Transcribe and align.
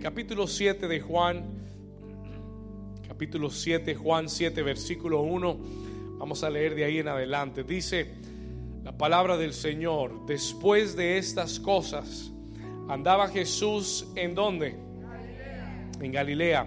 Capítulo 0.00 0.46
7 0.46 0.88
de 0.88 1.00
Juan, 1.00 1.44
capítulo 3.06 3.50
7, 3.50 3.94
Juan 3.94 4.28
7, 4.28 4.62
versículo 4.62 5.22
1. 5.22 5.58
Vamos 6.18 6.44
a 6.44 6.50
leer 6.50 6.74
de 6.74 6.84
ahí 6.84 6.98
en 6.98 7.08
adelante. 7.08 7.64
Dice 7.64 8.10
la 8.82 8.96
palabra 8.96 9.36
del 9.36 9.52
Señor, 9.52 10.26
después 10.26 10.96
de 10.96 11.18
estas 11.18 11.58
cosas, 11.58 12.30
andaba 12.88 13.28
Jesús 13.28 14.06
en 14.14 14.34
dónde? 14.34 14.76
En 16.00 16.12
Galilea, 16.12 16.66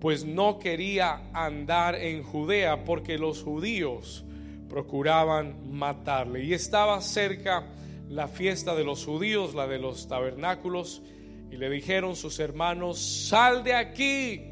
pues 0.00 0.24
no 0.24 0.58
quería 0.58 1.30
andar 1.32 1.94
en 1.94 2.22
Judea 2.22 2.84
porque 2.84 3.18
los 3.18 3.42
judíos 3.42 4.24
procuraban 4.68 5.72
matarle. 5.72 6.44
Y 6.44 6.54
estaba 6.54 7.00
cerca 7.00 7.64
la 8.08 8.28
fiesta 8.28 8.74
de 8.74 8.84
los 8.84 9.04
judíos, 9.04 9.54
la 9.54 9.66
de 9.66 9.78
los 9.78 10.08
tabernáculos, 10.08 11.02
y 11.54 11.56
le 11.56 11.70
dijeron 11.70 12.16
sus 12.16 12.40
hermanos, 12.40 12.98
sal 12.98 13.62
de 13.62 13.74
aquí. 13.74 14.42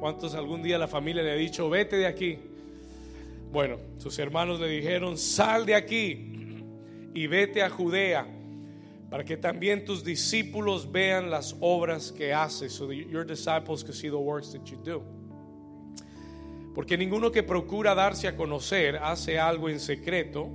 ¿Cuántos 0.00 0.34
algún 0.34 0.60
día 0.60 0.76
la 0.76 0.88
familia 0.88 1.22
le 1.22 1.30
ha 1.30 1.36
dicho, 1.36 1.70
vete 1.70 1.98
de 1.98 2.06
aquí? 2.08 2.36
Bueno, 3.52 3.76
sus 3.98 4.18
hermanos 4.18 4.58
le 4.58 4.66
dijeron, 4.66 5.16
sal 5.16 5.64
de 5.66 5.76
aquí 5.76 6.64
y 7.14 7.26
vete 7.28 7.62
a 7.62 7.70
Judea, 7.70 8.26
para 9.08 9.24
que 9.24 9.36
también 9.36 9.84
tus 9.84 10.02
discípulos 10.02 10.90
vean 10.90 11.30
las 11.30 11.56
obras 11.60 12.10
que 12.10 12.34
haces, 12.34 12.72
so 12.72 12.88
that 12.88 12.94
your 12.94 13.24
disciples 13.24 13.84
can 13.84 13.94
see 13.94 14.08
the 14.08 14.16
works 14.16 14.50
that 14.50 14.64
you 14.64 14.78
do. 14.82 15.04
Porque 16.74 16.98
ninguno 16.98 17.30
que 17.30 17.44
procura 17.44 17.94
darse 17.94 18.26
a 18.26 18.34
conocer 18.34 18.96
hace 18.96 19.38
algo 19.38 19.68
en 19.68 19.78
secreto. 19.78 20.48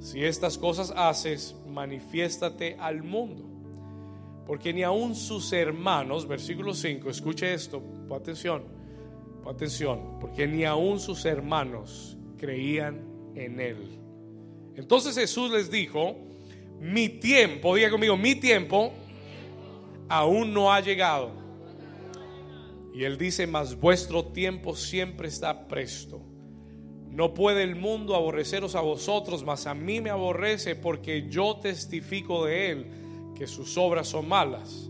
Si 0.00 0.24
estas 0.24 0.58
cosas 0.58 0.92
haces, 0.96 1.54
manifiéstate 1.68 2.76
al 2.80 3.04
mundo. 3.04 3.51
Porque 4.46 4.72
ni 4.72 4.82
aun 4.82 5.14
sus 5.14 5.52
hermanos, 5.52 6.26
versículo 6.26 6.74
5, 6.74 7.10
escuche 7.10 7.54
esto, 7.54 7.82
pon 8.08 8.20
atención, 8.20 8.64
pon 9.42 9.54
atención, 9.54 10.18
porque 10.20 10.46
ni 10.46 10.64
aun 10.64 10.98
sus 10.98 11.24
hermanos 11.24 12.16
creían 12.36 13.00
en 13.34 13.60
él. 13.60 13.98
Entonces 14.74 15.14
Jesús 15.14 15.50
les 15.50 15.70
dijo, 15.70 16.16
mi 16.80 17.08
tiempo, 17.08 17.76
diga 17.76 17.90
conmigo, 17.90 18.16
mi 18.16 18.34
tiempo 18.34 18.92
aún 20.08 20.52
no 20.52 20.72
ha 20.72 20.80
llegado. 20.80 21.30
Y 22.94 23.04
él 23.04 23.16
dice, 23.16 23.46
mas 23.46 23.78
vuestro 23.78 24.26
tiempo 24.26 24.74
siempre 24.74 25.28
está 25.28 25.68
presto. 25.68 26.20
No 27.08 27.34
puede 27.34 27.62
el 27.62 27.76
mundo 27.76 28.16
aborreceros 28.16 28.74
a 28.74 28.80
vosotros, 28.80 29.44
mas 29.44 29.66
a 29.66 29.74
mí 29.74 30.00
me 30.00 30.10
aborrece 30.10 30.74
porque 30.74 31.28
yo 31.28 31.56
testifico 31.56 32.46
de 32.46 32.70
él 32.70 32.86
que 33.42 33.48
sus 33.48 33.76
obras 33.76 34.06
son 34.06 34.28
malas. 34.28 34.88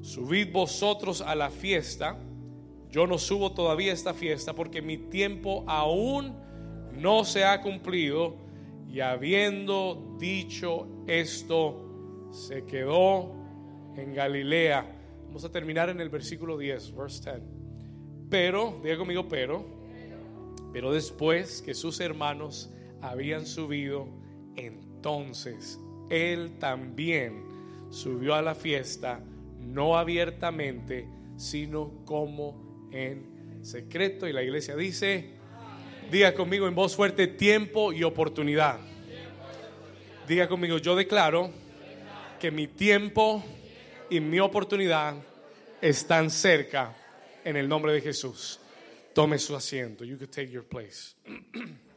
Subid 0.00 0.52
vosotros 0.52 1.22
a 1.22 1.34
la 1.34 1.50
fiesta. 1.50 2.16
Yo 2.88 3.08
no 3.08 3.18
subo 3.18 3.50
todavía 3.50 3.90
a 3.90 3.94
esta 3.94 4.14
fiesta 4.14 4.54
porque 4.54 4.80
mi 4.80 4.96
tiempo 4.96 5.64
aún 5.66 6.36
no 6.96 7.24
se 7.24 7.44
ha 7.44 7.60
cumplido. 7.60 8.36
Y 8.88 9.00
habiendo 9.00 10.16
dicho 10.20 10.86
esto, 11.08 12.28
se 12.30 12.64
quedó 12.64 13.34
en 13.96 14.14
Galilea. 14.14 14.86
Vamos 15.26 15.44
a 15.44 15.50
terminar 15.50 15.88
en 15.88 16.00
el 16.00 16.10
versículo 16.10 16.58
10, 16.58 16.94
verse 16.94 17.28
10. 17.28 17.42
Pero, 18.30 18.78
diga 18.84 18.98
conmigo, 18.98 19.26
pero, 19.28 19.64
pero 20.72 20.92
después 20.92 21.60
que 21.60 21.74
sus 21.74 21.98
hermanos 21.98 22.70
habían 23.00 23.46
subido, 23.46 24.06
entonces 24.54 25.80
él 26.08 26.56
también 26.60 27.49
subió 27.90 28.34
a 28.34 28.42
la 28.42 28.54
fiesta, 28.54 29.20
no 29.58 29.98
abiertamente, 29.98 31.06
sino 31.36 32.04
como 32.04 32.88
en 32.92 33.60
secreto. 33.62 34.26
Y 34.26 34.32
la 34.32 34.42
iglesia 34.42 34.76
dice, 34.76 35.34
diga 36.10 36.34
conmigo 36.34 36.66
en 36.66 36.74
voz 36.74 36.96
fuerte, 36.96 37.26
tiempo 37.26 37.92
y 37.92 38.02
oportunidad. 38.04 38.78
Diga 40.26 40.48
conmigo, 40.48 40.78
yo 40.78 40.94
declaro 40.94 41.50
que 42.38 42.50
mi 42.50 42.68
tiempo 42.68 43.44
y 44.08 44.20
mi 44.20 44.38
oportunidad 44.40 45.16
están 45.80 46.30
cerca 46.30 46.96
en 47.44 47.56
el 47.56 47.68
nombre 47.68 47.92
de 47.92 48.00
Jesús. 48.00 48.60
Tome 49.12 49.38
su 49.38 49.56
asiento. 49.56 50.04
You 50.04 50.16
can 50.16 50.28
take 50.28 50.50
your 50.50 50.64
place. 50.64 51.16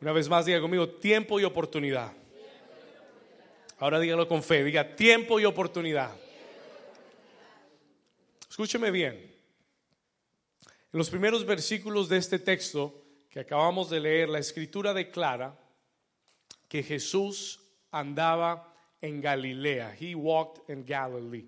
Una 0.00 0.12
vez 0.12 0.28
más, 0.28 0.46
diga 0.46 0.60
conmigo, 0.60 0.88
tiempo 0.88 1.38
y 1.38 1.44
oportunidad. 1.44 2.12
Ahora 3.78 4.00
dígalo 4.00 4.26
con 4.26 4.42
fe, 4.42 4.64
diga 4.64 4.96
tiempo 4.96 5.38
y 5.38 5.44
oportunidad. 5.44 6.14
Escúcheme 8.48 8.90
bien. 8.90 9.14
En 10.92 10.98
los 10.98 11.10
primeros 11.10 11.44
versículos 11.44 12.08
de 12.08 12.16
este 12.16 12.38
texto 12.38 13.04
que 13.28 13.40
acabamos 13.40 13.90
de 13.90 14.00
leer, 14.00 14.28
la 14.28 14.38
escritura 14.38 14.92
declara 14.92 15.58
que 16.68 16.82
Jesús 16.82 17.60
andaba 17.90 18.74
en 19.00 19.20
Galilea. 19.20 19.94
He 19.98 20.14
walked 20.14 20.62
in 20.68 20.84
Galilee. 20.84 21.46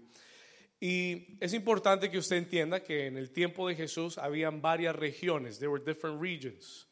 Y 0.78 1.38
es 1.40 1.54
importante 1.54 2.10
que 2.10 2.18
usted 2.18 2.36
entienda 2.36 2.82
que 2.82 3.06
en 3.06 3.16
el 3.16 3.30
tiempo 3.30 3.68
de 3.68 3.76
Jesús 3.76 4.18
habían 4.18 4.60
varias 4.60 4.94
regiones. 4.94 5.58
There 5.58 5.68
were 5.70 5.82
different 5.82 6.20
regions. 6.20 6.86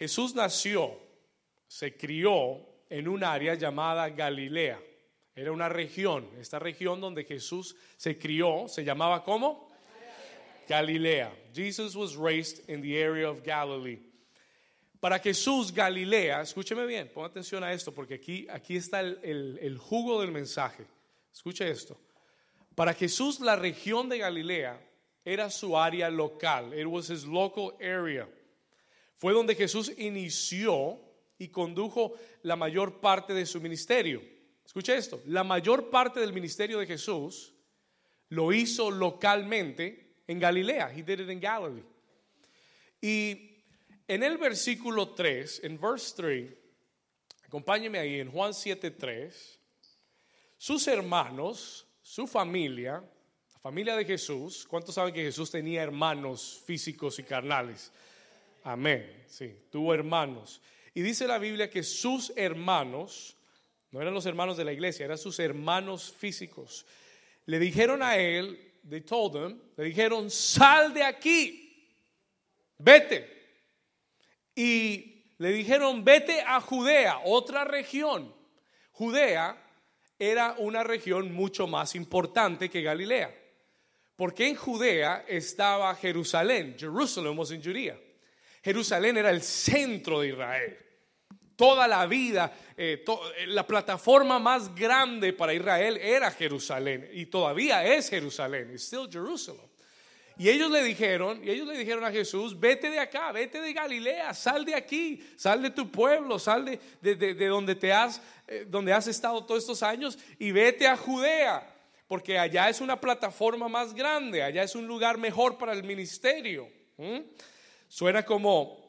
Jesús 0.00 0.34
nació, 0.34 0.98
se 1.68 1.94
crió 1.94 2.66
en 2.88 3.06
un 3.06 3.22
área 3.22 3.54
llamada 3.54 4.08
Galilea. 4.08 4.80
Era 5.36 5.52
una 5.52 5.68
región. 5.68 6.26
Esta 6.40 6.58
región 6.58 7.02
donde 7.02 7.24
Jesús 7.24 7.76
se 7.98 8.18
crió 8.18 8.64
se 8.66 8.82
llamaba 8.82 9.22
¿cómo? 9.22 9.68
Galilea. 10.66 11.30
Jesus 11.54 11.94
was 11.94 12.16
raised 12.16 12.66
in 12.70 12.80
the 12.80 12.98
area 12.98 13.28
of 13.28 13.42
Galilee. 13.44 14.00
Para 15.00 15.18
Jesús, 15.18 15.70
Galilea, 15.70 16.40
escúcheme 16.40 16.86
bien, 16.86 17.10
ponga 17.12 17.28
atención 17.28 17.62
a 17.62 17.70
esto, 17.70 17.92
porque 17.92 18.14
aquí, 18.14 18.46
aquí 18.48 18.76
está 18.76 19.00
el, 19.00 19.18
el, 19.22 19.58
el 19.60 19.76
jugo 19.76 20.22
del 20.22 20.30
mensaje. 20.30 20.86
Escuche 21.30 21.68
esto. 21.70 22.00
Para 22.74 22.94
Jesús, 22.94 23.40
la 23.40 23.54
región 23.54 24.08
de 24.08 24.16
Galilea 24.16 24.80
era 25.26 25.50
su 25.50 25.76
área 25.76 26.08
local. 26.08 26.72
It 26.72 26.86
was 26.86 27.10
his 27.10 27.24
local 27.24 27.76
area. 27.82 28.26
Fue 29.20 29.34
donde 29.34 29.54
Jesús 29.54 29.92
inició 29.98 30.98
y 31.36 31.48
condujo 31.48 32.14
la 32.40 32.56
mayor 32.56 33.00
parte 33.00 33.34
de 33.34 33.44
su 33.44 33.60
ministerio. 33.60 34.22
Escuche 34.64 34.96
esto, 34.96 35.20
la 35.26 35.44
mayor 35.44 35.90
parte 35.90 36.20
del 36.20 36.32
ministerio 36.32 36.78
de 36.78 36.86
Jesús 36.86 37.52
lo 38.30 38.50
hizo 38.50 38.90
localmente 38.90 40.22
en 40.26 40.38
Galilea. 40.38 40.90
He 40.96 41.02
did 41.02 41.20
it 41.20 41.28
in. 41.28 41.84
Y 43.02 43.62
en 44.08 44.22
el 44.22 44.38
versículo 44.38 45.10
3, 45.10 45.64
en 45.64 45.78
verse 45.78 46.14
3, 46.16 46.50
acompáñeme 47.44 47.98
ahí 47.98 48.20
en 48.20 48.30
Juan 48.30 48.54
7:3, 48.54 49.58
sus 50.56 50.88
hermanos, 50.88 51.86
su 52.00 52.26
familia, 52.26 53.04
la 53.52 53.58
familia 53.58 53.96
de 53.96 54.06
Jesús, 54.06 54.64
¿cuántos 54.66 54.94
saben 54.94 55.12
que 55.12 55.24
Jesús 55.24 55.50
tenía 55.50 55.82
hermanos 55.82 56.62
físicos 56.64 57.18
y 57.18 57.24
carnales? 57.24 57.92
Amén. 58.62 59.24
Sí, 59.26 59.54
tuvo 59.70 59.94
hermanos. 59.94 60.60
Y 60.94 61.02
dice 61.02 61.26
la 61.26 61.38
Biblia 61.38 61.70
que 61.70 61.82
sus 61.82 62.32
hermanos, 62.36 63.36
no 63.90 64.00
eran 64.00 64.14
los 64.14 64.26
hermanos 64.26 64.56
de 64.56 64.64
la 64.64 64.72
iglesia, 64.72 65.04
eran 65.04 65.18
sus 65.18 65.38
hermanos 65.38 66.12
físicos, 66.12 66.86
le 67.46 67.58
dijeron 67.58 68.02
a 68.02 68.16
él, 68.16 68.72
they 68.88 69.00
told 69.00 69.34
him, 69.36 69.60
le 69.76 69.84
dijeron, 69.84 70.30
sal 70.30 70.92
de 70.92 71.02
aquí, 71.02 71.88
vete. 72.78 73.38
Y 74.54 75.24
le 75.38 75.52
dijeron, 75.52 76.04
vete 76.04 76.40
a 76.42 76.60
Judea, 76.60 77.20
otra 77.24 77.64
región. 77.64 78.34
Judea 78.92 79.56
era 80.18 80.54
una 80.58 80.84
región 80.84 81.32
mucho 81.32 81.66
más 81.66 81.94
importante 81.94 82.68
que 82.68 82.82
Galilea. 82.82 83.34
Porque 84.16 84.48
en 84.48 84.54
Judea 84.54 85.24
estaba 85.26 85.94
Jerusalén. 85.94 86.76
Jerusalem 86.78 87.38
was 87.38 87.52
in 87.52 87.62
Judea. 87.62 87.98
Jerusalén 88.62 89.16
era 89.16 89.30
el 89.30 89.42
centro 89.42 90.20
de 90.20 90.28
Israel. 90.28 90.78
Toda 91.56 91.86
la 91.86 92.06
vida, 92.06 92.52
eh, 92.76 93.02
to, 93.04 93.20
la 93.48 93.66
plataforma 93.66 94.38
más 94.38 94.74
grande 94.74 95.32
para 95.32 95.52
Israel 95.52 95.98
era 95.98 96.30
Jerusalén 96.30 97.08
y 97.12 97.26
todavía 97.26 97.84
es 97.84 98.08
Jerusalén, 98.08 98.70
it's 98.72 98.84
still 98.84 99.08
Jerusalem. 99.10 99.70
Y 100.38 100.48
ellos 100.48 100.70
le 100.70 100.82
dijeron, 100.82 101.44
y 101.44 101.50
ellos 101.50 101.68
le 101.68 101.76
dijeron 101.76 102.02
a 102.02 102.10
Jesús, 102.10 102.58
vete 102.58 102.88
de 102.88 102.98
acá, 102.98 103.30
vete 103.30 103.60
de 103.60 103.74
Galilea, 103.74 104.32
sal 104.32 104.64
de 104.64 104.74
aquí, 104.74 105.22
sal 105.36 105.60
de 105.60 105.68
tu 105.68 105.90
pueblo, 105.90 106.38
sal 106.38 106.64
de, 106.64 106.80
de, 107.02 107.14
de, 107.14 107.34
de 107.34 107.46
donde 107.46 107.74
te 107.74 107.92
has, 107.92 108.22
eh, 108.46 108.64
donde 108.66 108.94
has 108.94 109.06
estado 109.06 109.44
todos 109.44 109.62
estos 109.62 109.82
años 109.82 110.18
y 110.38 110.50
vete 110.50 110.86
a 110.86 110.96
Judea, 110.96 111.76
porque 112.08 112.38
allá 112.38 112.70
es 112.70 112.80
una 112.80 112.98
plataforma 112.98 113.68
más 113.68 113.92
grande, 113.92 114.42
allá 114.42 114.62
es 114.62 114.74
un 114.74 114.86
lugar 114.86 115.18
mejor 115.18 115.58
para 115.58 115.74
el 115.74 115.84
ministerio. 115.84 116.70
Suena 117.90 118.24
como 118.24 118.80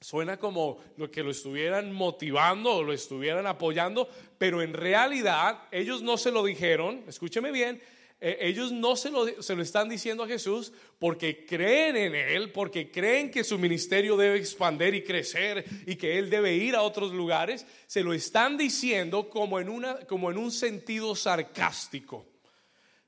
Suena 0.00 0.36
como 0.36 0.78
lo 0.98 1.10
que 1.10 1.22
lo 1.22 1.30
estuvieran 1.30 1.90
motivando 1.90 2.76
o 2.76 2.82
lo 2.82 2.92
estuvieran 2.92 3.46
apoyando, 3.46 4.08
pero 4.36 4.60
en 4.60 4.74
realidad 4.74 5.62
ellos 5.72 6.02
no 6.02 6.18
se 6.18 6.30
lo 6.30 6.44
dijeron, 6.44 7.02
escúcheme 7.08 7.50
bien, 7.50 7.80
eh, 8.20 8.36
ellos 8.42 8.72
no 8.72 8.94
se 8.94 9.10
lo, 9.10 9.42
se 9.42 9.56
lo 9.56 9.62
están 9.62 9.88
diciendo 9.88 10.22
a 10.22 10.28
Jesús 10.28 10.72
porque 10.98 11.46
creen 11.46 11.96
en 11.96 12.14
Él, 12.14 12.52
porque 12.52 12.90
creen 12.90 13.30
que 13.30 13.42
su 13.42 13.58
ministerio 13.58 14.18
debe 14.18 14.36
expandir 14.36 14.94
y 14.94 15.02
crecer 15.02 15.64
y 15.86 15.96
que 15.96 16.18
Él 16.18 16.28
debe 16.28 16.54
ir 16.54 16.76
a 16.76 16.82
otros 16.82 17.12
lugares, 17.12 17.66
se 17.86 18.02
lo 18.02 18.12
están 18.12 18.58
diciendo 18.58 19.30
como 19.30 19.58
en, 19.60 19.70
una, 19.70 20.00
como 20.00 20.30
en 20.30 20.36
un 20.36 20.50
sentido 20.50 21.16
sarcástico. 21.16 22.26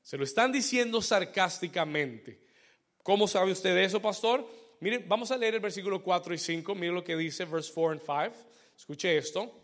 Se 0.03 0.17
lo 0.17 0.25
están 0.25 0.53
diciendo 0.53 1.03
sarcásticamente. 1.03 2.41
¿Cómo 3.03 3.29
sabe 3.29 3.53
usted 3.53 3.77
eso, 3.77 4.01
pastor? 4.01 4.58
Mire, 4.81 4.99
vamos 4.99 5.31
a 5.31 5.37
leer 5.37 5.55
el 5.55 5.61
versículo 5.61 6.03
4 6.03 6.35
y 6.35 6.39
5. 6.39 6.75
Mire 6.75 6.93
lo 6.93 7.05
que 7.05 7.17
dice, 7.17 7.45
verse 7.45 7.73
4 7.73 7.93
and 7.93 8.31
5. 8.31 8.49
Escuche 8.77 9.17
esto. 9.17 9.61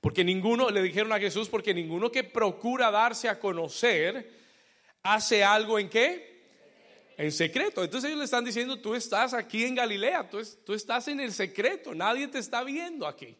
Porque 0.00 0.24
ninguno, 0.24 0.70
le 0.70 0.82
dijeron 0.82 1.12
a 1.12 1.18
Jesús, 1.18 1.48
porque 1.48 1.74
ninguno 1.74 2.10
que 2.10 2.24
procura 2.24 2.90
darse 2.90 3.28
a 3.28 3.38
conocer 3.38 4.30
hace 5.02 5.42
algo 5.44 5.78
en 5.78 5.88
qué? 5.88 6.38
En 7.16 7.32
secreto. 7.32 7.82
Entonces 7.82 8.08
ellos 8.08 8.18
le 8.18 8.24
están 8.24 8.44
diciendo, 8.44 8.80
tú 8.80 8.94
estás 8.94 9.34
aquí 9.34 9.64
en 9.64 9.74
Galilea, 9.74 10.28
tú, 10.28 10.40
tú 10.64 10.74
estás 10.74 11.08
en 11.08 11.20
el 11.20 11.32
secreto, 11.32 11.94
nadie 11.94 12.28
te 12.28 12.38
está 12.38 12.62
viendo 12.62 13.06
aquí. 13.06 13.36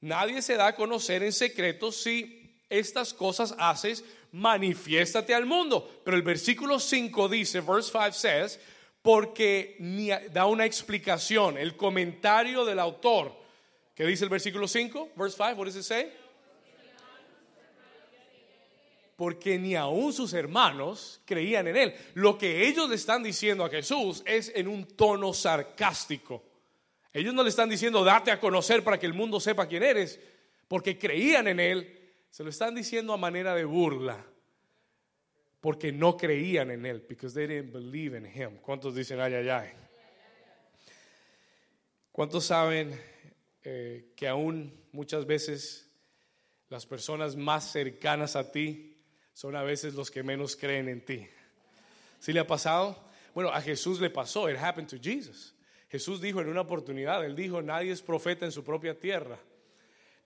Nadie 0.00 0.42
se 0.42 0.54
da 0.54 0.68
a 0.68 0.74
conocer 0.74 1.22
en 1.22 1.32
secreto 1.32 1.92
si 1.92 2.62
estas 2.68 3.12
cosas 3.12 3.54
haces, 3.58 4.04
manifiéstate 4.32 5.34
al 5.34 5.46
mundo. 5.46 6.00
Pero 6.04 6.16
el 6.16 6.22
versículo 6.22 6.78
5 6.78 7.28
dice, 7.28 7.60
verse 7.60 7.90
5 7.92 8.12
says, 8.12 8.60
porque 9.08 9.74
ni 9.78 10.10
da 10.10 10.44
una 10.44 10.66
explicación, 10.66 11.56
el 11.56 11.78
comentario 11.78 12.66
del 12.66 12.78
autor. 12.78 13.32
¿Qué 13.94 14.04
dice 14.04 14.24
el 14.24 14.28
versículo 14.28 14.68
5? 14.68 15.12
Verse 15.16 15.34
5, 15.34 15.58
what 15.58 15.64
does 15.64 15.76
it 15.76 15.82
say? 15.82 16.12
porque 19.16 19.58
ni 19.58 19.74
aún 19.74 20.12
sus 20.12 20.34
hermanos 20.34 21.22
creían 21.24 21.68
en 21.68 21.76
él. 21.78 21.94
Lo 22.12 22.36
que 22.36 22.68
ellos 22.68 22.86
le 22.90 22.96
están 22.96 23.22
diciendo 23.22 23.64
a 23.64 23.70
Jesús 23.70 24.22
es 24.26 24.52
en 24.54 24.68
un 24.68 24.84
tono 24.84 25.32
sarcástico. 25.32 26.44
Ellos 27.10 27.32
no 27.32 27.42
le 27.42 27.48
están 27.48 27.70
diciendo 27.70 28.04
date 28.04 28.30
a 28.30 28.38
conocer 28.38 28.84
para 28.84 28.98
que 28.98 29.06
el 29.06 29.14
mundo 29.14 29.40
sepa 29.40 29.66
quién 29.66 29.84
eres, 29.84 30.20
porque 30.68 30.98
creían 30.98 31.48
en 31.48 31.60
él. 31.60 32.12
Se 32.28 32.44
lo 32.44 32.50
están 32.50 32.74
diciendo 32.74 33.14
a 33.14 33.16
manera 33.16 33.54
de 33.54 33.64
burla, 33.64 34.22
porque 35.60 35.92
no 35.92 36.16
creían 36.16 36.70
en 36.70 36.86
él, 36.86 37.04
because 37.08 37.34
they 37.34 37.46
didn't 37.46 37.72
believe 37.72 38.16
in 38.16 38.24
him. 38.24 38.58
¿Cuántos 38.58 38.94
dicen 38.94 39.20
ay, 39.20 39.34
ay, 39.34 39.48
ay? 39.48 39.68
¿Cuántos 42.12 42.46
saben 42.46 42.98
eh, 43.64 44.12
que 44.16 44.26
aún 44.26 44.72
muchas 44.92 45.26
veces 45.26 45.88
las 46.68 46.86
personas 46.86 47.36
más 47.36 47.70
cercanas 47.72 48.36
a 48.36 48.50
ti 48.50 48.96
son 49.32 49.56
a 49.56 49.62
veces 49.62 49.94
los 49.94 50.10
que 50.10 50.22
menos 50.22 50.56
creen 50.56 50.88
en 50.88 51.04
ti. 51.04 51.26
¿Sí 52.18 52.32
le 52.32 52.40
ha 52.40 52.46
pasado? 52.46 52.98
Bueno, 53.34 53.50
a 53.50 53.60
Jesús 53.60 54.00
le 54.00 54.10
pasó. 54.10 54.50
It 54.50 54.56
happened 54.56 54.88
to 54.88 54.96
Jesus. 55.00 55.54
Jesús 55.88 56.20
dijo 56.20 56.40
en 56.40 56.48
una 56.48 56.62
oportunidad, 56.62 57.24
él 57.24 57.36
dijo, 57.36 57.62
nadie 57.62 57.92
es 57.92 58.02
profeta 58.02 58.44
en 58.44 58.52
su 58.52 58.64
propia 58.64 58.98
tierra. 58.98 59.38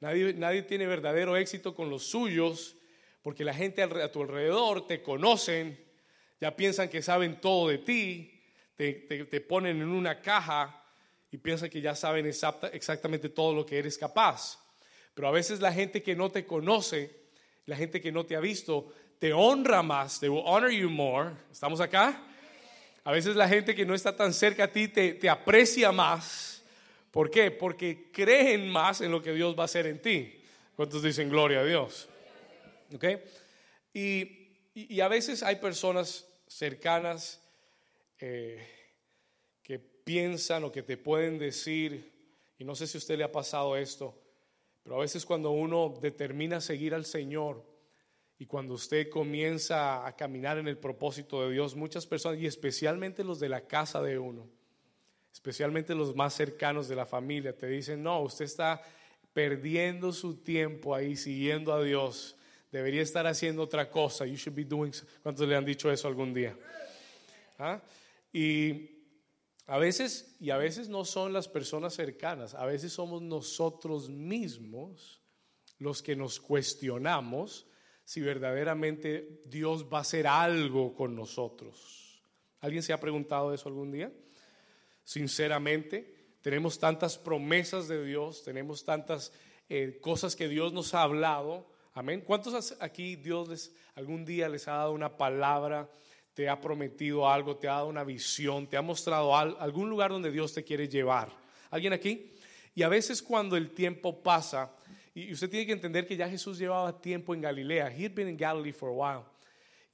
Nadie, 0.00 0.32
nadie 0.34 0.62
tiene 0.62 0.86
verdadero 0.86 1.36
éxito 1.36 1.74
con 1.74 1.90
los 1.90 2.04
suyos 2.04 2.74
porque 3.22 3.44
la 3.44 3.54
gente 3.54 3.82
a 3.82 4.12
tu 4.12 4.22
alrededor 4.22 4.86
te 4.86 5.02
conocen, 5.02 5.78
ya 6.40 6.56
piensan 6.56 6.88
que 6.88 7.02
saben 7.02 7.40
todo 7.40 7.68
de 7.68 7.78
ti, 7.78 8.42
te, 8.76 8.92
te 8.92 9.40
ponen 9.40 9.80
en 9.80 9.88
una 9.88 10.20
caja 10.20 10.84
y 11.30 11.38
piensan 11.38 11.70
que 11.70 11.80
ya 11.80 11.94
saben 11.94 12.26
exactamente 12.26 13.28
todo 13.28 13.54
lo 13.54 13.64
que 13.64 13.78
eres 13.78 13.96
capaz. 13.96 14.58
Pero 15.14 15.28
a 15.28 15.30
veces 15.30 15.60
la 15.60 15.72
gente 15.72 16.02
que 16.02 16.16
no 16.16 16.30
te 16.30 16.44
conoce, 16.44 17.14
la 17.66 17.76
gente 17.76 18.00
que 18.00 18.10
no 18.10 18.26
te 18.26 18.34
ha 18.34 18.40
visto, 18.40 18.92
te 19.18 19.32
honra 19.32 19.82
más, 19.82 20.18
they 20.18 20.28
will 20.28 20.42
honor 20.44 20.70
you 20.70 20.90
more. 20.90 21.30
¿Estamos 21.50 21.80
acá? 21.80 22.20
A 23.04 23.12
veces 23.12 23.36
la 23.36 23.48
gente 23.48 23.74
que 23.74 23.86
no 23.86 23.94
está 23.94 24.16
tan 24.16 24.32
cerca 24.32 24.64
a 24.64 24.68
ti 24.68 24.88
te, 24.88 25.14
te 25.14 25.28
aprecia 25.28 25.92
más. 25.92 26.62
¿Por 27.10 27.30
qué? 27.30 27.50
Porque 27.50 28.10
creen 28.12 28.68
más 28.68 29.00
en 29.00 29.10
lo 29.10 29.22
que 29.22 29.32
Dios 29.32 29.56
va 29.56 29.62
a 29.62 29.64
hacer 29.66 29.86
en 29.86 30.00
ti. 30.00 30.40
¿Cuántos 30.74 31.02
dicen 31.02 31.28
gloria 31.28 31.60
a 31.60 31.64
Dios? 31.64 32.08
¿Ok? 32.94 33.04
Y, 33.94 34.48
y, 34.74 35.00
a 35.00 35.08
veces 35.08 35.42
hay 35.42 35.56
personas 35.56 36.26
cercanas 36.46 37.42
eh, 38.18 38.66
que 39.62 39.78
piensan 39.78 40.64
o 40.64 40.72
que 40.72 40.82
te 40.82 40.96
pueden 40.96 41.38
decir, 41.38 42.10
y 42.58 42.64
no 42.64 42.74
sé 42.74 42.86
si 42.86 42.96
a 42.96 43.00
usted 43.00 43.18
le 43.18 43.24
ha 43.24 43.32
pasado 43.32 43.76
esto, 43.76 44.18
pero 44.82 44.96
a 44.96 45.00
veces 45.00 45.26
cuando 45.26 45.50
uno 45.50 45.98
determina 46.00 46.60
seguir 46.60 46.94
al 46.94 47.04
Señor, 47.04 47.64
y 48.42 48.46
cuando 48.46 48.74
usted 48.74 49.08
comienza 49.08 50.04
a 50.04 50.16
caminar 50.16 50.58
en 50.58 50.66
el 50.66 50.76
propósito 50.76 51.42
de 51.42 51.52
Dios, 51.52 51.76
muchas 51.76 52.06
personas, 52.06 52.40
y 52.40 52.46
especialmente 52.46 53.22
los 53.22 53.38
de 53.38 53.48
la 53.48 53.68
casa 53.68 54.02
de 54.02 54.18
uno, 54.18 54.48
especialmente 55.32 55.94
los 55.94 56.16
más 56.16 56.34
cercanos 56.34 56.88
de 56.88 56.96
la 56.96 57.06
familia, 57.06 57.56
te 57.56 57.68
dicen, 57.68 58.02
no, 58.02 58.20
usted 58.20 58.46
está 58.46 58.82
perdiendo 59.32 60.12
su 60.12 60.38
tiempo 60.42 60.92
ahí 60.92 61.14
siguiendo 61.14 61.72
a 61.72 61.84
Dios. 61.84 62.36
Debería 62.72 63.02
estar 63.02 63.26
haciendo 63.26 63.62
otra 63.62 63.88
cosa. 63.90 64.26
You 64.26 64.36
should 64.36 64.56
be 64.56 64.64
doing. 64.64 64.92
¿Cuántos 65.22 65.46
le 65.46 65.54
han 65.54 65.64
dicho 65.64 65.92
eso 65.92 66.08
algún 66.08 66.32
día? 66.34 66.56
¿Ah? 67.58 67.80
Y 68.32 68.90
a 69.66 69.78
veces, 69.78 70.34
y 70.40 70.50
a 70.50 70.56
veces 70.56 70.88
no 70.88 71.04
son 71.04 71.32
las 71.32 71.48
personas 71.48 71.94
cercanas, 71.94 72.54
a 72.54 72.64
veces 72.64 72.92
somos 72.92 73.22
nosotros 73.22 74.08
mismos 74.08 75.20
los 75.78 76.02
que 76.02 76.16
nos 76.16 76.40
cuestionamos 76.40 77.66
si 78.04 78.20
verdaderamente 78.20 79.42
Dios 79.46 79.86
va 79.92 79.98
a 79.98 80.02
hacer 80.02 80.26
algo 80.26 80.94
con 80.94 81.14
nosotros. 81.14 82.22
¿Alguien 82.60 82.82
se 82.82 82.92
ha 82.92 83.00
preguntado 83.00 83.52
eso 83.52 83.68
algún 83.68 83.92
día? 83.92 84.12
Sinceramente, 85.04 86.36
tenemos 86.40 86.78
tantas 86.78 87.18
promesas 87.18 87.86
de 87.88 88.04
Dios, 88.04 88.42
tenemos 88.44 88.84
tantas 88.84 89.32
eh, 89.68 89.98
cosas 90.00 90.36
que 90.36 90.48
Dios 90.48 90.72
nos 90.72 90.94
ha 90.94 91.02
hablado. 91.02 91.71
Amén. 91.94 92.22
¿Cuántos 92.22 92.74
aquí 92.80 93.16
Dios 93.16 93.48
les 93.48 93.74
algún 93.94 94.24
día 94.24 94.48
les 94.48 94.66
ha 94.66 94.72
dado 94.72 94.92
una 94.92 95.14
palabra, 95.18 95.90
te 96.32 96.48
ha 96.48 96.58
prometido 96.58 97.28
algo, 97.28 97.56
te 97.56 97.68
ha 97.68 97.72
dado 97.72 97.88
una 97.88 98.02
visión, 98.02 98.66
te 98.66 98.78
ha 98.78 98.82
mostrado 98.82 99.36
algún 99.36 99.90
lugar 99.90 100.10
donde 100.10 100.30
Dios 100.30 100.54
te 100.54 100.64
quiere 100.64 100.88
llevar? 100.88 101.28
¿Alguien 101.70 101.92
aquí? 101.92 102.32
Y 102.74 102.82
a 102.82 102.88
veces 102.88 103.22
cuando 103.22 103.58
el 103.58 103.72
tiempo 103.72 104.22
pasa, 104.22 104.70
y 105.14 105.30
usted 105.34 105.50
tiene 105.50 105.66
que 105.66 105.72
entender 105.72 106.06
que 106.06 106.16
ya 106.16 106.30
Jesús 106.30 106.58
llevaba 106.58 106.98
tiempo 106.98 107.34
en 107.34 107.42
Galilea. 107.42 107.90
He 107.90 108.06
had 108.06 108.14
been 108.14 108.28
in 108.28 108.38
Galilee 108.38 108.72
for 108.72 108.88
a 108.88 108.92
while. 108.92 109.26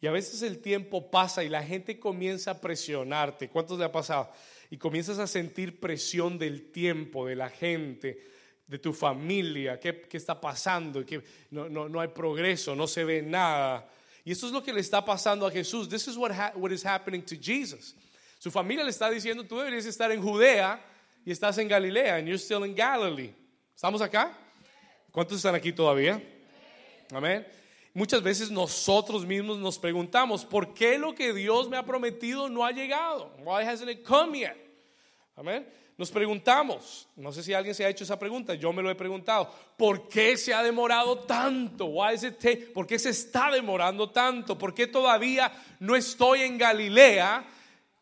Y 0.01 0.07
a 0.07 0.13
veces 0.13 0.43
el 0.43 0.61
tiempo 0.61 1.11
pasa 1.11 1.43
y 1.43 1.49
la 1.49 1.65
gente 1.65 1.99
comienza 1.99 2.53
a 2.53 2.61
presionarte. 2.61 3.49
¿Cuántos 3.49 3.77
le 3.77 3.85
ha 3.85 3.91
pasado? 3.91 4.31
Y 4.71 4.77
comienzas 4.77 5.19
a 5.19 5.27
sentir 5.27 5.81
presión 5.81 6.39
del 6.39 6.71
tiempo, 6.71 7.27
de 7.27 7.35
la 7.35 7.51
gente, 7.51 8.21
de 8.69 8.79
tu 8.79 8.93
familia. 8.93 9.81
¿Qué, 9.81 10.03
qué 10.03 10.17
está 10.19 10.39
pasando? 10.39 11.05
Que 11.05 11.23
no, 11.51 11.69
no, 11.69 11.89
no, 11.89 12.01
hay 12.01 12.09
progreso, 12.09 12.77
no 12.77 12.87
se 12.87 13.03
ve 13.03 13.23
nada. 13.23 13.89
Y 14.25 14.33
esto 14.33 14.47
es 14.47 14.53
lo 14.53 14.63
que 14.63 14.73
le 14.73 14.81
está 14.81 15.03
pasando 15.05 15.47
a 15.47 15.51
Jesús. 15.51 15.89
This 15.89 16.07
is 16.07 16.17
what, 16.17 16.31
what 16.55 16.71
is 16.71 16.85
happening 16.85 17.23
to 17.23 17.35
Jesus. 17.35 17.97
Su 18.39 18.51
familia 18.51 18.85
le 18.85 18.91
está 18.91 19.11
diciendo, 19.11 19.43
tú 19.45 19.57
deberías 19.57 19.87
estar 19.87 20.13
en 20.13 20.23
Judea 20.23 20.81
y 21.25 21.33
estás 21.33 21.59
en 21.59 21.67
Galilea, 21.67 22.17
and 22.17 22.29
you're 22.29 22.39
still 22.39 22.65
in 22.65 22.75
Galilee. 22.75 23.35
¿Estamos 23.75 24.01
acá? 24.03 24.37
¿Cuántos 25.11 25.39
están 25.39 25.55
aquí 25.55 25.73
todavía? 25.73 26.23
Amén. 27.11 27.47
Muchas 27.95 28.23
veces 28.23 28.51
nosotros 28.51 29.25
mismos 29.25 29.59
nos 29.59 29.79
preguntamos, 29.79 30.45
¿por 30.45 30.75
qué 30.75 30.99
lo 30.99 31.15
que 31.15 31.33
Dios 31.33 31.69
me 31.69 31.77
ha 31.77 31.85
prometido 31.85 32.49
no 32.49 32.65
ha 32.65 32.71
llegado? 32.71 33.35
Why 33.39 33.65
hasn't 33.65 33.91
it 33.91 34.05
come 34.05 34.41
yet? 34.41 34.57
Amén. 35.35 35.67
Nos 35.99 36.11
preguntamos, 36.11 37.09
no 37.17 37.33
sé 37.33 37.43
si 37.43 37.53
alguien 37.53 37.75
se 37.75 37.85
ha 37.85 37.89
hecho 37.89 38.05
esa 38.05 38.19
pregunta, 38.19 38.55
yo 38.55 38.73
me 38.73 38.83
lo 38.83 38.91
he 38.91 38.95
preguntado, 38.95 39.53
¿por 39.77 40.09
qué 40.09 40.37
se 40.37 40.55
ha 40.55 40.63
demorado 40.63 41.19
tanto? 41.19 41.87
Why 41.87 42.15
is 42.15 42.23
it 42.23 42.73
¿Por 42.73 42.87
qué 42.87 42.99
se 42.99 43.11
está 43.11 43.51
demorando 43.51 44.09
tanto? 44.09 44.57
¿Por 44.57 44.73
qué 44.73 44.87
todavía 44.87 45.53
no 45.81 45.97
estoy 45.97 46.43
en 46.43 46.57
Galilea 46.57 47.45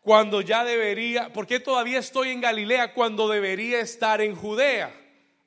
cuando 0.03 0.43
ya 0.43 0.63
debería? 0.63 1.33
¿Por 1.33 1.47
qué 1.47 1.59
todavía 1.59 1.99
estoy 1.99 2.29
en 2.29 2.41
Galilea 2.41 2.95
cuando 2.95 3.29
debería 3.29 3.81
estar 3.81 4.21
en 4.21 4.37
Judea? 4.37 4.95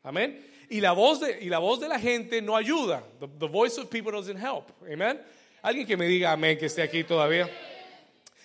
Amén 0.03 0.49
y 0.69 0.81
la 0.81 0.91
voz 0.91 1.19
de, 1.19 1.39
y 1.41 1.49
la, 1.49 1.57
voz 1.57 1.79
de 1.79 1.87
la 1.87 1.99
gente 1.99 2.41
no 2.41 2.55
ayuda. 2.55 3.03
The, 3.19 3.47
voice 3.47 3.79
of 3.81 3.89
people 3.89 4.11
doesn't 4.11 4.37
help. 4.37 4.69
Amen. 4.91 5.19
Alguien 5.61 5.85
que 5.85 5.97
me 5.97 6.05
diga 6.05 6.31
amén 6.31 6.57
que 6.57 6.67
esté 6.67 6.83
aquí 6.83 7.03
todavía. 7.03 7.49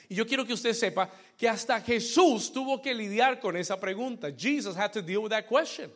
Y 0.09 0.15
yo 0.15 0.27
quiero 0.27 0.47
que 0.47 0.55
usted 0.55 0.73
sepa 0.73 1.11
que 1.37 1.49
hasta 1.49 1.81
Jesús 1.81 2.53
tuvo 2.53 2.81
que 2.81 2.95
lidiar 2.95 3.41
con 3.41 3.57
esa 3.57 3.79
pregunta. 3.79 4.31
Jesus 4.37 4.77
had 4.77 4.93
to 4.93 5.03
deal 5.03 5.23
with 5.23 5.31
that 5.31 5.47
question. 5.47 5.91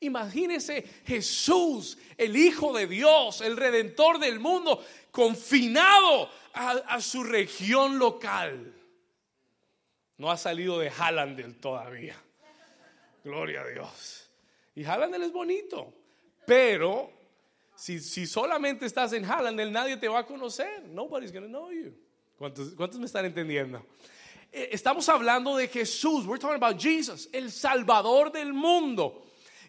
Imagínese 0.00 0.82
Jesús, 1.04 1.98
el 2.16 2.34
Hijo 2.34 2.72
de 2.72 2.86
Dios, 2.86 3.42
el 3.42 3.56
Redentor 3.56 4.18
del 4.18 4.40
mundo, 4.40 4.82
confinado 5.10 6.30
a, 6.54 7.00
su 7.00 7.22
región 7.22 7.98
local. 7.98 8.74
No 10.16 10.30
ha 10.30 10.36
salido 10.36 10.78
de 10.78 10.90
Hallandel 10.90 11.56
todavía. 11.58 12.16
Gloria 13.22 13.60
a 13.60 13.68
Dios. 13.68 14.30
Y 14.74 14.84
Hallandel 14.84 15.24
es 15.24 15.32
bonito, 15.32 15.92
pero 16.46 17.12
si, 17.74 18.00
si 18.00 18.26
solamente 18.26 18.86
estás 18.86 19.12
en 19.12 19.24
Hallandel, 19.24 19.70
nadie 19.70 19.98
te 19.98 20.08
va 20.08 20.20
a 20.20 20.26
conocer. 20.26 20.82
Nobody's 20.84 21.32
going 21.32 21.44
to 21.44 21.48
know 21.48 21.70
you. 21.70 21.92
¿Cuántos, 22.38 22.74
¿Cuántos 22.74 22.98
me 22.98 23.04
están 23.04 23.26
entendiendo? 23.26 23.84
Eh, 24.52 24.70
estamos 24.72 25.08
hablando 25.08 25.56
de 25.56 25.68
Jesús. 25.68 26.26
We're 26.26 26.38
talking 26.40 26.62
about 26.62 26.80
Jesus, 26.80 27.28
el 27.32 27.50
Salvador 27.50 28.32
del 28.32 28.52
mundo, 28.52 29.24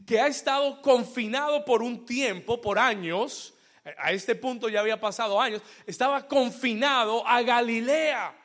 que 0.05 0.19
ha 0.19 0.27
estado 0.27 0.81
confinado 0.81 1.63
por 1.63 1.83
un 1.83 2.05
tiempo, 2.05 2.59
por 2.59 2.79
años. 2.79 3.53
A 3.97 4.11
este 4.11 4.35
punto 4.35 4.69
ya 4.69 4.79
había 4.79 4.99
pasado 4.99 5.39
años. 5.39 5.61
Estaba 5.85 6.27
confinado 6.27 7.25
a 7.27 7.41
Galilea. 7.41 8.37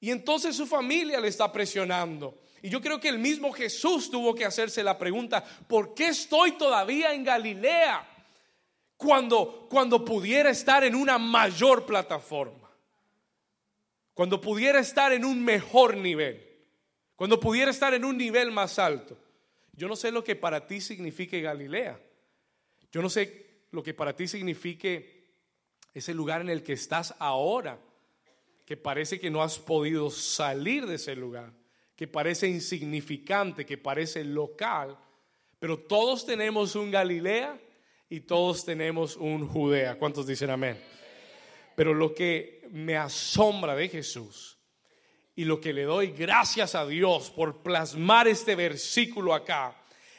Y 0.00 0.10
entonces 0.10 0.56
su 0.56 0.66
familia 0.66 1.20
le 1.20 1.28
está 1.28 1.52
presionando. 1.52 2.40
Y 2.60 2.68
yo 2.68 2.80
creo 2.80 3.00
que 3.00 3.08
el 3.08 3.18
mismo 3.18 3.52
Jesús 3.52 4.10
tuvo 4.10 4.34
que 4.34 4.44
hacerse 4.44 4.82
la 4.82 4.98
pregunta, 4.98 5.44
¿por 5.66 5.94
qué 5.94 6.08
estoy 6.08 6.52
todavía 6.52 7.12
en 7.12 7.24
Galilea 7.24 8.08
cuando, 8.96 9.66
cuando 9.68 10.04
pudiera 10.04 10.50
estar 10.50 10.84
en 10.84 10.94
una 10.94 11.18
mayor 11.18 11.86
plataforma? 11.86 12.61
Cuando 14.14 14.40
pudiera 14.40 14.80
estar 14.80 15.12
en 15.12 15.24
un 15.24 15.44
mejor 15.44 15.96
nivel, 15.96 16.46
cuando 17.16 17.38
pudiera 17.40 17.70
estar 17.70 17.94
en 17.94 18.04
un 18.04 18.16
nivel 18.16 18.50
más 18.50 18.78
alto. 18.78 19.16
Yo 19.72 19.88
no 19.88 19.96
sé 19.96 20.12
lo 20.12 20.22
que 20.22 20.36
para 20.36 20.66
ti 20.66 20.80
signifique 20.80 21.40
Galilea. 21.40 21.98
Yo 22.90 23.00
no 23.00 23.08
sé 23.08 23.64
lo 23.70 23.82
que 23.82 23.94
para 23.94 24.14
ti 24.14 24.28
signifique 24.28 25.24
ese 25.94 26.14
lugar 26.14 26.40
en 26.40 26.50
el 26.50 26.62
que 26.62 26.74
estás 26.74 27.14
ahora 27.18 27.78
que 28.64 28.76
parece 28.76 29.18
que 29.20 29.30
no 29.30 29.42
has 29.42 29.58
podido 29.58 30.10
salir 30.10 30.86
de 30.86 30.94
ese 30.94 31.16
lugar, 31.16 31.52
que 31.96 32.06
parece 32.06 32.48
insignificante, 32.48 33.66
que 33.66 33.76
parece 33.76 34.24
local, 34.24 34.96
pero 35.58 35.78
todos 35.78 36.24
tenemos 36.24 36.74
un 36.74 36.90
Galilea 36.90 37.60
y 38.08 38.20
todos 38.20 38.64
tenemos 38.64 39.16
un 39.16 39.46
Judea. 39.46 39.98
¿Cuántos 39.98 40.26
dicen 40.26 40.50
amén? 40.50 40.78
Pero 41.74 41.94
lo 41.94 42.14
que 42.14 42.62
me 42.70 42.96
asombra 42.96 43.74
de 43.74 43.88
Jesús 43.88 44.58
y 45.34 45.44
lo 45.44 45.60
que 45.60 45.72
le 45.72 45.82
doy 45.82 46.12
gracias 46.12 46.74
a 46.74 46.86
Dios 46.86 47.30
por 47.30 47.62
plasmar 47.62 48.28
este 48.28 48.54
versículo 48.54 49.34
acá 49.34 49.76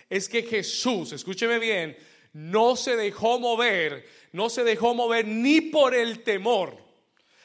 es 0.10 0.28
que 0.30 0.44
Jesús, 0.44 1.12
escúcheme 1.12 1.60
bien, 1.60 1.98
no 2.34 2.76
se 2.76 2.96
dejó 2.96 3.40
mover, 3.40 4.06
no 4.32 4.50
se 4.50 4.64
dejó 4.64 4.94
mover 4.94 5.28
ni 5.28 5.62
por 5.62 5.94
el 5.94 6.24
temor 6.24 6.84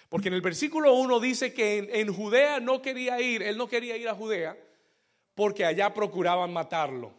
porque 0.09 0.29
en 0.29 0.35
el 0.35 0.41
versículo 0.41 0.95
1 0.95 1.21
dice 1.21 1.53
que 1.53 1.91
en, 1.93 2.13
Judea 2.13 2.61
no 2.61 2.81
quería 2.81 3.21
ir, 3.21 3.43
él 3.43 3.59
no 3.59 3.69
quería 3.69 3.97
ir 3.97 4.09
a 4.09 4.15
Judea 4.15 4.57
porque 5.35 5.65
allá 5.65 5.93
procuraban 5.93 6.53
matarlo. 6.53 7.13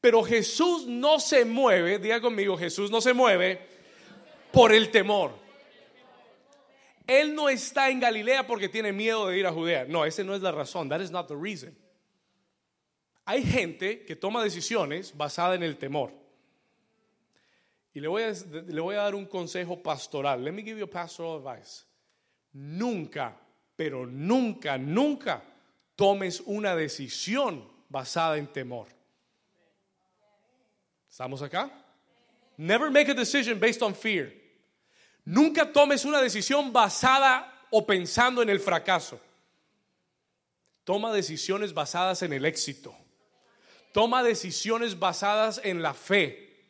Pero 0.00 0.22
Jesús 0.22 0.86
no 0.86 1.18
se 1.18 1.44
mueve, 1.44 1.98
diga 1.98 2.20
conmigo, 2.20 2.56
Jesús 2.56 2.90
no 2.90 3.00
se 3.00 3.14
mueve 3.14 3.60
por 4.52 4.72
el 4.72 4.90
temor. 4.90 5.32
Él 7.08 7.34
no 7.34 7.48
está 7.48 7.88
en 7.88 8.00
Galilea 8.00 8.46
porque 8.46 8.68
tiene 8.68 8.92
miedo 8.92 9.28
de 9.28 9.38
ir 9.38 9.46
a 9.46 9.52
Judea. 9.52 9.86
No, 9.86 10.04
esa 10.04 10.22
no 10.22 10.34
es 10.34 10.42
la 10.42 10.52
razón. 10.52 10.90
That 10.90 11.00
is 11.00 11.10
not 11.10 11.26
the 11.26 11.34
reason. 11.34 11.74
Hay 13.24 13.42
gente 13.42 14.04
que 14.04 14.14
toma 14.14 14.44
decisiones 14.44 15.16
basadas 15.16 15.56
en 15.56 15.62
el 15.62 15.78
temor. 15.78 16.12
Y 17.94 18.00
le 18.00 18.08
voy, 18.08 18.24
a, 18.24 18.32
le 18.66 18.80
voy 18.80 18.94
a 18.94 19.04
dar 19.04 19.14
un 19.14 19.24
consejo 19.24 19.82
pastoral. 19.82 20.44
Let 20.44 20.52
me 20.52 20.62
give 20.62 20.78
you 20.78 20.84
a 20.84 20.90
pastoral 20.90 21.36
advice. 21.38 21.86
Nunca, 22.52 23.34
pero 23.74 24.06
nunca, 24.06 24.76
nunca 24.76 25.42
tomes 25.96 26.42
una 26.44 26.76
decisión 26.76 27.66
basada 27.88 28.36
en 28.36 28.48
temor. 28.48 28.86
¿Estamos 31.08 31.40
acá? 31.40 31.70
Never 32.58 32.90
make 32.90 33.10
a 33.10 33.14
decision 33.14 33.58
based 33.58 33.82
on 33.82 33.94
fear. 33.94 34.30
Nunca 35.28 35.70
tomes 35.70 36.06
una 36.06 36.22
decisión 36.22 36.72
basada 36.72 37.52
o 37.68 37.86
pensando 37.86 38.40
en 38.40 38.48
el 38.48 38.60
fracaso. 38.60 39.20
Toma 40.84 41.12
decisiones 41.12 41.74
basadas 41.74 42.22
en 42.22 42.32
el 42.32 42.46
éxito. 42.46 42.96
Toma 43.92 44.22
decisiones 44.22 44.98
basadas 44.98 45.60
en 45.62 45.82
la 45.82 45.92
fe. 45.92 46.64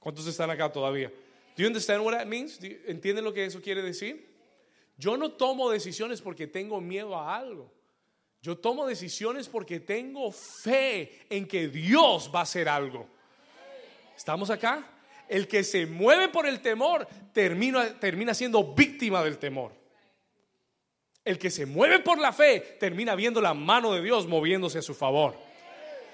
¿Cuántos 0.00 0.26
están 0.26 0.50
acá 0.50 0.72
todavía? 0.72 1.10
Do 1.56 1.62
you 1.62 1.68
understand 1.68 2.04
what 2.04 2.12
that 2.18 2.26
means? 2.26 2.58
¿Entienden 2.60 3.22
lo 3.22 3.32
que 3.32 3.44
eso 3.44 3.62
quiere 3.62 3.82
decir? 3.82 4.34
Yo 4.96 5.16
no 5.16 5.30
tomo 5.30 5.70
decisiones 5.70 6.20
porque 6.20 6.48
tengo 6.48 6.80
miedo 6.80 7.14
a 7.14 7.36
algo. 7.36 7.72
Yo 8.42 8.58
tomo 8.58 8.84
decisiones 8.84 9.48
porque 9.48 9.78
tengo 9.78 10.32
fe 10.32 11.24
en 11.30 11.46
que 11.46 11.68
Dios 11.68 12.32
va 12.34 12.40
a 12.40 12.42
hacer 12.42 12.68
algo. 12.68 13.06
¿Estamos 14.16 14.50
acá? 14.50 14.97
El 15.28 15.46
que 15.46 15.62
se 15.64 15.86
mueve 15.86 16.28
por 16.28 16.46
el 16.46 16.60
temor 16.60 17.06
termina, 17.32 17.98
termina 17.98 18.34
siendo 18.34 18.74
víctima 18.74 19.22
del 19.22 19.38
temor. 19.38 19.72
El 21.24 21.38
que 21.38 21.50
se 21.50 21.66
mueve 21.66 21.98
por 22.00 22.18
la 22.18 22.32
fe 22.32 22.60
termina 22.80 23.14
viendo 23.14 23.40
la 23.40 23.52
mano 23.52 23.92
de 23.92 24.02
Dios 24.02 24.26
moviéndose 24.26 24.78
a 24.78 24.82
su 24.82 24.94
favor. 24.94 25.36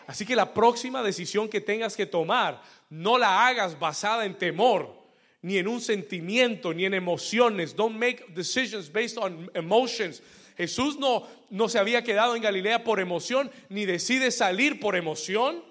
Así 0.07 0.27
que 0.27 0.37
la 0.37 0.53
próxima 0.53 1.03
decisión 1.03 1.49
que 1.49 1.61
tengas 1.61 1.97
que 1.97 2.07
tomar, 2.07 2.61
no 2.91 3.17
la 3.17 3.47
hagas 3.47 3.79
basada 3.79 4.25
en 4.25 4.37
temor, 4.37 5.05
ni 5.41 5.59
en 5.59 5.69
un 5.69 5.81
sentimiento, 5.81 6.75
ni 6.75 6.85
en 6.85 6.95
emociones. 6.95 7.77
Don't 7.77 7.97
make 7.97 8.25
decisions 8.35 8.91
based 8.91 9.19
on 9.19 9.51
emotions. 9.55 10.23
Jesús 10.57 10.99
no, 10.99 11.27
no 11.51 11.69
se 11.69 11.79
había 11.79 12.03
quedado 12.03 12.37
en 12.37 12.43
Galilea 12.43 12.85
por 12.85 13.01
emoción, 13.01 13.51
ni 13.69 13.87
decide 13.87 14.31
salir 14.31 14.81
por 14.81 14.97
emoción. 14.97 15.63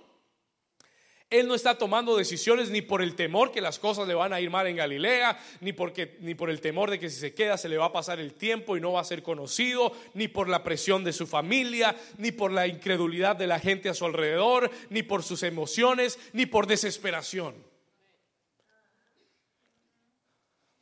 Él 1.34 1.48
no 1.48 1.56
está 1.56 1.80
tomando 1.80 2.16
decisiones 2.16 2.70
ni 2.70 2.84
por 2.84 3.02
el 3.02 3.16
temor 3.16 3.52
que 3.52 3.60
las 3.60 3.80
cosas 3.80 4.08
le 4.08 4.14
van 4.14 4.34
a 4.34 4.40
ir 4.40 4.52
mal 4.52 4.68
en 4.68 4.76
Galilea, 4.76 5.44
ni, 5.62 5.74
porque, 5.74 6.16
ni 6.20 6.36
por 6.36 6.52
el 6.52 6.62
temor 6.62 6.92
de 6.92 7.00
que 7.00 7.10
si 7.10 7.20
se 7.20 7.34
queda 7.34 7.58
se 7.58 7.68
le 7.68 7.78
va 7.80 7.86
a 7.86 7.92
pasar 7.92 8.20
el 8.20 8.36
tiempo 8.36 8.78
y 8.78 8.80
no 8.80 8.92
va 8.92 9.02
a 9.02 9.04
ser 9.04 9.24
conocido, 9.24 9.94
ni 10.14 10.28
por 10.28 10.48
la 10.48 10.64
presión 10.64 11.04
de 11.04 11.12
su 11.12 11.26
familia, 11.26 11.96
ni 12.20 12.32
por 12.32 12.52
la 12.52 12.68
incredulidad 12.68 13.36
de 13.36 13.48
la 13.48 13.60
gente 13.60 13.90
a 13.90 13.96
su 13.96 14.06
alrededor, 14.06 14.70
ni 14.92 15.02
por 15.02 15.24
sus 15.24 15.42
emociones, 15.42 16.20
ni 16.34 16.46
por 16.46 16.68
desesperación. 16.68 17.56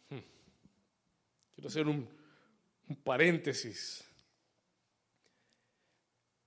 Hmm. 0.10 0.20
Quiero 1.56 1.70
hacer 1.70 1.88
un, 1.88 2.10
paréntesis 3.06 4.04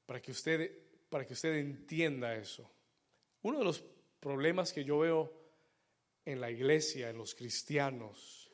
para 0.04 0.20
que 0.20 0.30
usted, 0.30 0.70
para 1.08 1.24
que 1.24 1.32
usted 1.32 1.54
entienda 1.54 2.36
eso. 2.36 2.70
Uno 3.40 3.60
de 3.60 3.64
los 3.64 3.82
problemas 4.24 4.72
que 4.72 4.84
yo 4.84 5.00
veo 5.00 5.30
en 6.24 6.40
la 6.40 6.50
iglesia, 6.50 7.10
en 7.10 7.18
los 7.18 7.34
cristianos, 7.34 8.50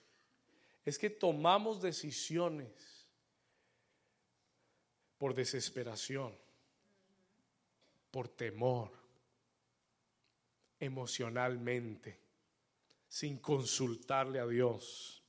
es 0.84 0.98
que 0.98 1.10
tomamos 1.10 1.80
decisiones 1.80 3.06
por 5.16 5.32
desesperación, 5.32 6.36
por 8.10 8.26
temor, 8.26 8.90
emocionalmente, 10.80 12.18
sin 13.06 13.38
consultarle 13.38 14.40
a 14.40 14.48
Dios. 14.48 15.22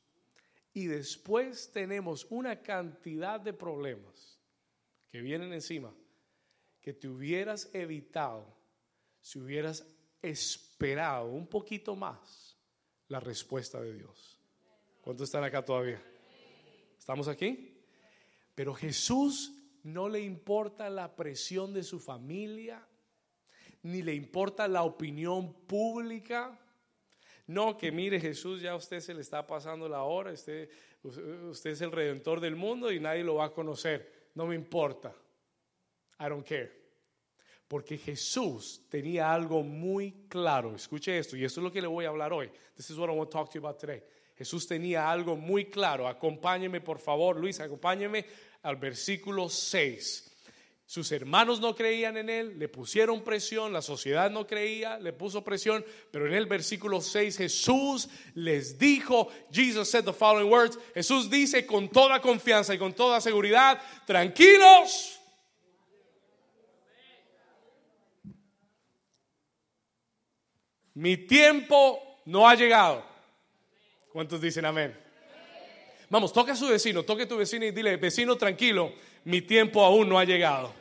Y 0.73 0.87
después 0.87 1.71
tenemos 1.71 2.25
una 2.31 2.63
cantidad 2.63 3.39
de 3.39 3.53
problemas 3.53 4.39
que 5.07 5.21
vienen 5.21 5.53
encima 5.53 5.93
que 6.81 6.93
te 6.93 7.07
hubieras 7.07 7.69
evitado 7.73 8.59
si 9.21 9.37
hubieras 9.37 9.85
esperado 10.21 11.27
un 11.27 11.47
poquito 11.47 11.95
más 11.95 12.57
la 13.07 13.19
respuesta 13.19 13.81
de 13.81 13.93
Dios. 13.93 14.39
¿Cuántos 15.01 15.27
están 15.27 15.43
acá 15.43 15.63
todavía? 15.63 16.01
¿Estamos 16.97 17.27
aquí? 17.27 17.77
Pero 18.55 18.73
Jesús 18.73 19.53
no 19.83 20.07
le 20.07 20.21
importa 20.21 20.89
la 20.89 21.15
presión 21.15 21.73
de 21.73 21.83
su 21.83 21.99
familia, 21.99 22.85
ni 23.83 24.03
le 24.03 24.13
importa 24.13 24.67
la 24.67 24.83
opinión 24.83 25.53
pública. 25.65 26.57
No, 27.47 27.77
que 27.77 27.91
mire 27.91 28.19
Jesús, 28.19 28.61
ya 28.61 28.71
a 28.71 28.75
usted 28.75 28.99
se 28.99 29.13
le 29.13 29.21
está 29.21 29.45
pasando 29.45 29.89
la 29.89 30.03
hora, 30.03 30.31
usted, 30.31 30.69
usted 31.03 31.71
es 31.71 31.81
el 31.81 31.91
redentor 31.91 32.39
del 32.39 32.55
mundo 32.55 32.91
y 32.91 32.99
nadie 32.99 33.23
lo 33.23 33.35
va 33.35 33.45
a 33.45 33.53
conocer. 33.53 34.29
No 34.35 34.45
me 34.45 34.55
importa. 34.55 35.13
I 36.19 36.29
don't 36.29 36.47
care. 36.47 36.80
Porque 37.71 37.97
Jesús 37.97 38.81
tenía 38.89 39.31
algo 39.31 39.63
muy 39.63 40.25
claro. 40.27 40.75
Escuche 40.75 41.17
esto, 41.17 41.37
y 41.37 41.45
esto 41.45 41.61
es 41.61 41.63
lo 41.63 41.71
que 41.71 41.79
le 41.79 41.87
voy 41.87 42.03
a 42.03 42.09
hablar 42.09 42.33
hoy. 42.33 42.51
This 42.75 42.89
is 42.89 42.97
what 42.97 43.07
I 43.09 43.13
want 43.13 43.31
to 43.31 43.37
talk 43.37 43.49
to 43.49 43.53
you 43.53 43.65
about 43.65 43.79
today. 43.79 44.03
Jesús 44.37 44.67
tenía 44.67 45.09
algo 45.09 45.37
muy 45.37 45.69
claro. 45.69 46.05
Acompáñeme, 46.05 46.81
por 46.81 46.99
favor, 46.99 47.39
Luis, 47.39 47.61
acompáñeme 47.61 48.25
al 48.63 48.75
versículo 48.75 49.47
6. 49.47 50.31
Sus 50.85 51.13
hermanos 51.13 51.61
no 51.61 51.73
creían 51.73 52.17
en 52.17 52.29
él, 52.29 52.59
le 52.59 52.67
pusieron 52.67 53.23
presión, 53.23 53.71
la 53.71 53.81
sociedad 53.81 54.29
no 54.29 54.45
creía, 54.45 54.99
le 54.99 55.13
puso 55.13 55.41
presión, 55.41 55.85
pero 56.11 56.27
en 56.27 56.33
el 56.33 56.47
versículo 56.47 56.99
6 56.99 57.37
Jesús 57.37 58.09
les 58.33 58.77
dijo, 58.77 59.29
Jesus 59.49 59.89
said 59.89 60.03
the 60.03 60.11
following 60.11 60.51
words, 60.51 60.77
Jesús 60.93 61.29
dice 61.29 61.65
con 61.65 61.87
toda 61.87 62.19
confianza 62.19 62.73
y 62.73 62.77
con 62.77 62.91
toda 62.91 63.21
seguridad, 63.21 63.81
tranquilos, 64.05 65.20
mi 70.95 71.17
tiempo 71.17 72.19
no 72.25 72.47
ha 72.47 72.55
llegado. 72.55 73.03
¿Cuántos 74.11 74.41
dicen 74.41 74.65
amén? 74.65 74.97
Vamos, 76.09 76.33
toca 76.33 76.51
a 76.51 76.55
su 76.55 76.67
vecino, 76.67 77.03
toque 77.03 77.23
a 77.23 77.27
tu 77.27 77.37
vecino 77.37 77.65
y 77.65 77.71
dile, 77.71 77.95
vecino 77.95 78.35
tranquilo, 78.35 78.91
mi 79.23 79.41
tiempo 79.41 79.83
aún 79.83 80.09
no 80.09 80.19
ha 80.19 80.25
llegado. 80.25 80.73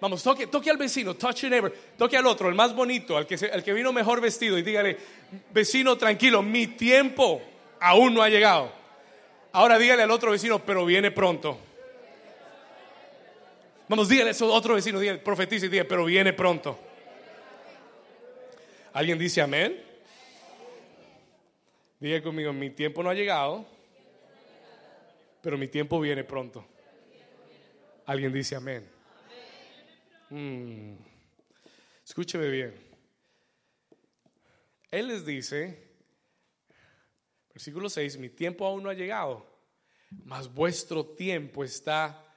Vamos, 0.00 0.22
toque, 0.22 0.46
toque 0.46 0.70
al 0.70 0.78
vecino, 0.78 1.14
touch 1.14 1.42
your 1.42 1.50
neighbor, 1.50 1.70
toque 1.98 2.16
al 2.16 2.24
otro, 2.24 2.48
el 2.48 2.54
más 2.54 2.74
bonito, 2.74 3.18
al 3.18 3.26
que, 3.26 3.36
que 3.36 3.72
vino 3.74 3.92
mejor 3.92 4.22
vestido 4.22 4.56
y 4.56 4.62
dígale, 4.62 4.96
vecino 5.52 5.98
tranquilo, 5.98 6.42
mi 6.42 6.68
tiempo 6.68 7.42
aún 7.78 8.14
no 8.14 8.22
ha 8.22 8.30
llegado. 8.30 8.72
Ahora 9.52 9.78
dígale 9.78 10.04
al 10.04 10.10
otro 10.10 10.30
vecino, 10.30 10.64
pero 10.64 10.86
viene 10.86 11.10
pronto. 11.10 11.58
Vamos, 13.88 14.08
dígale 14.08 14.30
a 14.30 14.44
otro 14.44 14.74
vecino, 14.74 14.98
dígale, 15.00 15.18
profetiza 15.18 15.66
y 15.66 15.68
dígale, 15.68 15.88
pero 15.88 16.06
viene 16.06 16.32
pronto. 16.32 16.78
¿Alguien 18.92 19.18
dice 19.18 19.40
amén? 19.40 19.80
Diga 22.00 22.20
conmigo, 22.22 22.52
mi 22.52 22.70
tiempo 22.70 23.02
no 23.02 23.10
ha 23.10 23.14
llegado, 23.14 23.64
pero 25.40 25.56
mi 25.56 25.68
tiempo 25.68 26.00
viene 26.00 26.24
pronto. 26.24 26.66
¿Alguien 28.06 28.32
dice 28.32 28.56
amén? 28.56 28.90
Mm. 30.30 30.94
Escúcheme 32.04 32.48
bien. 32.48 32.74
Él 34.90 35.06
les 35.06 35.24
dice, 35.24 35.88
versículo 37.54 37.88
6, 37.88 38.18
mi 38.18 38.28
tiempo 38.28 38.66
aún 38.66 38.82
no 38.82 38.90
ha 38.90 38.94
llegado, 38.94 39.46
mas 40.24 40.52
vuestro 40.52 41.06
tiempo 41.06 41.62
está 41.62 42.29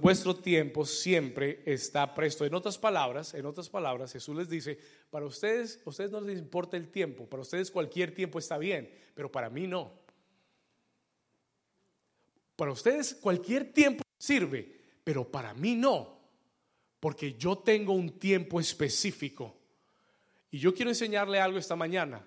vuestro 0.00 0.36
tiempo 0.36 0.86
siempre 0.86 1.62
está 1.66 2.14
presto. 2.14 2.44
En 2.44 2.54
otras 2.54 2.78
palabras, 2.78 3.34
en 3.34 3.44
otras 3.44 3.68
palabras, 3.68 4.12
Jesús 4.12 4.36
les 4.36 4.48
dice, 4.48 4.78
para 5.10 5.26
ustedes, 5.26 5.82
a 5.84 5.90
ustedes 5.90 6.10
no 6.10 6.20
les 6.20 6.38
importa 6.38 6.76
el 6.76 6.88
tiempo, 6.88 7.28
para 7.28 7.42
ustedes 7.42 7.70
cualquier 7.70 8.14
tiempo 8.14 8.38
está 8.38 8.56
bien, 8.56 8.90
pero 9.14 9.30
para 9.30 9.50
mí 9.50 9.66
no. 9.66 9.92
Para 12.56 12.72
ustedes 12.72 13.14
cualquier 13.14 13.72
tiempo 13.72 14.02
sirve, 14.18 14.80
pero 15.04 15.30
para 15.30 15.52
mí 15.52 15.74
no, 15.74 16.18
porque 16.98 17.34
yo 17.34 17.58
tengo 17.58 17.92
un 17.92 18.18
tiempo 18.18 18.60
específico. 18.60 19.58
Y 20.50 20.58
yo 20.58 20.74
quiero 20.74 20.90
enseñarle 20.90 21.38
algo 21.38 21.58
esta 21.58 21.76
mañana. 21.76 22.26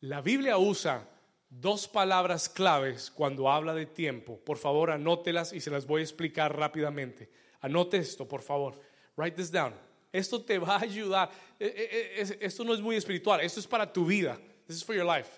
La 0.00 0.22
Biblia 0.22 0.56
usa 0.56 1.06
dos 1.50 1.88
palabras 1.88 2.48
claves 2.48 3.10
cuando 3.10 3.50
habla 3.50 3.74
de 3.74 3.86
tiempo. 3.86 4.38
Por 4.44 4.58
favor, 4.58 4.90
anótelas 4.90 5.52
y 5.52 5.60
se 5.60 5.70
las 5.70 5.86
voy 5.86 6.00
a 6.00 6.04
explicar 6.04 6.56
rápidamente. 6.56 7.30
Anote 7.60 7.96
esto, 7.98 8.26
por 8.26 8.42
favor. 8.42 8.78
Write 9.16 9.36
this 9.36 9.50
down. 9.50 9.74
Esto 10.12 10.42
te 10.42 10.58
va 10.58 10.76
a 10.76 10.82
ayudar. 10.82 11.30
E, 11.58 11.66
e, 11.66 12.22
e, 12.22 12.38
esto 12.40 12.64
no 12.64 12.74
es 12.74 12.80
muy 12.80 12.96
espiritual, 12.96 13.40
esto 13.40 13.60
es 13.60 13.66
para 13.66 13.92
tu 13.92 14.06
vida. 14.06 14.38
This 14.66 14.76
is 14.76 14.84
for 14.84 14.94
your 14.94 15.06
life. 15.06 15.30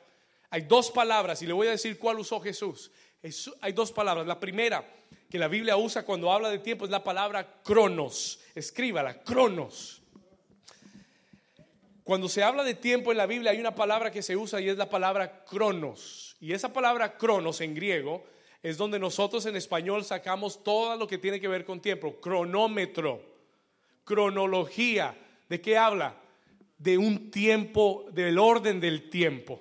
Hay 0.50 0.62
dos 0.62 0.90
palabras 0.90 1.40
y 1.42 1.46
le 1.46 1.52
voy 1.52 1.68
a 1.68 1.70
decir 1.70 1.98
cuál 1.98 2.18
usó 2.18 2.40
Jesús. 2.40 2.90
Hay 3.60 3.72
dos 3.72 3.92
palabras. 3.92 4.26
La 4.26 4.40
primera 4.40 4.84
que 5.28 5.38
la 5.38 5.46
Biblia 5.46 5.76
usa 5.76 6.04
cuando 6.04 6.32
habla 6.32 6.50
de 6.50 6.58
tiempo 6.58 6.84
es 6.84 6.90
la 6.90 7.04
palabra 7.04 7.60
cronos. 7.62 8.40
Escríbala, 8.54 9.22
cronos. 9.22 9.99
Cuando 12.04 12.28
se 12.28 12.42
habla 12.42 12.64
de 12.64 12.74
tiempo 12.74 13.12
en 13.12 13.18
la 13.18 13.26
Biblia 13.26 13.50
hay 13.50 13.60
una 13.60 13.74
palabra 13.74 14.10
que 14.10 14.22
se 14.22 14.36
usa 14.36 14.60
y 14.60 14.68
es 14.68 14.76
la 14.76 14.88
palabra 14.88 15.44
cronos. 15.44 16.36
Y 16.40 16.52
esa 16.52 16.72
palabra 16.72 17.16
cronos 17.16 17.60
en 17.60 17.74
griego 17.74 18.24
es 18.62 18.76
donde 18.76 18.98
nosotros 18.98 19.46
en 19.46 19.56
español 19.56 20.04
sacamos 20.04 20.62
todo 20.62 20.96
lo 20.96 21.06
que 21.06 21.18
tiene 21.18 21.40
que 21.40 21.48
ver 21.48 21.64
con 21.64 21.80
tiempo. 21.80 22.20
Cronómetro, 22.20 23.22
cronología. 24.04 25.16
¿De 25.48 25.60
qué 25.60 25.76
habla? 25.76 26.16
De 26.78 26.96
un 26.96 27.30
tiempo, 27.30 28.06
del 28.12 28.38
orden 28.38 28.80
del 28.80 29.10
tiempo. 29.10 29.60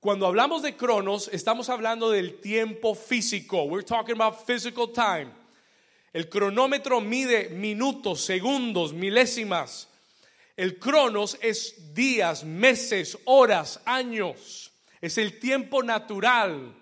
Cuando 0.00 0.26
hablamos 0.26 0.62
de 0.62 0.76
cronos, 0.76 1.28
estamos 1.32 1.70
hablando 1.70 2.10
del 2.10 2.40
tiempo 2.40 2.94
físico. 2.94 3.62
We're 3.62 3.84
talking 3.84 4.20
about 4.20 4.44
physical 4.46 4.92
time. 4.92 5.30
El 6.12 6.28
cronómetro 6.28 7.00
mide 7.00 7.48
minutos, 7.48 8.20
segundos, 8.20 8.92
milésimas. 8.92 9.88
El 10.56 10.78
cronos 10.78 11.36
es 11.40 11.94
días, 11.94 12.44
meses, 12.44 13.18
horas, 13.24 13.80
años. 13.84 14.72
Es 15.00 15.18
el 15.18 15.38
tiempo 15.38 15.82
natural. 15.82 16.74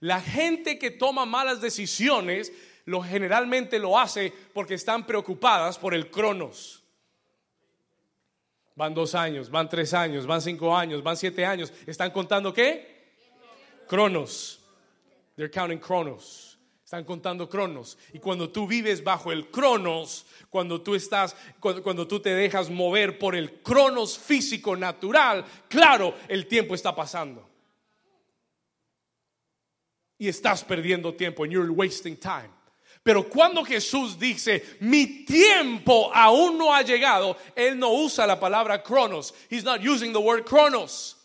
La 0.00 0.20
gente 0.20 0.78
que 0.78 0.90
toma 0.90 1.26
malas 1.26 1.60
decisiones 1.60 2.52
lo 2.86 3.02
generalmente 3.02 3.78
lo 3.78 3.98
hace 3.98 4.32
porque 4.54 4.74
están 4.74 5.04
preocupadas 5.04 5.78
por 5.78 5.92
el 5.92 6.10
cronos. 6.10 6.82
Van 8.74 8.94
dos 8.94 9.14
años, 9.14 9.50
van 9.50 9.68
tres 9.68 9.92
años, 9.92 10.26
van 10.26 10.40
cinco 10.40 10.74
años, 10.74 11.02
van 11.02 11.16
siete 11.16 11.44
años. 11.44 11.72
¿Están 11.86 12.10
contando 12.12 12.54
qué? 12.54 13.16
Cronos. 13.86 14.60
They're 15.36 15.50
counting 15.50 15.80
cronos. 15.80 16.47
Están 16.88 17.04
contando 17.04 17.50
cronos. 17.50 17.98
Y 18.14 18.18
cuando 18.18 18.48
tú 18.48 18.66
vives 18.66 19.04
bajo 19.04 19.30
el 19.30 19.50
cronos, 19.50 20.24
cuando 20.48 20.80
tú 20.80 20.94
estás, 20.94 21.36
cuando, 21.60 22.08
tú 22.08 22.18
te 22.18 22.30
dejas 22.30 22.70
mover 22.70 23.18
por 23.18 23.36
el 23.36 23.60
cronos 23.60 24.18
físico 24.18 24.74
natural, 24.74 25.44
claro, 25.68 26.14
el 26.28 26.46
tiempo 26.46 26.74
está 26.74 26.96
pasando. 26.96 27.46
Y 30.16 30.28
estás 30.28 30.64
perdiendo 30.64 31.12
tiempo, 31.12 31.44
and 31.44 31.52
you're 31.52 31.70
wasting 31.70 32.16
time. 32.16 32.48
Pero 33.02 33.28
cuando 33.28 33.62
Jesús 33.66 34.18
dice, 34.18 34.64
mi 34.80 35.26
tiempo 35.26 36.10
aún 36.14 36.56
no 36.56 36.72
ha 36.74 36.80
llegado, 36.80 37.36
Él 37.54 37.78
no 37.78 37.92
usa 37.92 38.26
la 38.26 38.40
palabra 38.40 38.82
cronos. 38.82 39.34
He's 39.50 39.62
not 39.62 39.82
using 39.86 40.14
the 40.14 40.20
word 40.20 40.46
cronos. 40.46 41.17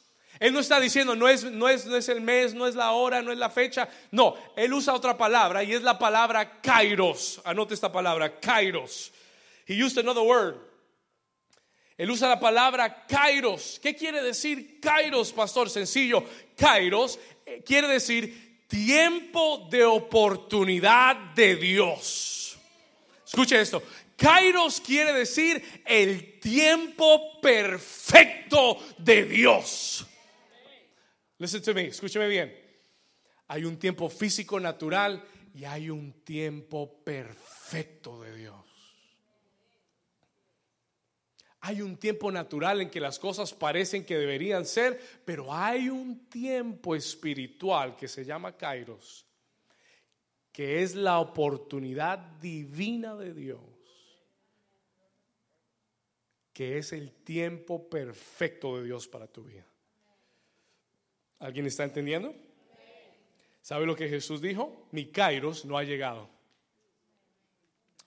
Él 0.43 0.51
no 0.51 0.59
está 0.59 0.77
diciendo, 0.77 1.15
no 1.15 1.29
es, 1.29 1.45
no, 1.45 1.69
es, 1.69 1.85
no 1.85 1.95
es 1.95 2.09
el 2.09 2.19
mes, 2.19 2.53
no 2.53 2.67
es 2.67 2.75
la 2.75 2.91
hora, 2.91 3.21
no 3.21 3.31
es 3.31 3.37
la 3.37 3.49
fecha. 3.49 3.87
No, 4.11 4.35
él 4.57 4.73
usa 4.73 4.93
otra 4.93 5.15
palabra 5.15 5.63
y 5.63 5.71
es 5.71 5.81
la 5.81 5.97
palabra 5.97 6.59
kairos. 6.59 7.39
Anote 7.45 7.73
esta 7.73 7.89
palabra, 7.89 8.41
kairos. 8.41 9.13
He 9.65 9.81
used 9.81 9.97
another 9.97 10.21
word. 10.21 10.55
Él 11.97 12.11
usa 12.11 12.27
la 12.27 12.41
palabra 12.41 13.05
kairos. 13.07 13.79
¿Qué 13.81 13.95
quiere 13.95 14.21
decir 14.21 14.81
kairos, 14.81 15.31
pastor? 15.31 15.69
Sencillo. 15.69 16.25
Kairos 16.57 17.17
eh, 17.45 17.63
quiere 17.65 17.87
decir 17.87 18.65
tiempo 18.67 19.65
de 19.71 19.85
oportunidad 19.85 21.15
de 21.35 21.55
Dios. 21.55 22.57
Escuche 23.25 23.61
esto. 23.61 23.81
Kairos 24.17 24.81
quiere 24.81 25.13
decir 25.13 25.63
el 25.85 26.37
tiempo 26.41 27.39
perfecto 27.39 28.77
de 28.97 29.23
Dios. 29.23 30.05
Listen 31.37 31.61
to 31.61 31.73
me, 31.73 31.87
escúcheme 31.87 32.27
bien. 32.27 32.53
Hay 33.47 33.65
un 33.65 33.77
tiempo 33.77 34.09
físico 34.09 34.59
natural 34.59 35.23
y 35.53 35.65
hay 35.65 35.89
un 35.89 36.23
tiempo 36.23 37.03
perfecto 37.03 38.21
de 38.21 38.35
Dios. 38.35 38.73
Hay 41.65 41.81
un 41.81 41.95
tiempo 41.95 42.29
natural 42.29 42.81
en 42.81 42.89
que 42.89 42.99
las 42.99 43.19
cosas 43.19 43.53
parecen 43.53 44.05
que 44.05 44.17
deberían 44.17 44.65
ser, 44.65 44.99
pero 45.23 45.53
hay 45.53 45.87
un 45.87 46.27
tiempo 46.27 46.93
espiritual 46.93 47.95
que 47.95 48.09
se 48.09 48.25
llama 48.25 48.57
Kairos, 48.57 49.25
que 50.51 50.83
es 50.83 50.93
la 50.93 51.19
oportunidad 51.19 52.17
divina 52.41 53.15
de 53.15 53.33
Dios, 53.33 53.61
que 56.51 56.77
es 56.77 56.91
el 56.91 57.13
tiempo 57.23 57.89
perfecto 57.89 58.77
de 58.77 58.83
Dios 58.83 59.07
para 59.07 59.27
tu 59.27 59.45
vida. 59.45 59.72
¿Alguien 61.43 61.65
está 61.65 61.83
entendiendo? 61.83 62.33
¿Sabe 63.61 63.85
lo 63.85 63.97
que 63.97 64.07
Jesús 64.07 64.41
dijo? 64.41 64.87
Mi 64.91 65.07
kairos 65.07 65.65
no 65.65 65.77
ha 65.77 65.83
llegado. 65.83 66.29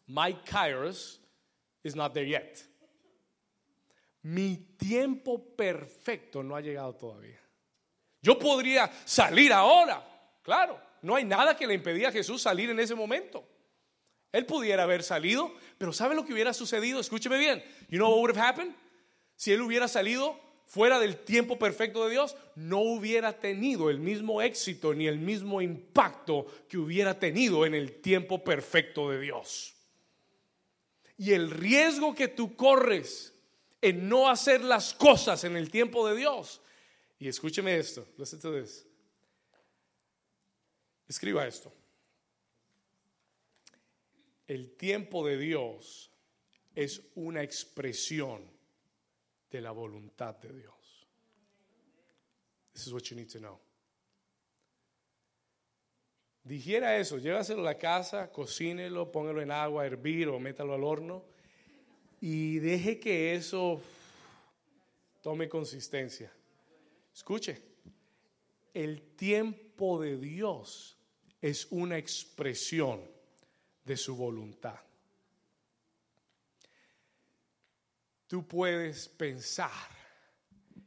My 0.06 0.32
kairos 0.42 1.20
is 1.82 1.94
not 1.94 2.14
there 2.14 2.26
yet. 2.26 2.66
Mi 4.22 4.56
tiempo 4.78 5.54
perfecto 5.54 6.42
no 6.42 6.56
ha 6.56 6.62
llegado 6.62 6.94
todavía. 6.94 7.38
Yo 8.22 8.38
podría 8.38 8.90
salir 9.04 9.52
ahora, 9.52 10.02
claro. 10.42 10.80
No 11.02 11.14
hay 11.14 11.24
nada 11.24 11.54
que 11.54 11.66
le 11.66 11.74
impedía 11.74 12.08
a 12.08 12.12
Jesús 12.12 12.40
salir 12.40 12.70
en 12.70 12.80
ese 12.80 12.94
momento. 12.94 13.46
Él 14.32 14.46
pudiera 14.46 14.84
haber 14.84 15.02
salido, 15.02 15.52
pero 15.76 15.92
¿sabe 15.92 16.14
lo 16.14 16.24
que 16.24 16.32
hubiera 16.32 16.54
sucedido? 16.54 17.00
Escúcheme 17.00 17.36
bien. 17.36 17.62
You 17.90 17.98
know 17.98 18.08
what 18.08 18.20
would 18.20 18.34
have 18.34 18.48
happened? 18.48 18.74
Si 19.36 19.52
él 19.52 19.60
hubiera 19.60 19.88
salido 19.88 20.40
fuera 20.66 20.98
del 20.98 21.16
tiempo 21.16 21.58
perfecto 21.58 22.04
de 22.04 22.10
Dios, 22.10 22.36
no 22.56 22.80
hubiera 22.80 23.38
tenido 23.38 23.88
el 23.88 23.98
mismo 23.98 24.42
éxito 24.42 24.92
ni 24.92 25.06
el 25.06 25.18
mismo 25.18 25.62
impacto 25.62 26.46
que 26.68 26.76
hubiera 26.76 27.18
tenido 27.18 27.64
en 27.64 27.74
el 27.74 28.00
tiempo 28.00 28.42
perfecto 28.42 29.10
de 29.10 29.20
Dios. 29.20 29.74
Y 31.16 31.32
el 31.32 31.50
riesgo 31.50 32.14
que 32.14 32.28
tú 32.28 32.56
corres 32.56 33.32
en 33.80 34.08
no 34.08 34.28
hacer 34.28 34.62
las 34.62 34.92
cosas 34.92 35.44
en 35.44 35.56
el 35.56 35.70
tiempo 35.70 36.06
de 36.08 36.16
Dios. 36.16 36.60
Y 37.18 37.28
escúcheme 37.28 37.76
esto, 37.78 38.06
listen. 38.18 38.40
Escriba 41.08 41.46
esto. 41.46 41.72
El 44.48 44.76
tiempo 44.76 45.26
de 45.26 45.38
Dios 45.38 46.10
es 46.74 47.00
una 47.14 47.42
expresión 47.42 48.55
de 49.56 49.62
la 49.62 49.70
voluntad 49.70 50.36
de 50.36 50.52
Dios. 50.52 51.06
This 52.74 52.86
is 52.86 52.92
what 52.92 53.04
you 53.04 53.16
need 53.16 53.30
to 53.30 53.38
know. 53.38 53.58
Dijera 56.44 56.98
eso, 56.98 57.18
llévaselo 57.18 57.62
a 57.62 57.64
la 57.64 57.78
casa, 57.78 58.30
cocínelo, 58.30 59.10
póngalo 59.10 59.40
en 59.40 59.50
agua 59.50 59.86
hervir 59.86 60.28
o 60.28 60.38
métalo 60.38 60.74
al 60.74 60.84
horno 60.84 61.24
y 62.20 62.58
deje 62.58 63.00
que 63.00 63.34
eso 63.34 63.80
tome 65.22 65.48
consistencia. 65.48 66.30
Escuche, 67.12 67.60
el 68.74 69.16
tiempo 69.16 70.00
de 70.00 70.18
Dios 70.18 70.98
es 71.40 71.66
una 71.70 71.96
expresión 71.96 73.00
de 73.84 73.96
su 73.96 74.14
voluntad. 74.16 74.78
Tú 78.26 78.46
puedes 78.46 79.08
pensar 79.08 79.70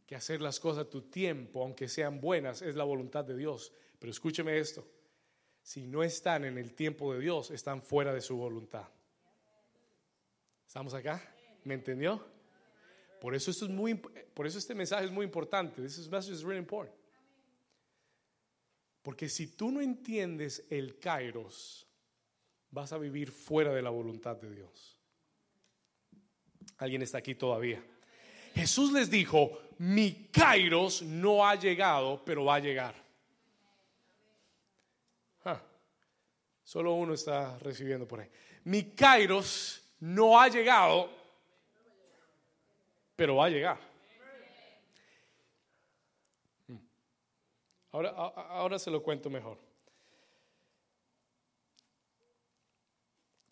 que 0.06 0.15
hacer 0.15 0.41
las 0.41 0.60
cosas 0.60 0.86
a 0.86 0.89
tu 0.89 1.04
tiempo, 1.04 1.63
aunque 1.63 1.88
sean 1.88 2.19
buenas, 2.19 2.62
es 2.62 2.75
la 2.75 2.84
voluntad 2.84 3.23
de 3.23 3.38
Dios. 3.38 3.71
Pero 3.99 4.12
escúcheme 4.12 4.58
esto, 4.58 4.86
si 5.62 5.86
no 5.86 6.04
están 6.04 6.45
en 6.45 6.58
el 6.58 6.73
tiempo 6.73 7.13
de 7.13 7.19
Dios, 7.19 7.52
están 7.52 7.82
fuera 7.82 8.13
de 8.13 8.21
su 8.21 8.36
voluntad. 8.36 8.88
¿Estamos 10.65 10.93
acá? 10.93 11.21
¿Me 11.63 11.75
entendió? 11.75 12.25
Por 13.19 13.36
eso, 13.36 13.52
es 13.52 13.62
muy, 13.63 14.02
este 14.45 14.75
mensaje 14.75 15.06
es 15.06 15.12
muy 15.12 15.25
importante. 15.25 15.82
This 15.82 16.10
message 16.10 16.34
is 16.34 16.43
really 16.43 16.60
important. 16.60 16.95
Porque 19.02 19.30
si 19.30 19.47
tú 19.47 19.71
no 19.71 19.82
entiendes 19.82 20.65
el 20.69 20.99
kairos, 20.99 21.88
vas 22.71 22.93
a 22.93 22.97
vivir 22.97 23.32
fuera 23.32 23.73
de 23.73 23.82
la 23.82 23.89
voluntad 23.89 24.38
de 24.38 24.52
Dios. 24.52 24.98
¿Alguien 26.77 27.01
está 27.01 27.17
aquí 27.17 27.36
todavía? 27.36 27.84
Jesús 28.55 28.91
les 28.91 29.10
dijo, 29.10 29.60
mi 29.79 30.29
kairos 30.32 31.01
no 31.01 31.47
ha 31.47 31.55
llegado, 31.55 32.23
pero 32.23 32.45
va 32.45 32.55
a 32.55 32.60
llegar. 32.60 32.95
Ah, 35.45 35.62
solo 36.63 36.93
uno 36.93 37.13
está 37.13 37.58
recibiendo 37.60 38.08
por 38.08 38.19
ahí. 38.19 38.29
Mi 38.65 38.91
kairos 38.91 39.82
no 40.01 40.39
ha 40.39 40.47
llegado, 40.47 41.10
pero 43.15 43.38
va 43.38 43.45
a 43.45 43.49
llegar. 43.49 43.79
Hmm. 46.67 46.77
Ahora, 47.91 48.10
ahora 48.10 48.79
se 48.79 48.91
lo 48.91 49.01
cuento 49.01 49.29
mejor. 49.29 49.58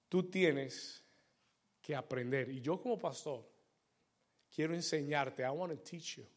Tú 0.10 0.24
tienes 0.24 1.04
que 1.88 1.96
aprender. 1.96 2.50
Y 2.50 2.60
yo 2.60 2.82
como 2.82 3.00
pastor 3.00 3.50
quiero 4.54 4.74
enseñarte. 4.74 5.44
I 5.44 5.50
want 5.50 5.72
to 5.72 5.80
teach 5.80 6.18
you. 6.18 6.28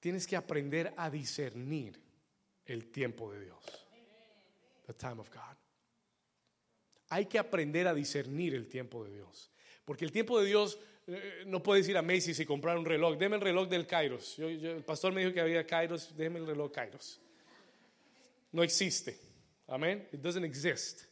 Tienes 0.00 0.26
que 0.26 0.34
aprender 0.34 0.92
a 0.96 1.08
discernir 1.08 2.00
el 2.66 2.90
tiempo 2.90 3.32
de 3.32 3.44
Dios. 3.44 3.64
The 4.88 4.94
time 4.94 5.20
of 5.20 5.30
God. 5.30 5.56
Hay 7.10 7.26
que 7.26 7.38
aprender 7.38 7.86
a 7.86 7.94
discernir 7.94 8.56
el 8.56 8.66
tiempo 8.66 9.04
de 9.04 9.14
Dios. 9.14 9.52
Porque 9.84 10.04
el 10.04 10.10
tiempo 10.10 10.40
de 10.40 10.46
Dios 10.46 10.76
eh, 11.06 11.44
no 11.46 11.62
puedes 11.62 11.88
ir 11.88 11.96
a 11.96 12.02
Macy's 12.02 12.40
y 12.40 12.44
comprar 12.44 12.76
un 12.76 12.84
reloj. 12.84 13.16
Deme 13.16 13.36
el 13.36 13.42
reloj 13.42 13.68
del 13.68 13.86
Kairos. 13.86 14.36
el 14.40 14.82
pastor 14.82 15.12
me 15.12 15.20
dijo 15.20 15.32
que 15.32 15.40
había 15.40 15.64
Kairos. 15.64 16.16
Déme 16.16 16.40
el 16.40 16.46
reloj 16.48 16.72
Kairos. 16.72 17.20
No 18.50 18.64
existe. 18.64 19.16
Amén. 19.68 20.08
It 20.12 20.20
doesn't 20.20 20.44
exist. 20.44 21.04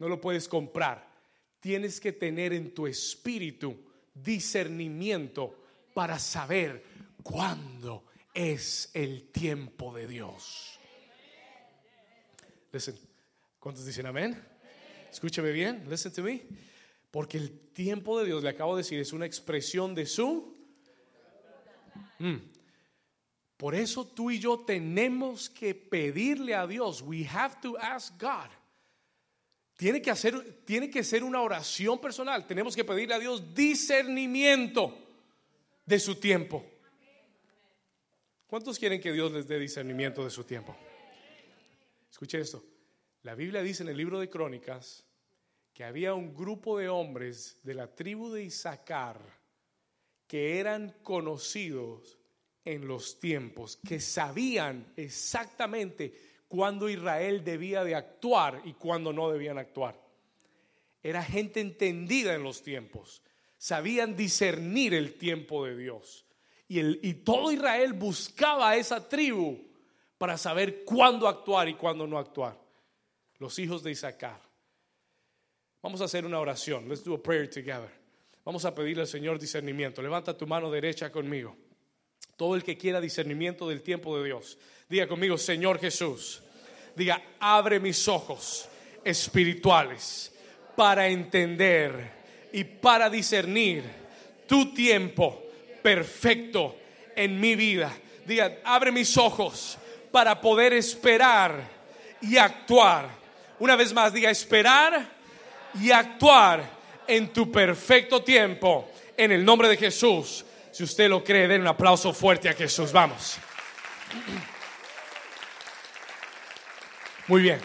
No 0.00 0.08
lo 0.08 0.20
puedes 0.20 0.48
comprar 0.48 1.09
tienes 1.60 2.00
que 2.00 2.12
tener 2.12 2.52
en 2.52 2.74
tu 2.74 2.86
espíritu 2.86 3.76
discernimiento 4.14 5.62
para 5.94 6.18
saber 6.18 6.82
cuándo 7.22 8.04
es 8.34 8.90
el 8.94 9.30
tiempo 9.30 9.94
de 9.94 10.06
Dios. 10.06 10.78
Listen, 12.72 12.96
¿cuántos 13.58 13.84
dicen 13.84 14.06
amén? 14.06 14.40
Escúchame 15.10 15.52
bien, 15.52 15.84
listen 15.88 16.12
to 16.12 16.22
me. 16.22 16.42
Porque 17.10 17.36
el 17.36 17.72
tiempo 17.72 18.18
de 18.20 18.26
Dios, 18.26 18.42
le 18.42 18.50
acabo 18.50 18.76
de 18.76 18.82
decir, 18.82 19.00
es 19.00 19.12
una 19.12 19.26
expresión 19.26 19.94
de 19.94 20.06
su... 20.06 20.56
Mm. 22.18 22.36
Por 23.56 23.74
eso 23.74 24.06
tú 24.06 24.30
y 24.30 24.38
yo 24.38 24.60
tenemos 24.60 25.50
que 25.50 25.74
pedirle 25.74 26.54
a 26.54 26.66
Dios. 26.66 27.02
We 27.02 27.26
have 27.26 27.56
to 27.60 27.76
ask 27.76 28.18
God 28.18 28.48
tiene 29.80 30.02
que, 30.02 30.10
hacer, 30.10 30.60
tiene 30.66 30.90
que 30.90 31.02
ser 31.02 31.24
una 31.24 31.40
oración 31.40 31.98
personal. 31.98 32.46
Tenemos 32.46 32.76
que 32.76 32.84
pedirle 32.84 33.14
a 33.14 33.18
Dios 33.18 33.54
discernimiento 33.54 34.94
de 35.86 35.98
su 35.98 36.16
tiempo. 36.16 36.62
¿Cuántos 38.46 38.78
quieren 38.78 39.00
que 39.00 39.10
Dios 39.10 39.32
les 39.32 39.48
dé 39.48 39.58
discernimiento 39.58 40.22
de 40.22 40.28
su 40.28 40.44
tiempo? 40.44 40.76
Escuche 42.10 42.38
esto. 42.40 42.62
La 43.22 43.34
Biblia 43.34 43.62
dice 43.62 43.82
en 43.82 43.88
el 43.88 43.96
libro 43.96 44.20
de 44.20 44.28
Crónicas 44.28 45.06
que 45.72 45.84
había 45.84 46.12
un 46.12 46.34
grupo 46.34 46.76
de 46.76 46.90
hombres 46.90 47.58
de 47.62 47.72
la 47.72 47.86
tribu 47.86 48.30
de 48.30 48.42
Isaacar 48.44 49.18
que 50.26 50.60
eran 50.60 50.94
conocidos 51.02 52.18
en 52.66 52.86
los 52.86 53.18
tiempos, 53.18 53.78
que 53.78 53.98
sabían 53.98 54.92
exactamente 54.94 56.29
cuándo 56.50 56.88
Israel 56.88 57.44
debía 57.44 57.84
de 57.84 57.94
actuar 57.94 58.60
y 58.64 58.72
cuándo 58.72 59.12
no 59.12 59.30
debían 59.30 59.56
actuar. 59.56 59.96
Era 61.00 61.22
gente 61.22 61.60
entendida 61.60 62.34
en 62.34 62.42
los 62.42 62.62
tiempos. 62.62 63.22
Sabían 63.56 64.16
discernir 64.16 64.92
el 64.92 65.14
tiempo 65.14 65.64
de 65.64 65.76
Dios. 65.76 66.26
Y, 66.66 66.80
el, 66.80 66.98
y 67.04 67.14
todo 67.14 67.52
Israel 67.52 67.92
buscaba 67.92 68.70
a 68.70 68.76
esa 68.76 69.08
tribu 69.08 69.58
para 70.18 70.36
saber 70.36 70.84
cuándo 70.84 71.28
actuar 71.28 71.68
y 71.68 71.74
cuándo 71.74 72.04
no 72.08 72.18
actuar. 72.18 72.60
Los 73.38 73.56
hijos 73.60 73.84
de 73.84 73.92
Isaacar. 73.92 74.40
Vamos 75.80 76.00
a 76.00 76.06
hacer 76.06 76.26
una 76.26 76.40
oración. 76.40 76.88
Let's 76.88 77.04
do 77.04 77.14
a 77.14 77.22
prayer 77.22 77.48
together. 77.48 77.90
Vamos 78.44 78.64
a 78.64 78.74
pedirle 78.74 79.02
al 79.02 79.08
Señor 79.08 79.38
discernimiento. 79.38 80.02
Levanta 80.02 80.36
tu 80.36 80.48
mano 80.48 80.68
derecha 80.68 81.12
conmigo. 81.12 81.56
Todo 82.36 82.56
el 82.56 82.64
que 82.64 82.76
quiera 82.76 83.00
discernimiento 83.00 83.68
del 83.68 83.82
tiempo 83.82 84.18
de 84.18 84.24
Dios. 84.24 84.58
Diga 84.90 85.06
conmigo, 85.06 85.38
Señor 85.38 85.78
Jesús. 85.78 86.42
Diga, 86.96 87.22
abre 87.38 87.78
mis 87.78 88.08
ojos 88.08 88.68
espirituales 89.04 90.32
para 90.74 91.06
entender 91.06 92.10
y 92.52 92.64
para 92.64 93.08
discernir 93.08 93.84
tu 94.48 94.74
tiempo 94.74 95.44
perfecto 95.80 96.76
en 97.14 97.38
mi 97.38 97.54
vida. 97.54 97.92
Diga, 98.26 98.58
abre 98.64 98.90
mis 98.90 99.16
ojos 99.16 99.78
para 100.10 100.40
poder 100.40 100.72
esperar 100.72 101.62
y 102.20 102.36
actuar. 102.36 103.10
Una 103.60 103.76
vez 103.76 103.92
más, 103.92 104.12
diga, 104.12 104.28
esperar 104.28 105.08
y 105.80 105.92
actuar 105.92 106.68
en 107.06 107.32
tu 107.32 107.52
perfecto 107.52 108.24
tiempo. 108.24 108.90
En 109.16 109.30
el 109.30 109.44
nombre 109.44 109.68
de 109.68 109.76
Jesús. 109.76 110.44
Si 110.72 110.82
usted 110.82 111.08
lo 111.08 111.22
cree, 111.22 111.46
den 111.46 111.60
un 111.60 111.68
aplauso 111.68 112.12
fuerte 112.12 112.48
a 112.48 112.54
Jesús. 112.54 112.90
Vamos. 112.90 113.38
Muy 117.30 117.42
bien. 117.42 117.60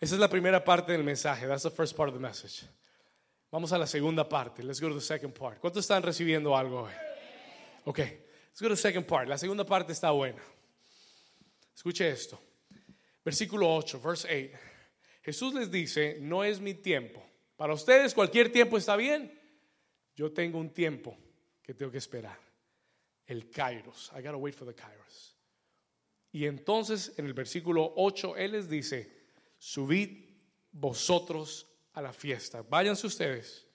Esa 0.00 0.16
es 0.16 0.20
la 0.20 0.28
primera 0.28 0.64
parte 0.64 0.90
del 0.90 1.04
mensaje. 1.04 1.46
That's 1.46 1.62
the 1.62 1.70
first 1.70 1.96
part 1.96 2.08
of 2.08 2.14
the 2.16 2.20
message. 2.20 2.66
Vamos 3.52 3.72
a 3.72 3.78
la 3.78 3.86
segunda 3.86 4.28
parte. 4.28 4.64
Let's 4.64 4.80
go 4.80 4.88
to 4.88 4.96
the 4.96 5.00
second 5.00 5.32
part. 5.32 5.60
¿Cuántos 5.60 5.84
están 5.84 6.02
recibiendo 6.02 6.56
algo 6.56 6.82
hoy? 6.82 6.92
Ok. 7.84 7.98
Let's 7.98 8.60
go 8.60 8.66
to 8.66 8.74
the 8.74 8.80
second 8.80 9.06
part. 9.06 9.28
La 9.28 9.38
segunda 9.38 9.64
parte 9.64 9.92
está 9.92 10.10
buena. 10.10 10.42
Escuche 11.72 12.10
esto. 12.10 12.36
Versículo 13.24 13.72
8, 13.76 14.00
verse 14.00 14.26
8. 14.28 14.58
Jesús 15.22 15.54
les 15.54 15.70
dice, 15.70 16.18
no 16.20 16.42
es 16.42 16.58
mi 16.58 16.74
tiempo. 16.74 17.24
Para 17.54 17.74
ustedes 17.74 18.12
cualquier 18.12 18.50
tiempo 18.50 18.76
está 18.76 18.96
bien. 18.96 19.32
Yo 20.16 20.32
tengo 20.32 20.58
un 20.58 20.70
tiempo 20.70 21.16
que 21.62 21.74
tengo 21.74 21.92
que 21.92 21.98
esperar. 21.98 22.40
El 23.24 23.48
Kairos. 23.48 24.10
I 24.18 24.20
gotta 24.20 24.36
wait 24.36 24.56
for 24.56 24.66
the 24.66 24.74
Kairos. 24.74 25.29
Y 26.32 26.46
entonces 26.46 27.12
en 27.16 27.26
el 27.26 27.34
versículo 27.34 27.92
8 27.96 28.36
Él 28.36 28.52
les 28.52 28.68
dice, 28.68 29.12
subid 29.58 30.24
vosotros 30.72 31.66
a 31.92 32.02
la 32.02 32.12
fiesta. 32.12 32.62
Váyanse 32.62 33.06
ustedes. 33.06 33.66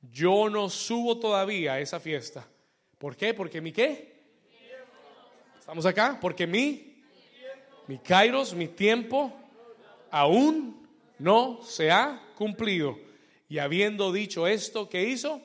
Yo 0.00 0.48
no 0.50 0.68
subo 0.68 1.18
todavía 1.18 1.74
a 1.74 1.80
esa 1.80 2.00
fiesta. 2.00 2.46
¿Por 2.98 3.16
qué? 3.16 3.32
Porque 3.32 3.60
mi 3.60 3.72
qué? 3.72 4.14
¿Estamos 5.58 5.86
acá? 5.86 6.18
Porque 6.20 6.46
mi, 6.46 7.02
mi 7.86 7.98
kairos, 7.98 8.52
mi 8.52 8.68
tiempo, 8.68 9.32
aún 10.10 10.86
no 11.18 11.62
se 11.62 11.90
ha 11.90 12.22
cumplido. 12.36 12.98
Y 13.48 13.58
habiendo 13.58 14.12
dicho 14.12 14.46
esto, 14.46 14.88
¿qué 14.88 15.04
hizo? 15.04 15.40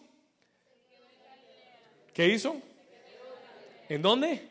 ¿Qué 2.13 2.27
hizo? 2.27 2.61
¿En 3.87 4.01
dónde? 4.01 4.49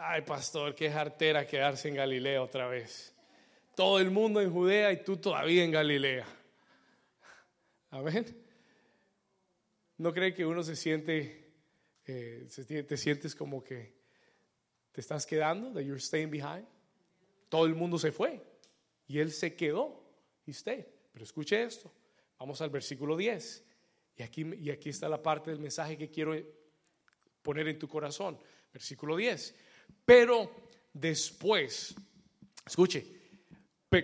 Ay, 0.00 0.22
pastor, 0.22 0.76
qué 0.76 0.92
jartera 0.92 1.44
quedarse 1.44 1.88
en 1.88 1.96
Galilea 1.96 2.40
otra 2.40 2.68
vez. 2.68 3.12
Todo 3.74 3.98
el 3.98 4.12
mundo 4.12 4.40
en 4.40 4.52
Judea 4.52 4.92
y 4.92 5.02
tú 5.02 5.16
todavía 5.16 5.64
en 5.64 5.72
Galilea. 5.72 6.24
Amén. 7.90 8.24
¿No 9.96 10.12
cree 10.14 10.32
que 10.32 10.46
uno 10.46 10.62
se 10.62 10.76
siente, 10.76 11.52
eh, 12.06 12.46
se 12.48 12.64
te 12.84 12.96
sientes 12.96 13.34
como 13.34 13.64
que 13.64 13.92
te 14.92 15.00
estás 15.00 15.26
quedando, 15.26 15.72
that 15.72 15.80
you're 15.80 16.00
staying 16.00 16.30
behind? 16.30 16.64
Todo 17.48 17.66
el 17.66 17.74
mundo 17.74 17.98
se 17.98 18.12
fue 18.12 18.40
y 19.08 19.18
él 19.18 19.32
se 19.32 19.56
quedó. 19.56 20.00
Y 20.46 20.52
stayed. 20.52 20.86
Pero 21.12 21.24
escuche 21.24 21.60
esto. 21.60 21.92
Vamos 22.38 22.60
al 22.60 22.70
versículo 22.70 23.16
10. 23.16 23.64
Y 24.14 24.22
aquí, 24.22 24.46
y 24.60 24.70
aquí 24.70 24.90
está 24.90 25.08
la 25.08 25.20
parte 25.20 25.50
del 25.50 25.58
mensaje 25.58 25.98
que 25.98 26.08
quiero 26.08 26.36
poner 27.42 27.66
en 27.66 27.80
tu 27.80 27.88
corazón. 27.88 28.38
Versículo 28.72 29.16
10. 29.16 29.54
Pero 30.04 30.50
después, 30.92 31.94
escuche, 32.66 33.04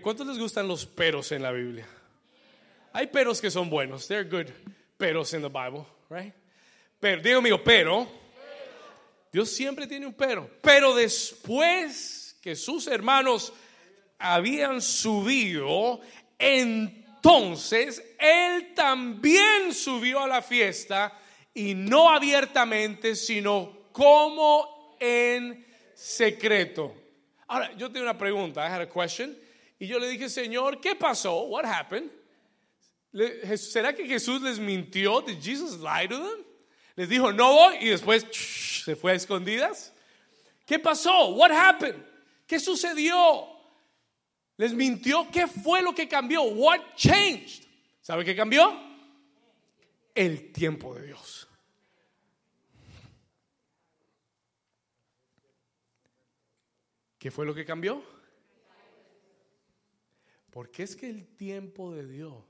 ¿cuántos 0.02 0.26
les 0.26 0.38
gustan 0.38 0.68
los 0.68 0.86
peros 0.86 1.32
en 1.32 1.42
la 1.42 1.52
Biblia? 1.52 1.86
Hay 2.92 3.08
peros 3.08 3.40
que 3.40 3.50
son 3.50 3.68
buenos. 3.68 4.06
They're 4.06 4.28
good 4.28 4.50
peros 4.96 5.34
in 5.34 5.42
the 5.42 5.48
Bible, 5.48 5.86
right? 6.08 6.32
Pero, 7.00 7.20
digo 7.20 7.38
amigo, 7.38 7.62
pero. 7.62 8.06
Dios 9.32 9.50
siempre 9.50 9.86
tiene 9.86 10.06
un 10.06 10.14
pero. 10.14 10.48
Pero 10.62 10.94
después 10.94 12.38
que 12.40 12.54
sus 12.54 12.86
hermanos 12.86 13.52
habían 14.18 14.80
subido, 14.80 16.00
entonces 16.38 18.02
él 18.18 18.74
también 18.74 19.72
subió 19.72 20.20
a 20.20 20.28
la 20.28 20.40
fiesta 20.40 21.18
y 21.52 21.74
no 21.74 22.10
abiertamente, 22.10 23.16
sino 23.16 23.88
como 23.90 24.96
en 25.00 25.66
secreto. 25.94 26.94
Ahora, 27.48 27.72
yo 27.76 27.90
tengo 27.90 28.02
una 28.02 28.18
pregunta, 28.18 28.66
I 28.66 28.70
had 28.70 28.80
a 28.80 28.88
question, 28.88 29.36
y 29.78 29.86
yo 29.86 29.98
le 29.98 30.08
dije, 30.08 30.28
Señor, 30.28 30.80
¿qué 30.80 30.94
pasó? 30.94 31.48
What 31.48 31.64
happened? 31.64 32.10
¿Será 33.56 33.94
que 33.94 34.06
Jesús 34.06 34.42
les 34.42 34.58
mintió? 34.58 35.20
Did 35.20 35.40
Jesus 35.40 35.78
lie 35.78 36.08
to 36.08 36.16
them? 36.16 36.44
Les 36.96 37.08
dijo, 37.08 37.32
no 37.32 37.52
voy, 37.52 37.76
y 37.80 37.88
después 37.88 38.24
se 38.32 38.96
fue 38.96 39.12
a 39.12 39.14
escondidas. 39.14 39.92
¿Qué 40.66 40.78
pasó? 40.78 41.34
What 41.34 41.50
happened? 41.52 42.02
¿Qué 42.46 42.58
sucedió? 42.58 43.48
¿Les 44.56 44.72
mintió? 44.72 45.28
¿Qué 45.30 45.46
fue 45.46 45.82
lo 45.82 45.94
que 45.94 46.08
cambió? 46.08 46.42
What 46.42 46.80
changed? 46.96 47.64
¿Sabe 48.00 48.24
qué 48.24 48.36
cambió? 48.36 48.72
El 50.14 50.52
tiempo 50.52 50.94
de 50.94 51.06
Dios. 51.06 51.43
¿Qué 57.24 57.30
fue 57.30 57.46
lo 57.46 57.54
que 57.54 57.64
cambió? 57.64 58.02
Porque 60.50 60.82
es 60.82 60.94
que 60.94 61.08
el 61.08 61.26
tiempo 61.26 61.90
de 61.90 62.06
Dios 62.06 62.44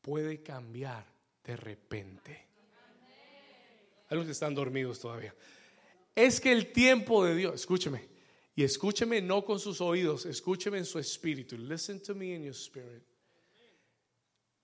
puede 0.00 0.42
cambiar 0.42 1.06
de 1.44 1.54
repente. 1.56 2.48
Que 4.08 4.28
están 4.28 4.56
dormidos 4.56 4.98
todavía. 4.98 5.32
Es 6.16 6.40
que 6.40 6.50
el 6.50 6.72
tiempo 6.72 7.24
de 7.24 7.36
Dios, 7.36 7.54
escúcheme, 7.54 8.08
y 8.56 8.64
escúcheme 8.64 9.22
no 9.22 9.44
con 9.44 9.60
sus 9.60 9.80
oídos, 9.80 10.26
escúcheme 10.26 10.78
en 10.78 10.84
su 10.84 10.98
espíritu. 10.98 11.56
Listen 11.56 12.02
to 12.02 12.12
me 12.12 12.34
in 12.34 12.42
your 12.42 12.56
spirit. 12.56 13.04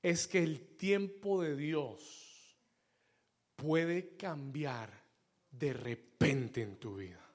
Es 0.02 0.26
que 0.26 0.42
el 0.42 0.76
tiempo 0.76 1.40
de 1.40 1.54
Dios 1.54 2.58
puede 3.54 4.16
cambiar 4.16 4.90
de 5.52 5.72
repente 5.74 6.62
en 6.62 6.74
tu 6.80 6.96
vida. 6.96 7.25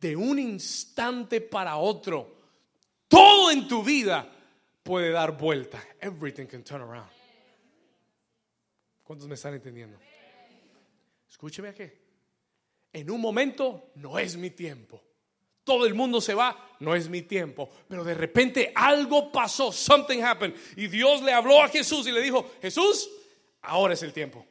De 0.00 0.14
un 0.14 0.38
instante 0.38 1.40
para 1.40 1.76
otro, 1.76 2.36
todo 3.08 3.50
en 3.50 3.66
tu 3.66 3.82
vida 3.82 4.30
puede 4.82 5.10
dar 5.10 5.36
vuelta. 5.36 5.82
Everything 6.00 6.46
can 6.46 6.62
turn 6.62 6.82
around. 6.82 7.10
¿Cuántos 9.02 9.26
me 9.26 9.34
están 9.34 9.54
entendiendo? 9.54 9.98
Escúcheme 11.28 11.68
aquí. 11.68 11.84
En 12.92 13.10
un 13.10 13.20
momento 13.20 13.90
no 13.96 14.18
es 14.18 14.36
mi 14.36 14.50
tiempo. 14.50 15.02
Todo 15.64 15.86
el 15.86 15.94
mundo 15.94 16.20
se 16.20 16.34
va, 16.34 16.76
no 16.80 16.94
es 16.94 17.08
mi 17.08 17.22
tiempo. 17.22 17.70
Pero 17.88 18.02
de 18.02 18.14
repente 18.14 18.72
algo 18.74 19.30
pasó, 19.30 19.70
something 19.70 20.22
happened. 20.22 20.56
Y 20.76 20.88
Dios 20.88 21.22
le 21.22 21.32
habló 21.32 21.62
a 21.62 21.68
Jesús 21.68 22.06
y 22.06 22.12
le 22.12 22.22
dijo, 22.22 22.50
Jesús, 22.62 23.10
ahora 23.62 23.94
es 23.94 24.02
el 24.02 24.12
tiempo. 24.12 24.46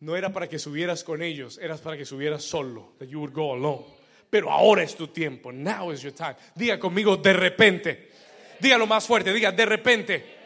No 0.00 0.16
era 0.16 0.32
para 0.32 0.48
que 0.48 0.58
subieras 0.58 1.02
con 1.02 1.22
ellos, 1.22 1.58
era 1.58 1.76
para 1.76 1.96
que 1.96 2.04
subieras 2.04 2.44
solo, 2.44 2.92
that 2.98 3.06
you 3.06 3.18
would 3.18 3.32
go 3.32 3.54
alone. 3.54 3.84
Pero 4.30 4.50
ahora 4.50 4.82
es 4.82 4.94
tu 4.94 5.08
tiempo, 5.08 5.50
now 5.50 5.90
is 5.90 6.02
your 6.02 6.12
time. 6.12 6.36
Diga 6.54 6.78
conmigo, 6.78 7.16
de 7.16 7.32
repente. 7.32 8.12
Dígalo 8.60 8.86
más 8.86 9.06
fuerte, 9.06 9.32
diga, 9.32 9.50
de 9.50 9.66
repente. 9.66 10.38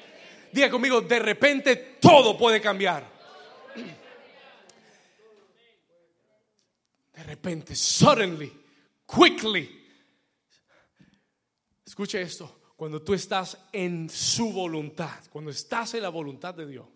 Diga 0.53 0.71
conmigo, 0.71 1.01
de 1.01 1.19
repente 1.19 1.77
todo 2.01 2.37
puede 2.37 2.61
cambiar. 2.61 3.11
De 7.13 7.23
repente, 7.25 7.75
suddenly, 7.75 8.53
quickly. 9.07 9.81
Escuche 11.85 12.23
esto, 12.23 12.61
cuando 12.77 13.03
tú 13.03 13.13
estás 13.13 13.59
en 13.73 14.09
su 14.09 14.53
voluntad, 14.53 15.21
cuando 15.31 15.51
estás 15.51 15.95
en 15.95 16.03
la 16.03 16.09
voluntad 16.09 16.55
de 16.55 16.67
Dios, 16.67 16.87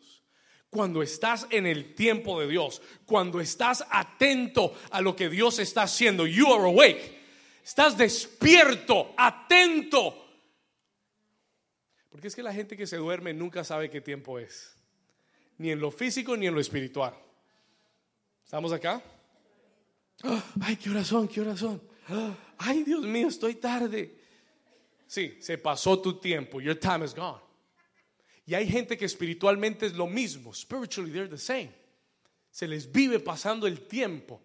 cuando 0.77 1.03
estás 1.03 1.47
en 1.49 1.65
el 1.67 1.95
tiempo 1.95 2.39
de 2.39 2.49
Dios, 2.49 2.83
cuando 3.07 3.41
estás 3.41 3.83
atento 3.91 4.75
a 4.91 5.01
lo 5.01 5.17
que 5.17 5.31
Dios 5.31 5.59
está 5.59 5.85
haciendo, 5.85 6.27
you 6.27 6.53
are 6.53 6.65
awake, 6.65 7.19
estás 7.65 7.97
despierto, 7.97 9.15
atento. 9.17 10.23
Porque 12.11 12.29
es 12.29 12.37
que 12.37 12.43
la 12.43 12.53
gente 12.53 12.77
que 12.77 12.87
se 12.87 12.99
duerme 12.99 13.33
nunca 13.33 13.65
sabe 13.65 13.89
qué 13.89 14.03
tiempo 14.03 14.39
es, 14.39 14.77
ni 15.57 15.71
en 15.71 15.81
lo 15.81 15.91
físico 15.91 16.37
ni 16.37 16.47
en 16.47 16.53
lo 16.53 16.61
espiritual. 16.61 17.15
¿Estamos 18.45 18.71
acá? 18.71 19.03
Ay, 20.61 20.77
qué 20.77 20.91
oración, 20.91 21.27
qué 21.27 21.41
oración. 21.41 21.81
Ay, 22.59 22.85
Dios 22.85 23.01
mío, 23.01 23.29
estoy 23.29 23.55
tarde. 23.55 24.15
Sí, 25.07 25.39
se 25.41 25.57
pasó 25.57 25.99
tu 26.03 26.21
tiempo. 26.21 26.61
Your 26.61 26.79
time 26.79 27.03
is 27.03 27.15
gone. 27.15 27.46
Y 28.47 28.55
hay 28.55 28.69
gente 28.69 28.97
que 28.97 29.05
espiritualmente 29.05 29.87
es 29.87 29.95
lo 29.95 30.07
mismo. 30.07 30.55
Spiritually, 30.55 31.11
they're 31.11 31.29
the 31.29 31.37
same. 31.37 31.71
Se 32.51 32.69
les 32.69 32.91
vive 32.91 33.19
pasando 33.19 33.67
el 33.67 33.81
tiempo. 33.89 34.41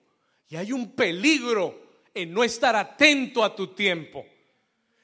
Y 0.49 0.55
hay 0.55 0.71
un 0.71 0.91
peligro 0.91 1.79
en 2.13 2.33
no 2.33 2.43
estar 2.43 2.75
atento 2.75 3.43
a 3.43 3.55
tu 3.55 3.67
tiempo. 3.67 4.25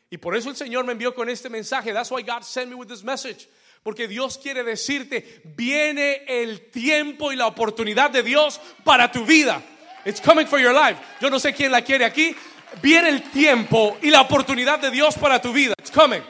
Y 0.10 0.18
por 0.18 0.36
eso 0.36 0.50
el 0.50 0.56
Señor 0.56 0.84
me 0.84 0.94
envió 0.94 1.14
con 1.14 1.30
este 1.30 1.50
mensaje. 1.50 1.94
That's 1.94 2.12
why 2.12 2.24
God 2.24 2.42
sent 2.42 2.70
me 2.70 2.76
with 2.76 2.88
this 2.88 3.04
message. 3.04 3.48
Porque 3.84 4.08
Dios 4.08 4.38
quiere 4.38 4.64
decirte, 4.64 5.42
viene 5.56 6.24
el 6.28 6.72
tiempo 6.72 7.32
y 7.32 7.36
la 7.36 7.48
oportunidad 7.48 8.10
de 8.10 8.24
Dios 8.24 8.60
para 8.84 9.12
tu 9.12 9.26
vida. 9.26 9.62
It's 10.06 10.20
coming 10.20 10.48
for 10.48 10.60
your 10.60 10.74
life. 10.74 11.00
Yo 11.22 11.30
no 11.30 11.38
sé 11.38 11.54
quién 11.54 11.72
la 11.72 11.82
quiere 11.82 12.04
aquí. 12.04 12.36
Viene 12.82 13.10
el 13.10 13.24
tiempo 13.32 13.98
y 14.02 14.10
la 14.10 14.22
oportunidad 14.22 14.80
de 14.80 14.90
Dios 14.90 15.16
para 15.16 15.40
tu 15.40 15.54
vida. 15.54 15.74
It's 15.78 15.92
coming. 15.92 16.24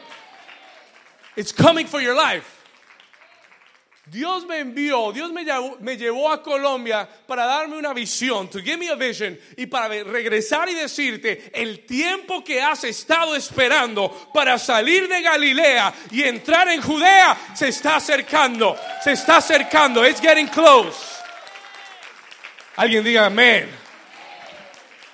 It's 1.36 1.53
coming 1.53 1.88
for 1.88 2.01
your 2.01 2.15
life. 2.15 2.57
Dios 4.10 4.46
me 4.46 4.60
envió, 4.60 5.12
Dios 5.12 5.34
me 5.34 5.43
llevó, 5.43 5.78
me 5.82 5.98
llevó, 5.98 6.32
a 6.32 6.41
Colombia 6.41 7.08
para 7.28 7.46
darme 7.46 7.78
una 7.78 7.93
visión, 7.93 8.50
to 8.50 8.60
give 8.60 8.78
me 8.78 8.88
a 8.88 8.96
vision, 8.96 9.38
y 9.58 9.65
para 9.65 9.89
regresar 9.89 10.70
y 10.70 10.76
decirte 10.76 11.52
el 11.54 11.86
tiempo 11.86 12.41
que 12.41 12.62
has 12.62 12.86
estado 12.86 13.36
esperando 13.36 14.30
para 14.34 14.58
salir 14.58 15.10
de 15.10 15.22
Galilea 15.22 15.93
y 16.12 16.24
entrar 16.24 16.70
en 16.70 16.82
Judea 16.82 17.38
se 17.54 17.67
está 17.67 17.98
acercando, 17.98 18.78
se 19.04 19.12
está 19.12 19.38
acercando, 19.38 20.08
it's 20.08 20.22
getting 20.22 20.48
close. 20.48 21.17
Alguien 22.78 23.04
diga 23.04 23.26
amén. 23.26 23.70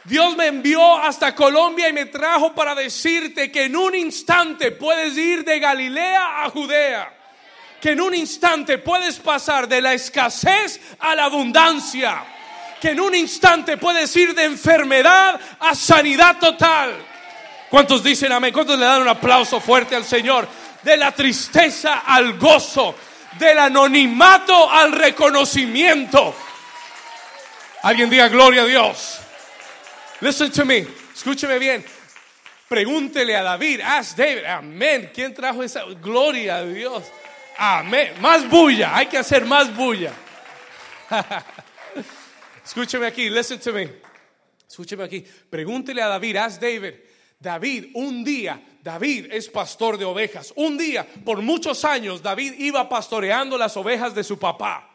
Dios 0.03 0.35
me 0.35 0.47
envió 0.47 0.97
hasta 0.97 1.33
Colombia 1.33 1.89
y 1.89 1.93
me 1.93 2.05
trajo 2.05 2.53
para 2.53 2.75
decirte 2.75 3.51
que 3.51 3.63
en 3.63 3.75
un 3.75 3.95
instante 3.95 4.71
puedes 4.71 5.17
ir 5.17 5.43
de 5.43 5.59
Galilea 5.59 6.43
a 6.43 6.49
Judea 6.49 7.22
que 7.83 7.91
en 7.91 7.99
un 7.99 8.15
instante 8.15 8.77
puedes 8.77 9.17
pasar 9.17 9.67
de 9.67 9.81
la 9.81 9.93
escasez 9.93 10.79
a 10.99 11.13
la 11.15 11.25
abundancia, 11.25 12.23
que 12.79 12.91
en 12.91 13.01
un 13.01 13.13
instante 13.13 13.75
puedes 13.75 14.15
ir 14.15 14.33
de 14.33 14.45
enfermedad 14.45 15.37
a 15.59 15.75
sanidad 15.75 16.39
total. 16.39 16.95
¿Cuántos 17.69 18.01
dicen 18.01 18.31
amén? 18.31 18.53
¿Cuántos 18.53 18.79
le 18.79 18.85
dan 18.85 19.01
un 19.01 19.09
aplauso 19.09 19.59
fuerte 19.59 19.97
al 19.97 20.05
Señor? 20.05 20.47
De 20.81 20.95
la 20.95 21.11
tristeza 21.11 22.03
al 22.05 22.39
gozo, 22.39 22.95
del 23.37 23.59
anonimato 23.59 24.71
al 24.71 24.93
reconocimiento. 24.93 26.33
Alguien 27.81 28.09
diga 28.09 28.29
gloria 28.29 28.61
a 28.61 28.65
Dios. 28.65 29.19
Listen 30.21 30.49
to 30.53 30.63
me, 30.63 30.87
escúcheme 31.13 31.59
bien. 31.59 31.83
Pregúntele 32.69 33.35
a 33.35 33.43
David, 33.43 33.81
ask 33.81 34.15
David, 34.15 34.45
amén. 34.45 35.11
¿Quién 35.13 35.33
trajo 35.33 35.61
esa 35.63 35.83
gloria 36.01 36.59
a 36.59 36.63
Dios? 36.63 37.03
Amén. 37.57 38.13
Más 38.19 38.49
bulla. 38.49 38.95
Hay 38.95 39.07
que 39.07 39.17
hacer 39.17 39.45
más 39.45 39.75
bulla. 39.75 40.13
Escúcheme 42.65 43.07
aquí. 43.07 43.29
Listen 43.29 43.59
to 43.59 43.73
me. 43.73 43.89
Escúcheme 44.67 45.03
aquí. 45.03 45.25
Pregúntele 45.49 46.01
a 46.01 46.07
David. 46.07 46.35
Ask 46.37 46.61
David. 46.61 46.93
David, 47.39 47.91
un 47.95 48.23
día 48.23 48.61
David 48.83 49.27
es 49.31 49.47
pastor 49.47 49.97
de 49.97 50.03
ovejas. 50.03 50.51
Un 50.57 50.77
día, 50.77 51.07
por 51.23 51.41
muchos 51.41 51.85
años, 51.85 52.21
David 52.21 52.55
iba 52.57 52.89
pastoreando 52.89 53.57
las 53.57 53.77
ovejas 53.77 54.13
de 54.13 54.25
su 54.25 54.37
papá. 54.37 54.89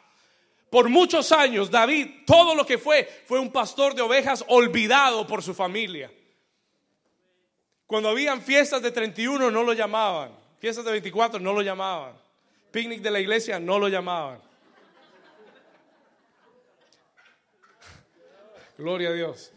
Por 0.70 0.90
muchos 0.90 1.32
años, 1.32 1.70
David, 1.70 2.24
todo 2.26 2.54
lo 2.54 2.66
que 2.66 2.76
fue, 2.76 3.08
fue 3.26 3.40
un 3.40 3.50
pastor 3.50 3.94
de 3.94 4.02
ovejas 4.02 4.44
olvidado 4.48 5.26
por 5.26 5.42
su 5.42 5.54
familia. 5.54 6.12
Cuando 7.86 8.10
habían 8.10 8.42
fiestas 8.42 8.82
de 8.82 8.90
31 8.90 9.50
no 9.50 9.62
lo 9.62 9.72
llamaban. 9.72 10.32
Fiestas 10.58 10.84
de 10.84 10.90
24 10.90 11.40
no 11.40 11.54
lo 11.54 11.62
llamaban. 11.62 12.12
Picnic 12.70 13.00
de 13.00 13.11
la 13.11 13.20
iglesia 13.20 13.59
no 13.59 13.78
lo 13.78 13.88
llamaban. 13.88 14.38
Gloria 18.78 19.09
a 19.11 19.12
Dios. 19.12 19.52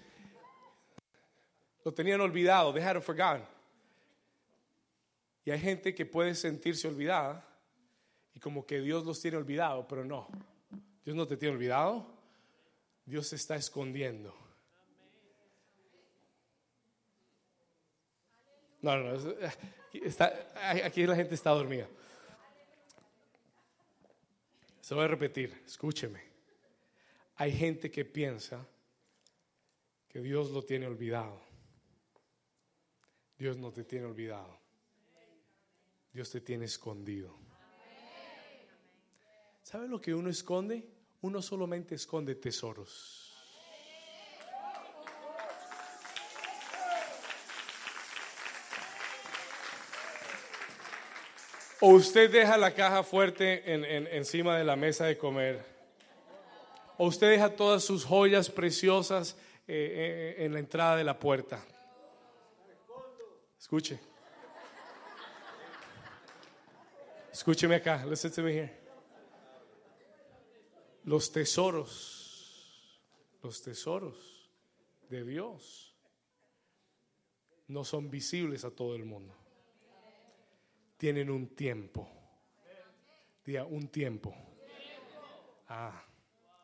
Lo 1.84 1.91
tenían 1.93 2.21
olvidado, 2.21 2.71
they 2.74 2.84
had 2.84 3.02
forgotten. 3.02 3.43
Y 5.43 5.50
hay 5.52 5.60
gente 5.60 5.95
que 5.95 6.06
puede 6.06 6.36
sentirse 6.36 6.88
olvidada 6.88 7.43
y 8.34 8.39
como 8.39 8.65
que 8.65 8.80
Dios 8.80 9.06
los 9.06 9.19
tiene 9.19 9.36
olvidado, 9.38 9.88
pero 9.88 10.06
no. 10.06 10.28
Dios 11.04 11.15
no 11.15 11.28
te 11.28 11.38
tiene 11.38 11.56
olvidado. 11.56 12.08
Dios 13.06 13.28
se 13.28 13.36
está 13.36 13.56
escondiendo. 13.56 14.36
No, 18.82 18.97
no, 18.97 19.13
no. 19.13 19.34
aquí 20.84 21.06
la 21.06 21.15
gente 21.15 21.36
está 21.36 21.52
dormida. 21.52 21.88
Se 24.91 24.95
voy 24.95 25.06
a 25.06 25.08
repetir, 25.08 25.58
escúcheme. 25.65 26.21
Hay 27.38 27.54
gente 27.54 27.89
que 27.89 28.04
piensa 28.04 28.67
que 30.10 30.19
Dios 30.19 30.51
lo 30.51 30.65
tiene 30.65 30.86
olvidado. 30.86 31.41
Dios 33.38 33.56
no 33.56 33.71
te 33.71 33.86
tiene 33.86 34.08
olvidado. 34.08 34.60
Dios 36.12 36.30
te 36.30 36.41
tiene 36.41 36.65
escondido. 36.65 37.34
¿Sabe 39.63 39.88
lo 39.88 40.01
que 40.01 40.13
uno 40.13 40.30
esconde? 40.30 40.86
Uno 41.21 41.41
solamente 41.41 41.95
esconde 41.95 42.36
tesoros. 42.36 43.20
O 51.84 51.94
usted 51.96 52.32
deja 52.32 52.58
la 52.58 52.76
caja 52.76 53.02
fuerte 53.02 53.63
encima 54.15 54.56
de 54.56 54.63
la 54.63 54.76
mesa 54.76 55.06
de 55.06 55.17
comer. 55.17 55.65
O 56.98 57.08
usted 57.08 57.32
deja 57.32 57.50
todas 57.56 57.84
sus 57.84 58.06
joyas 58.06 58.52
preciosas 58.52 59.36
eh, 59.67 60.36
eh, 60.38 60.46
en 60.46 60.54
la 60.54 60.60
entrada 60.60 60.96
de 60.96 61.04
la 61.04 61.17
puerta. 61.17 61.65
Escuche. 63.60 64.00
Escúcheme 67.32 67.76
acá. 67.76 68.06
Listen 68.06 68.32
to 68.32 68.44
me 68.44 68.54
here. 68.54 68.80
Los 71.04 71.32
tesoros, 71.32 73.02
los 73.41 73.63
tesoros 73.63 74.52
de 75.10 75.24
Dios 75.24 75.96
no 77.67 77.84
son 77.84 78.12
visibles 78.12 78.65
a 78.65 78.70
todo 78.70 78.96
el 78.96 79.06
mundo. 79.06 79.40
Tienen 81.01 81.31
un 81.31 81.55
tiempo. 81.55 82.07
Diga, 83.43 83.65
un 83.65 83.87
tiempo. 83.87 84.35
Ah, 85.67 86.05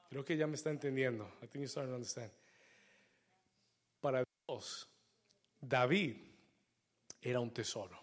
creo 0.08 0.24
que 0.24 0.38
ya 0.38 0.46
me 0.46 0.54
está 0.54 0.70
entendiendo. 0.70 1.26
I 1.42 1.48
think 1.48 1.56
you're 1.56 1.68
starting 1.68 1.90
to 1.90 1.96
understand. 1.96 2.32
Para 4.00 4.24
Dios, 4.48 4.88
David 5.60 6.18
era 7.20 7.40
un 7.40 7.52
tesoro. 7.52 8.00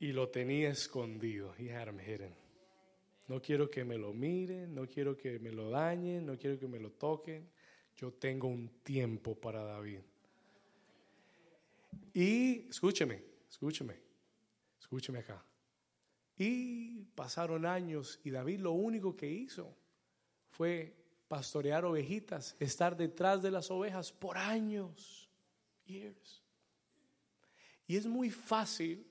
Y 0.00 0.10
lo 0.10 0.28
tenía 0.28 0.70
escondido. 0.70 1.54
He 1.56 1.72
had 1.72 1.86
him 1.86 2.00
hidden. 2.00 2.34
No 3.28 3.40
quiero 3.40 3.70
que 3.70 3.84
me 3.84 3.96
lo 3.96 4.12
miren, 4.12 4.74
no 4.74 4.88
quiero 4.88 5.16
que 5.16 5.38
me 5.38 5.52
lo 5.52 5.70
dañen, 5.70 6.26
no 6.26 6.36
quiero 6.36 6.58
que 6.58 6.66
me 6.66 6.80
lo 6.80 6.90
toquen. 6.90 7.48
Yo 7.96 8.12
tengo 8.14 8.48
un 8.48 8.82
tiempo 8.82 9.36
para 9.36 9.62
David. 9.62 10.00
Y 12.12 12.68
escúcheme, 12.68 13.29
escúcheme, 13.50 14.00
escúcheme 14.78 15.18
acá. 15.18 15.44
Y 16.36 17.02
pasaron 17.14 17.66
años 17.66 18.18
y 18.24 18.30
David 18.30 18.60
lo 18.60 18.72
único 18.72 19.14
que 19.14 19.28
hizo 19.28 19.76
fue 20.48 20.96
pastorear 21.28 21.84
ovejitas, 21.84 22.56
estar 22.58 22.96
detrás 22.96 23.42
de 23.42 23.50
las 23.50 23.70
ovejas 23.70 24.10
por 24.12 24.38
años, 24.38 25.28
years. 25.84 26.42
Y 27.86 27.96
es 27.96 28.06
muy 28.06 28.30
fácil 28.30 29.06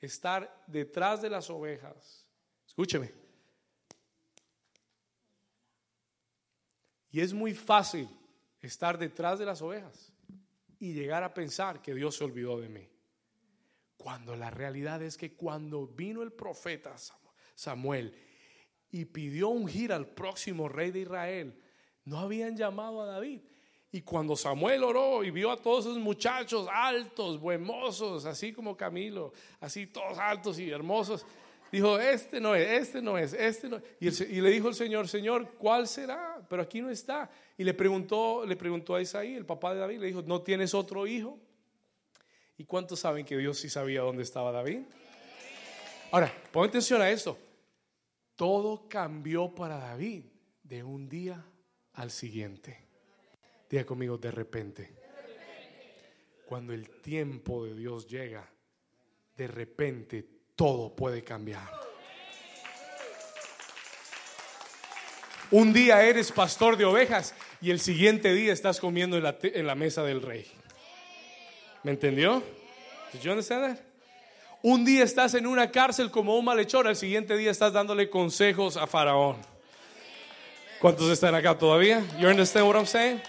estar 0.00 0.64
detrás 0.66 1.22
de 1.22 1.30
las 1.30 1.48
ovejas. 1.50 2.26
Escúcheme. 2.66 3.12
Y 7.10 7.20
es 7.20 7.32
muy 7.32 7.54
fácil 7.54 8.08
estar 8.60 8.98
detrás 8.98 9.38
de 9.38 9.46
las 9.46 9.62
ovejas 9.62 10.12
y 10.78 10.92
llegar 10.92 11.22
a 11.22 11.32
pensar 11.32 11.80
que 11.82 11.94
Dios 11.94 12.16
se 12.16 12.24
olvidó 12.24 12.60
de 12.60 12.68
mí. 12.68 12.89
Cuando 14.00 14.34
la 14.34 14.48
realidad 14.48 15.02
es 15.02 15.18
que 15.18 15.34
cuando 15.34 15.86
vino 15.86 16.22
el 16.22 16.32
profeta 16.32 16.94
Samuel 17.54 18.16
y 18.90 19.04
pidió 19.04 19.50
ungir 19.50 19.92
al 19.92 20.06
próximo 20.06 20.70
rey 20.70 20.90
de 20.90 21.00
Israel, 21.00 21.62
no 22.06 22.18
habían 22.18 22.56
llamado 22.56 23.02
a 23.02 23.04
David. 23.04 23.42
Y 23.92 24.00
cuando 24.00 24.36
Samuel 24.36 24.84
oró 24.84 25.22
y 25.22 25.30
vio 25.30 25.50
a 25.50 25.58
todos 25.58 25.84
esos 25.84 25.98
muchachos 25.98 26.66
altos, 26.72 27.38
buenos, 27.38 28.24
así 28.24 28.54
como 28.54 28.74
Camilo, 28.74 29.34
así 29.60 29.86
todos 29.86 30.16
altos 30.16 30.58
y 30.58 30.70
hermosos, 30.70 31.26
dijo, 31.70 31.98
este 31.98 32.40
no 32.40 32.54
es, 32.54 32.70
este 32.70 33.02
no 33.02 33.18
es, 33.18 33.34
este 33.34 33.68
no 33.68 33.82
Y, 34.00 34.08
y, 34.08 34.40
le 34.40 34.48
dijo 34.48 34.68
el 34.68 34.74
Señor, 34.74 35.08
Señor, 35.08 35.56
¿cuál 35.58 35.86
será? 35.86 36.40
Pero 36.48 36.62
aquí 36.62 36.80
no 36.80 36.88
está. 36.88 37.28
Y 37.58 37.64
le 37.64 37.74
preguntó, 37.74 38.46
le 38.46 38.56
preguntó 38.56 38.94
a 38.94 39.02
Isaí, 39.02 39.34
el 39.34 39.44
papá 39.44 39.74
de 39.74 39.80
David, 39.80 40.00
le 40.00 40.06
dijo, 40.06 40.22
¿no 40.22 40.40
tienes 40.40 40.72
otro 40.72 41.06
hijo? 41.06 41.38
¿Y 42.60 42.66
cuántos 42.66 43.00
saben 43.00 43.24
que 43.24 43.38
Dios 43.38 43.58
sí 43.58 43.70
sabía 43.70 44.02
dónde 44.02 44.22
estaba 44.22 44.52
David? 44.52 44.80
Ahora, 46.10 46.30
pon 46.52 46.68
atención 46.68 47.00
a 47.00 47.08
esto. 47.08 47.38
Todo 48.36 48.86
cambió 48.86 49.54
para 49.54 49.78
David 49.78 50.24
de 50.62 50.84
un 50.84 51.08
día 51.08 51.42
al 51.94 52.10
siguiente. 52.10 52.86
Diga 53.70 53.86
conmigo, 53.86 54.18
de 54.18 54.30
repente. 54.30 54.94
Cuando 56.44 56.74
el 56.74 56.90
tiempo 57.00 57.64
de 57.64 57.74
Dios 57.74 58.06
llega, 58.06 58.46
de 59.38 59.46
repente 59.46 60.28
todo 60.54 60.94
puede 60.94 61.24
cambiar. 61.24 61.66
Un 65.50 65.72
día 65.72 66.04
eres 66.04 66.30
pastor 66.30 66.76
de 66.76 66.84
ovejas 66.84 67.34
y 67.62 67.70
el 67.70 67.80
siguiente 67.80 68.34
día 68.34 68.52
estás 68.52 68.80
comiendo 68.80 69.16
en 69.16 69.66
la, 69.66 69.74
mesa 69.74 70.02
del 70.02 70.20
rey. 70.20 70.59
¿Me 71.82 71.92
entendió? 71.92 72.42
Un 74.62 74.84
día 74.84 75.04
estás 75.04 75.34
en 75.34 75.46
una 75.46 75.70
cárcel 75.70 76.10
como 76.10 76.36
un 76.36 76.44
malhechor, 76.44 76.86
al 76.86 76.96
siguiente 76.96 77.36
día 77.36 77.50
estás 77.50 77.72
dándole 77.72 78.10
consejos 78.10 78.76
a 78.76 78.86
Faraón. 78.86 79.36
¿Cuántos 80.78 81.10
están 81.10 81.34
acá 81.34 81.56
todavía? 81.56 82.04
You 82.18 82.28
understand 82.28 82.66
what 82.66 82.76
I'm 82.76 82.86
saying? 82.86 83.20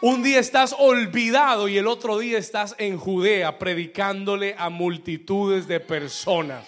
Un 0.00 0.22
día 0.22 0.38
estás 0.38 0.76
olvidado 0.78 1.68
y 1.68 1.76
el 1.76 1.88
otro 1.88 2.18
día 2.18 2.38
estás 2.38 2.76
en 2.78 2.96
Judea 2.98 3.58
predicándole 3.58 4.54
a 4.56 4.68
multitudes 4.68 5.66
de 5.66 5.80
personas. 5.80 6.64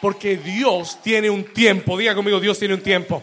Porque 0.00 0.36
Dios 0.36 1.02
tiene 1.02 1.28
un 1.28 1.42
tiempo. 1.52 1.98
Diga 1.98 2.14
conmigo, 2.14 2.38
Dios 2.38 2.56
tiene 2.56 2.74
un 2.74 2.82
tiempo. 2.82 3.20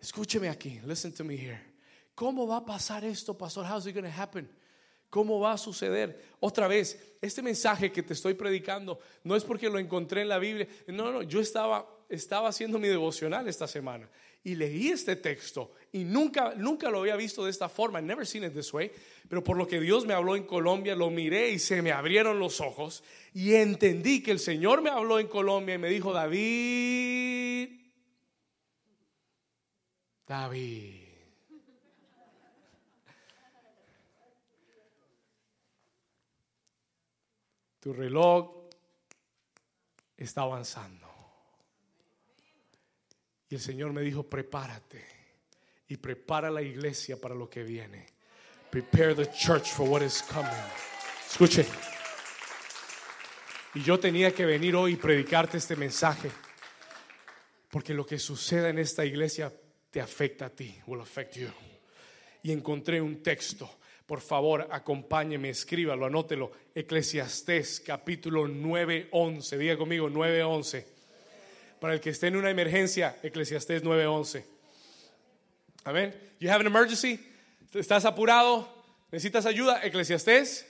Escúcheme 0.00 0.48
aquí. 0.48 0.80
Listen 0.86 1.12
to 1.12 1.24
me 1.24 1.34
here. 1.34 1.60
¿Cómo 2.14 2.46
va 2.46 2.58
a 2.58 2.64
pasar 2.64 3.04
esto, 3.04 3.36
pastor? 3.36 3.66
How's 3.66 3.86
it 3.88 3.94
going 3.94 4.04
to 4.04 4.20
happen? 4.20 4.48
¿Cómo 5.12 5.38
va 5.40 5.52
a 5.52 5.58
suceder? 5.58 6.18
Otra 6.40 6.66
vez, 6.68 7.18
este 7.20 7.42
mensaje 7.42 7.92
que 7.92 8.02
te 8.02 8.14
estoy 8.14 8.32
predicando 8.32 8.98
no 9.24 9.36
es 9.36 9.44
porque 9.44 9.68
lo 9.68 9.78
encontré 9.78 10.22
en 10.22 10.28
la 10.30 10.38
Biblia. 10.38 10.66
No, 10.86 11.12
no, 11.12 11.22
yo 11.22 11.38
estaba, 11.38 11.86
estaba 12.08 12.48
haciendo 12.48 12.78
mi 12.78 12.88
devocional 12.88 13.46
esta 13.46 13.68
semana 13.68 14.08
y 14.42 14.54
leí 14.54 14.88
este 14.88 15.16
texto 15.16 15.72
y 15.92 16.04
nunca, 16.04 16.54
nunca 16.56 16.88
lo 16.88 17.00
había 17.00 17.14
visto 17.16 17.44
de 17.44 17.50
esta 17.50 17.68
forma, 17.68 18.00
never 18.00 18.26
seen 18.26 18.44
it 18.44 18.54
this 18.54 18.72
way, 18.72 18.90
pero 19.28 19.44
por 19.44 19.58
lo 19.58 19.68
que 19.68 19.80
Dios 19.80 20.06
me 20.06 20.14
habló 20.14 20.34
en 20.34 20.44
Colombia, 20.44 20.96
lo 20.96 21.10
miré 21.10 21.50
y 21.50 21.58
se 21.58 21.82
me 21.82 21.92
abrieron 21.92 22.38
los 22.38 22.62
ojos 22.62 23.04
y 23.34 23.52
entendí 23.52 24.22
que 24.22 24.30
el 24.30 24.38
Señor 24.38 24.80
me 24.80 24.88
habló 24.88 25.18
en 25.18 25.26
Colombia 25.26 25.74
y 25.74 25.78
me 25.78 25.90
dijo, 25.90 26.14
David, 26.14 27.68
David. 30.26 31.01
Tu 37.82 37.92
reloj 37.92 38.48
está 40.16 40.42
avanzando. 40.42 41.08
Y 43.48 43.56
el 43.56 43.60
Señor 43.60 43.92
me 43.92 44.02
dijo, 44.02 44.22
prepárate 44.22 45.04
y 45.88 45.96
prepara 45.96 46.48
la 46.48 46.62
iglesia 46.62 47.20
para 47.20 47.34
lo 47.34 47.50
que 47.50 47.64
viene. 47.64 48.06
Prepare 48.70 49.16
the 49.16 49.26
church 49.32 49.72
for 49.72 49.88
what 49.88 50.00
is 50.00 50.22
coming. 50.22 50.48
Escuche. 51.28 51.66
Y 53.74 53.82
yo 53.82 53.98
tenía 53.98 54.32
que 54.32 54.46
venir 54.46 54.76
hoy 54.76 54.92
y 54.92 54.96
predicarte 54.96 55.58
este 55.58 55.74
mensaje. 55.74 56.30
Porque 57.68 57.94
lo 57.94 58.06
que 58.06 58.20
suceda 58.20 58.68
en 58.68 58.78
esta 58.78 59.04
iglesia 59.04 59.52
te 59.90 60.00
afecta 60.00 60.46
a 60.46 60.50
ti. 60.50 60.80
Will 60.86 61.00
affect 61.00 61.34
you. 61.34 61.48
Y 62.44 62.52
encontré 62.52 63.00
un 63.00 63.24
texto. 63.24 63.68
Por 64.06 64.20
favor, 64.20 64.68
acompáñeme, 64.70 65.48
escríbalo, 65.50 66.06
anótelo. 66.06 66.52
Eclesiastés 66.74 67.80
capítulo 67.80 68.48
9:11. 68.48 69.58
Diga 69.58 69.76
conmigo 69.76 70.08
9:11. 70.08 70.84
Para 71.80 71.94
el 71.94 72.00
que 72.00 72.10
esté 72.10 72.28
en 72.28 72.36
una 72.36 72.50
emergencia, 72.50 73.16
Eclesiastés 73.22 73.82
9:11. 73.82 74.44
Amén. 75.84 76.14
You 76.40 76.50
have 76.50 76.60
an 76.60 76.66
emergency? 76.66 77.18
¿Estás 77.72 78.04
apurado? 78.04 78.68
¿Necesitas 79.10 79.46
ayuda? 79.46 79.84
Eclesiastés. 79.84 80.66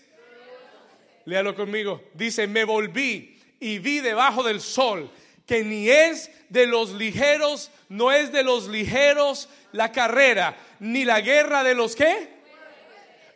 Léalo 1.24 1.54
conmigo. 1.54 2.02
Dice, 2.14 2.46
me 2.46 2.64
volví 2.64 3.38
y 3.60 3.78
vi 3.78 4.00
debajo 4.00 4.42
del 4.42 4.60
sol 4.60 5.10
que 5.46 5.64
ni 5.64 5.88
es 5.88 6.30
de 6.48 6.66
los 6.66 6.92
ligeros, 6.92 7.70
no 7.88 8.12
es 8.12 8.32
de 8.32 8.42
los 8.42 8.68
ligeros 8.68 9.48
la 9.72 9.92
carrera, 9.92 10.56
ni 10.80 11.04
la 11.04 11.20
guerra 11.20 11.64
de 11.64 11.74
los 11.74 11.96
que. 11.96 12.41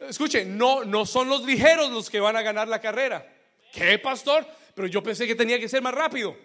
Escuche, 0.09 0.45
no, 0.45 0.85
no 0.85 1.07
son 1.07 1.29
los 1.29 1.45
ligeros 1.45 1.91
los 1.91 2.11
que 2.11 2.21
van 2.21 2.37
a 2.37 2.43
ganar 2.43 2.69
la 2.69 2.81
carrera. 2.81 3.27
¿Qué, 3.73 3.99
pastor? 3.99 4.47
Pero 4.75 4.89
yo 4.89 5.03
pensé 5.03 5.27
que 5.27 5.35
tenía 5.35 5.59
que 5.59 5.69
ser 5.69 5.83
más 5.83 5.95
rápido. 5.95 6.37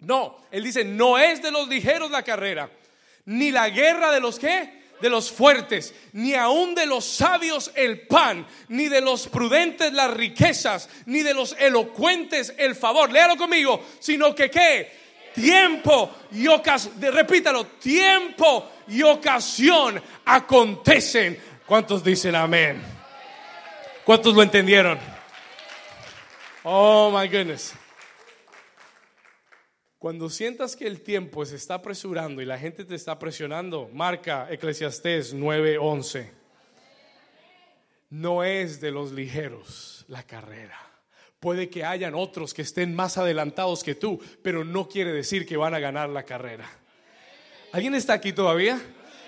No, 0.00 0.38
él 0.50 0.64
dice, 0.64 0.84
no 0.84 1.18
es 1.18 1.42
de 1.42 1.50
los 1.50 1.68
ligeros 1.68 2.10
la 2.10 2.22
carrera, 2.22 2.70
ni 3.26 3.50
la 3.50 3.68
guerra 3.68 4.10
de 4.10 4.20
los 4.20 4.38
que, 4.38 4.82
de 5.00 5.10
los 5.10 5.30
fuertes, 5.30 5.94
ni 6.12 6.34
aun 6.34 6.74
de 6.74 6.86
los 6.86 7.04
sabios 7.04 7.70
el 7.74 8.06
pan, 8.06 8.46
ni 8.68 8.88
de 8.88 9.00
los 9.00 9.28
prudentes 9.28 9.92
las 9.92 10.12
riquezas, 10.12 10.88
ni 11.06 11.22
de 11.22 11.34
los 11.34 11.56
elocuentes 11.58 12.52
el 12.58 12.74
favor. 12.74 13.12
Léalo 13.12 13.36
conmigo, 13.36 13.84
sino 14.00 14.34
que 14.34 14.50
qué? 14.50 15.02
Tiempo 15.34 16.10
y 16.32 16.46
ocasión, 16.46 17.00
repítalo, 17.00 17.64
tiempo 17.66 18.70
y 18.88 19.02
ocasión 19.02 20.02
acontecen. 20.24 21.38
¿Cuántos 21.64 22.04
dicen 22.04 22.34
amén? 22.34 22.91
¿Cuántos 24.04 24.34
lo 24.34 24.42
entendieron? 24.42 24.98
Oh 26.64 27.16
my 27.16 27.28
goodness. 27.28 27.72
Cuando 29.98 30.28
sientas 30.28 30.74
que 30.74 30.88
el 30.88 31.02
tiempo 31.02 31.44
se 31.44 31.54
está 31.54 31.74
apresurando 31.74 32.42
y 32.42 32.44
la 32.44 32.58
gente 32.58 32.84
te 32.84 32.96
está 32.96 33.20
presionando, 33.20 33.88
marca 33.92 34.48
Eclesiastés 34.50 35.34
9:11. 35.34 36.32
No 38.10 38.42
es 38.42 38.80
de 38.80 38.90
los 38.90 39.12
ligeros 39.12 40.04
la 40.08 40.24
carrera. 40.24 40.76
Puede 41.38 41.70
que 41.70 41.84
hayan 41.84 42.16
otros 42.16 42.54
que 42.54 42.62
estén 42.62 42.96
más 42.96 43.18
adelantados 43.18 43.84
que 43.84 43.94
tú, 43.94 44.20
pero 44.42 44.64
no 44.64 44.88
quiere 44.88 45.12
decir 45.12 45.46
que 45.46 45.56
van 45.56 45.74
a 45.74 45.78
ganar 45.78 46.08
la 46.08 46.24
carrera. 46.24 46.68
¿Alguien 47.70 47.94
está 47.94 48.14
aquí 48.14 48.32
todavía? 48.32 48.80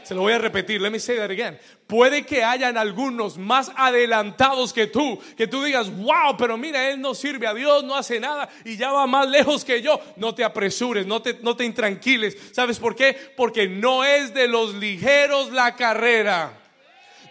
Se 0.05 0.14
lo 0.14 0.20
voy 0.20 0.32
a 0.32 0.38
repetir, 0.38 0.80
let 0.80 0.90
me 0.90 0.98
say 0.98 1.16
that 1.16 1.30
again. 1.30 1.59
Puede 1.86 2.24
que 2.24 2.42
hayan 2.42 2.76
algunos 2.76 3.36
más 3.36 3.70
adelantados 3.76 4.72
que 4.72 4.86
tú, 4.86 5.18
que 5.36 5.46
tú 5.46 5.62
digas, 5.62 5.90
wow, 5.96 6.36
pero 6.38 6.57
mira, 6.57 6.90
él 6.90 7.00
no 7.00 7.14
sirve 7.14 7.46
a 7.46 7.55
Dios, 7.55 7.84
no 7.84 7.94
hace 7.94 8.20
nada 8.20 8.48
y 8.64 8.76
ya 8.76 8.92
va 8.92 9.07
más 9.07 9.28
lejos 9.28 9.64
que 9.64 9.82
yo. 9.82 10.00
No 10.16 10.34
te 10.34 10.44
apresures, 10.44 11.07
no 11.07 11.20
te, 11.22 11.38
no 11.42 11.57
te 11.57 11.64
intranquiles. 11.64 12.36
¿Sabes 12.52 12.78
por 12.78 12.96
qué? 12.96 13.16
Porque 13.36 13.68
no 13.68 14.05
es 14.05 14.32
de 14.34 14.48
los 14.48 14.74
ligeros 14.74 15.52
la 15.52 15.76
carrera. 15.76 16.64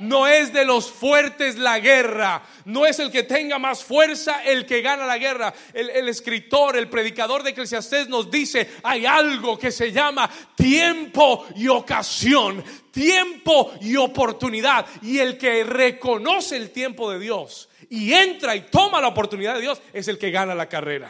No 0.04 0.28
es 0.28 0.52
de 0.52 0.66
los 0.66 0.92
fuertes 0.92 1.58
la 1.58 1.80
guerra. 1.80 2.44
No 2.66 2.86
es 2.86 3.00
el 3.00 3.10
que 3.10 3.24
tenga 3.24 3.58
más 3.58 3.86
fuerza 3.86 4.44
el 4.44 4.66
que 4.66 4.82
gana 4.82 5.06
la 5.06 5.18
guerra. 5.18 5.54
El, 5.74 6.10
escritor, 6.10 6.76
el 6.76 6.90
predicador 6.90 7.42
de 7.42 7.52
Eclesiastés 7.52 8.10
nos 8.10 8.30
dice, 8.30 8.70
hay 8.84 9.06
algo 9.06 9.58
que 9.58 9.72
se 9.72 9.94
llama 9.94 10.30
tiempo 10.56 11.48
y 11.56 11.70
ocasión. 11.70 12.62
Tiempo 12.92 13.72
y 13.80 13.96
oportunidad. 13.96 14.86
Y 15.02 15.20
el 15.20 15.38
que 15.38 15.64
reconoce 15.64 16.58
el 16.58 16.72
tiempo 16.72 17.10
de 17.10 17.20
Dios 17.20 17.70
y 17.90 18.12
entra 18.14 18.58
y 18.58 18.62
toma 18.64 19.00
la 19.00 19.08
oportunidad 19.08 19.56
de 19.56 19.62
Dios 19.62 19.82
es 19.94 20.10
el 20.10 20.18
que 20.18 20.32
gana 20.32 20.54
la 20.54 20.68
carrera. 20.68 21.10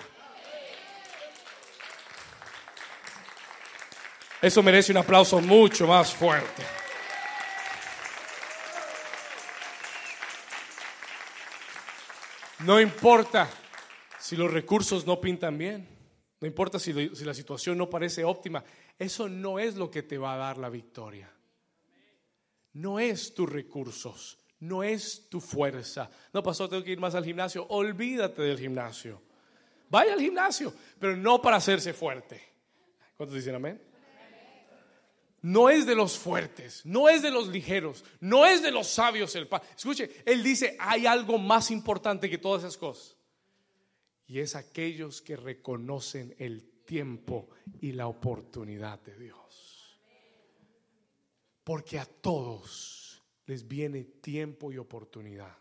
Eso 4.40 4.62
merece 4.62 4.92
un 4.92 5.00
aplauso 5.00 5.42
mucho 5.42 5.88
más 5.88 6.14
fuerte. 6.14 6.83
No 12.66 12.80
importa 12.80 13.50
si 14.20 14.38
los 14.38 14.52
recursos 14.52 15.06
no 15.06 15.20
pintan 15.20 15.58
bien, 15.58 15.86
no 16.40 16.48
importa 16.48 16.80
si, 16.80 16.94
la 16.94 17.34
situación 17.34 17.78
no 17.78 17.90
parece 17.90 18.24
óptima, 18.24 18.64
eso 18.98 19.28
no 19.28 19.60
es 19.60 19.76
lo 19.76 19.92
que 19.92 20.04
te 20.04 20.18
va 20.18 20.34
a 20.34 20.38
dar 20.38 20.58
la 20.58 20.70
victoria. 20.70 21.30
No 22.74 23.00
es 23.00 23.34
tus 23.34 23.52
recursos, 23.52 24.40
no 24.60 24.82
es 24.82 25.28
tu 25.30 25.42
fuerza. 25.42 26.10
No, 26.32 26.42
pasó, 26.42 26.70
tengo 26.70 26.84
que 26.84 26.92
ir 26.92 27.00
más 27.00 27.16
al 27.16 27.26
gimnasio. 27.26 27.66
Olvídate 27.68 28.42
del 28.42 28.60
gimnasio. 28.60 29.22
Vaya 29.90 30.14
al 30.14 30.22
gimnasio, 30.22 30.74
pero 31.00 31.18
no 31.18 31.42
para 31.42 31.58
hacerse 31.58 31.94
fuerte. 31.94 32.42
¿Cuántos 33.18 33.36
dicen 33.36 33.56
amén? 33.56 33.82
No 35.44 35.70
es 35.70 35.86
de 35.86 35.94
los 35.94 36.18
fuertes, 36.18 36.86
no 36.86 37.10
es 37.10 37.22
de 37.22 37.30
los 37.30 37.50
ligeros, 37.50 38.06
no 38.22 38.46
es 38.46 38.62
de 38.62 38.72
los 38.72 38.88
sabios 38.88 39.36
el 39.36 39.50
pan. 39.50 39.62
Escuche, 39.76 40.24
él 40.26 40.42
dice, 40.42 40.78
hay 40.80 41.06
algo 41.06 41.38
más 41.38 41.70
importante 41.70 42.30
que 42.30 42.38
todas 42.38 42.64
esas 42.64 42.78
cosas. 42.78 43.18
Y 44.26 44.40
es 44.40 44.56
aquellos 44.56 45.22
que 45.22 45.36
reconocen 45.36 46.34
el 46.40 46.64
tiempo 46.86 47.50
y 47.82 47.92
la 47.92 48.08
oportunidad 48.08 49.02
de 49.02 49.18
Dios. 49.18 50.00
Porque 51.66 52.00
a 52.00 52.06
todos 52.06 53.22
les 53.46 53.68
viene 53.68 54.06
tiempo 54.06 54.72
y 54.72 54.78
oportunidad. 54.78 55.58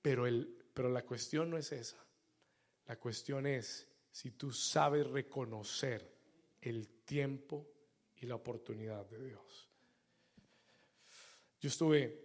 Pero, 0.00 0.26
el, 0.26 0.64
pero 0.72 0.88
la 0.88 1.02
cuestión 1.04 1.50
no 1.50 1.58
es 1.58 1.72
esa. 1.72 2.02
La 2.86 2.98
cuestión 2.98 3.46
es 3.46 3.86
si 4.10 4.30
tú 4.30 4.50
sabes 4.50 5.06
reconocer 5.06 6.10
el 6.62 6.88
tiempo 7.04 7.75
y 8.20 8.26
la 8.26 8.34
oportunidad 8.34 9.06
de 9.06 9.24
Dios. 9.24 9.68
Yo 11.60 11.68
estuve, 11.68 12.18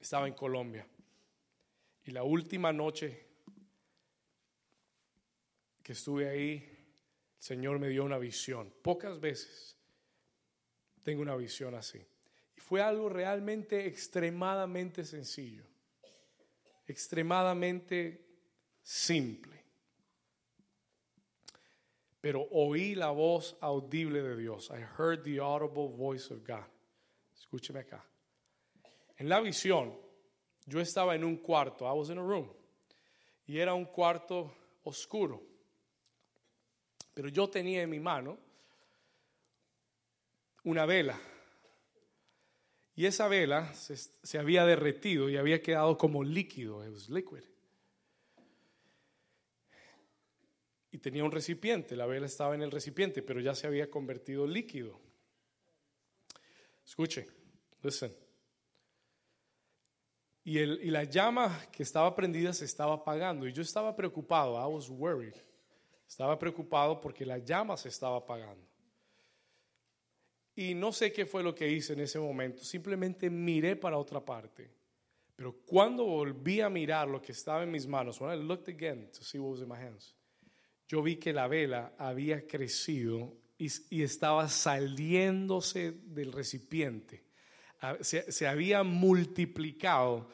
estaba 0.00 0.26
en 0.26 0.34
Colombia 0.34 0.86
y 2.04 2.10
la 2.10 2.22
última 2.22 2.72
noche 2.72 3.26
que 5.82 5.92
estuve 5.92 6.28
ahí, 6.28 6.52
el 7.36 7.42
Señor 7.42 7.78
me 7.78 7.88
dio 7.88 8.04
una 8.04 8.18
visión. 8.18 8.72
Pocas 8.82 9.20
veces 9.20 9.76
tengo 11.02 11.22
una 11.22 11.34
visión 11.36 11.74
así. 11.74 12.04
Y 12.56 12.60
fue 12.60 12.80
algo 12.80 13.08
realmente 13.08 13.86
extremadamente 13.86 15.04
sencillo, 15.04 15.64
extremadamente 16.86 18.24
simple 18.82 19.61
pero 22.22 22.46
oí 22.52 22.94
la 22.94 23.10
voz 23.10 23.56
audible 23.60 24.22
de 24.22 24.36
Dios. 24.36 24.70
I 24.70 24.80
heard 24.96 25.24
the 25.24 25.40
audible 25.40 25.88
voice 25.88 26.32
of 26.32 26.46
God. 26.46 26.64
Escúcheme 27.36 27.80
acá. 27.80 28.00
En 29.18 29.28
la 29.28 29.40
visión, 29.40 29.92
yo 30.64 30.80
estaba 30.80 31.16
en 31.16 31.24
un 31.24 31.38
cuarto, 31.38 31.84
I 31.84 31.98
was 31.98 32.10
in 32.10 32.18
a 32.18 32.22
room, 32.22 32.48
y 33.46 33.58
era 33.58 33.74
un 33.74 33.86
cuarto 33.86 34.54
oscuro. 34.84 35.42
Pero 37.12 37.28
yo 37.28 37.50
tenía 37.50 37.82
en 37.82 37.90
mi 37.90 37.98
mano 37.98 38.38
una 40.62 40.86
vela. 40.86 41.20
Y 42.94 43.06
esa 43.06 43.26
vela 43.26 43.74
se, 43.74 43.96
se 43.96 44.38
había 44.38 44.64
derretido 44.64 45.28
y 45.28 45.36
había 45.36 45.60
quedado 45.60 45.98
como 45.98 46.22
líquido, 46.22 46.84
it 46.86 46.92
was 46.92 47.08
liquid. 47.08 47.42
Y 50.92 50.98
tenía 50.98 51.24
un 51.24 51.32
recipiente, 51.32 51.96
la 51.96 52.04
vela 52.04 52.26
estaba 52.26 52.54
en 52.54 52.62
el 52.62 52.70
recipiente, 52.70 53.22
pero 53.22 53.40
ya 53.40 53.54
se 53.54 53.66
había 53.66 53.90
convertido 53.90 54.46
líquido. 54.46 55.00
Escuche, 56.84 57.26
listen. 57.82 58.14
Y, 60.44 60.58
el, 60.58 60.80
y 60.82 60.90
la 60.90 61.04
llama 61.04 61.66
que 61.72 61.82
estaba 61.82 62.14
prendida 62.14 62.52
se 62.52 62.66
estaba 62.66 62.94
apagando 62.94 63.48
y 63.48 63.52
yo 63.52 63.62
estaba 63.62 63.96
preocupado, 63.96 64.54
I 64.60 64.70
was 64.70 64.90
worried. 64.90 65.34
Estaba 66.06 66.38
preocupado 66.38 67.00
porque 67.00 67.24
la 67.24 67.38
llama 67.38 67.76
se 67.78 67.88
estaba 67.88 68.18
apagando. 68.18 68.68
Y 70.54 70.74
no 70.74 70.92
sé 70.92 71.10
qué 71.10 71.24
fue 71.24 71.42
lo 71.42 71.54
que 71.54 71.70
hice 71.70 71.94
en 71.94 72.00
ese 72.00 72.18
momento, 72.18 72.62
simplemente 72.64 73.30
miré 73.30 73.76
para 73.76 73.96
otra 73.96 74.22
parte. 74.22 74.70
Pero 75.34 75.56
cuando 75.64 76.04
volví 76.04 76.60
a 76.60 76.68
mirar 76.68 77.08
lo 77.08 77.22
que 77.22 77.32
estaba 77.32 77.62
en 77.62 77.70
mis 77.70 77.86
manos, 77.86 78.20
when 78.20 78.38
I 78.38 78.42
looked 78.42 78.68
again 78.68 79.10
to 79.12 79.24
see 79.24 79.38
what 79.38 79.52
was 79.52 79.62
in 79.62 79.68
my 79.68 79.78
hands, 79.78 80.14
yo 80.88 81.02
vi 81.02 81.16
que 81.16 81.32
la 81.32 81.48
vela 81.48 81.94
había 81.98 82.46
crecido 82.46 83.34
y, 83.58 84.02
estaba 84.02 84.48
saliéndose 84.48 85.92
del 85.92 86.32
recipiente. 86.32 87.24
Se, 88.00 88.46
había 88.46 88.82
multiplicado 88.82 90.28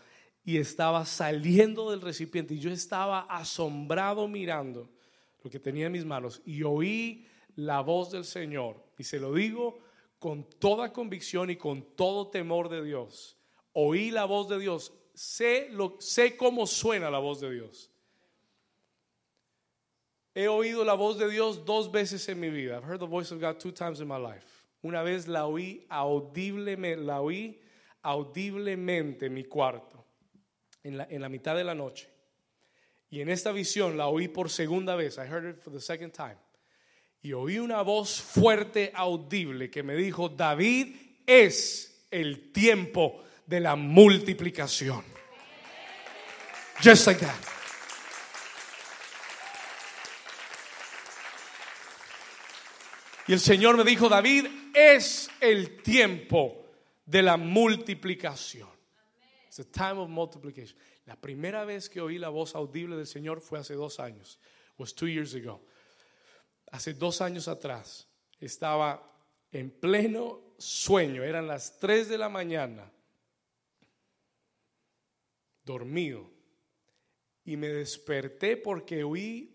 y 0.44 0.56
estaba 0.56 1.04
saliendo 1.04 1.90
del 1.90 2.00
recipiente 2.00 2.54
y 2.54 2.58
yo 2.58 2.70
estaba 2.70 3.20
asombrado 3.20 4.28
mirando 4.28 4.90
lo 5.42 5.50
que 5.50 5.60
tenía 5.60 5.86
en 5.86 5.92
mis 5.92 6.04
manos 6.04 6.42
y 6.44 6.62
oí 6.62 7.26
la 7.54 7.80
voz 7.80 8.10
del 8.10 8.24
Señor. 8.24 8.82
Y 8.98 9.04
se 9.04 9.18
lo 9.18 9.34
digo 9.34 9.78
con 10.18 10.48
toda 10.58 10.92
convicción 10.92 11.50
y 11.50 11.56
con 11.56 11.82
todo 11.96 12.28
temor 12.28 12.68
de 12.68 12.82
Dios. 12.82 13.36
Oí 13.72 14.10
la 14.10 14.24
voz 14.24 14.48
de 14.48 14.58
Dios. 14.58 14.92
Sé, 15.14 15.68
lo, 15.70 15.96
sé 16.00 16.36
cómo 16.36 16.66
suena 16.66 17.10
la 17.10 17.18
voz 17.18 17.40
de 17.40 17.52
Dios. 17.52 17.90
He 20.38 20.46
oído 20.46 20.84
la 20.84 20.94
voz 20.94 21.18
de 21.18 21.28
Dios 21.28 21.64
dos 21.64 21.90
veces 21.90 22.28
en 22.28 22.38
mi 22.38 22.48
vida. 22.48 22.76
I've 22.76 22.84
heard 22.84 23.00
the 23.00 23.06
voice 23.06 23.32
of 23.32 23.40
God 23.40 23.58
two 23.58 23.72
times 23.72 23.98
in 24.00 24.06
my 24.06 24.18
life. 24.18 24.46
Una 24.84 25.02
vez 25.02 25.26
la 25.26 25.46
oí 25.46 25.84
audiblemente, 25.90 27.02
la 27.04 27.20
oí 27.20 27.58
audiblemente 28.04 29.26
en 29.26 29.34
mi 29.34 29.42
cuarto 29.42 30.06
en 30.84 30.96
la, 30.96 31.08
en 31.10 31.22
la 31.22 31.28
mitad 31.28 31.56
de 31.56 31.64
la 31.64 31.74
noche. 31.74 32.08
Y 33.10 33.20
en 33.20 33.30
esta 33.30 33.50
visión 33.50 33.96
la 33.96 34.06
oí 34.06 34.28
por 34.28 34.48
segunda 34.48 34.94
vez. 34.94 35.18
I 35.18 35.22
heard 35.22 35.56
it 35.56 35.60
for 35.60 35.72
the 35.72 35.80
second 35.80 36.12
time. 36.12 36.36
Y 37.20 37.32
oí 37.32 37.58
una 37.58 37.82
voz 37.82 38.20
fuerte, 38.20 38.92
audible, 38.94 39.68
que 39.72 39.82
me 39.82 39.96
dijo, 39.96 40.28
David 40.28 40.94
es 41.26 42.06
el 42.12 42.52
tiempo 42.52 43.24
de 43.44 43.58
la 43.58 43.74
multiplicación. 43.74 45.02
Just 46.80 47.08
like 47.08 47.20
that. 47.26 47.57
Y 53.28 53.34
el 53.34 53.40
Señor 53.40 53.76
me 53.76 53.84
dijo, 53.84 54.08
David, 54.08 54.46
es 54.74 55.28
el 55.38 55.82
tiempo 55.82 56.64
de 57.04 57.22
la 57.22 57.36
multiplicación. 57.36 58.70
It's 59.46 59.60
a 59.60 59.64
time 59.64 60.00
of 60.00 60.08
multiplication. 60.08 60.78
La 61.04 61.14
primera 61.14 61.66
vez 61.66 61.90
que 61.90 62.00
oí 62.00 62.16
la 62.16 62.30
voz 62.30 62.54
audible 62.54 62.96
del 62.96 63.06
Señor 63.06 63.42
fue 63.42 63.58
hace 63.58 63.74
dos 63.74 64.00
años. 64.00 64.38
Was 64.78 64.94
two 64.94 65.08
years 65.08 65.34
ago. 65.34 65.60
Hace 66.72 66.94
dos 66.94 67.20
años 67.20 67.48
atrás 67.48 68.08
estaba 68.40 69.14
en 69.52 69.72
pleno 69.72 70.54
sueño. 70.56 71.22
Eran 71.22 71.46
las 71.46 71.78
tres 71.78 72.08
de 72.08 72.16
la 72.16 72.30
mañana. 72.30 72.90
Dormido. 75.64 76.30
Y 77.44 77.58
me 77.58 77.68
desperté 77.68 78.56
porque 78.56 79.04
oí 79.04 79.54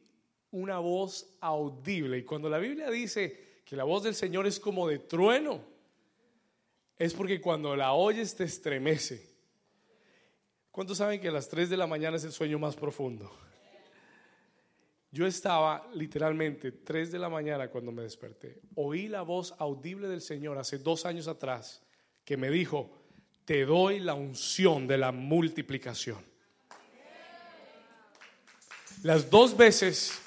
una 0.51 0.77
voz 0.77 1.35
audible. 1.39 2.19
Y 2.19 2.23
cuando 2.23 2.49
la 2.49 2.59
Biblia 2.59 2.91
dice 2.91 3.52
que 3.65 3.75
la 3.75 3.83
voz 3.83 4.03
del 4.03 4.15
Señor 4.15 4.47
es 4.47 4.59
como 4.59 4.87
de 4.87 4.99
trueno, 4.99 5.61
es 6.97 7.13
porque 7.13 7.41
cuando 7.41 7.75
la 7.75 7.93
oyes 7.93 8.35
te 8.35 8.43
estremece. 8.43 9.33
¿Cuántos 10.71 10.97
saben 10.97 11.21
que 11.21 11.27
a 11.27 11.31
las 11.31 11.49
3 11.49 11.69
de 11.69 11.77
la 11.77 11.87
mañana 11.87 12.17
es 12.17 12.23
el 12.23 12.31
sueño 12.31 12.57
más 12.57 12.75
profundo? 12.75 13.31
Yo 15.11 15.27
estaba 15.27 15.87
literalmente 15.93 16.71
3 16.71 17.11
de 17.11 17.19
la 17.19 17.29
mañana 17.29 17.67
cuando 17.67 17.91
me 17.91 18.01
desperté. 18.01 18.59
Oí 18.73 19.07
la 19.07 19.21
voz 19.21 19.53
audible 19.59 20.07
del 20.07 20.21
Señor 20.21 20.57
hace 20.57 20.79
dos 20.79 21.05
años 21.05 21.27
atrás 21.27 21.83
que 22.25 22.37
me 22.37 22.49
dijo, 22.49 23.03
te 23.45 23.65
doy 23.65 23.99
la 23.99 24.15
unción 24.15 24.87
de 24.87 24.97
la 24.97 25.11
multiplicación. 25.11 26.17
Las 29.03 29.29
dos 29.29 29.55
veces, 29.55 30.19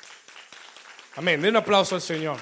amén, 1.17 1.41
den 1.41 1.51
un 1.51 1.57
aplauso 1.57 1.95
al 1.95 2.03
Señor. 2.03 2.39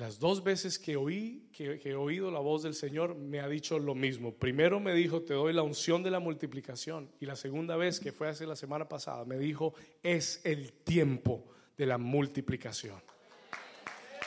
Las 0.00 0.18
dos 0.18 0.42
veces 0.42 0.78
que 0.78 0.96
oí, 0.96 1.50
que, 1.52 1.78
he 1.84 1.94
oído 1.94 2.30
la 2.30 2.38
voz 2.38 2.62
del 2.62 2.72
Señor, 2.72 3.14
me 3.16 3.40
ha 3.40 3.48
dicho 3.48 3.78
lo 3.78 3.94
mismo. 3.94 4.32
Primero 4.32 4.80
me 4.80 4.94
dijo, 4.94 5.20
te 5.20 5.34
doy 5.34 5.52
la 5.52 5.60
unción 5.60 6.02
de 6.02 6.10
la 6.10 6.20
multiplicación. 6.20 7.10
Y 7.20 7.26
la 7.26 7.36
segunda 7.36 7.76
vez, 7.76 8.00
que 8.00 8.10
fue 8.10 8.26
hace 8.26 8.46
la 8.46 8.56
semana 8.56 8.88
pasada, 8.88 9.26
me 9.26 9.36
dijo, 9.36 9.74
es 10.02 10.40
el 10.44 10.72
tiempo 10.72 11.44
de 11.76 11.84
la 11.84 11.98
multiplicación. 11.98 12.98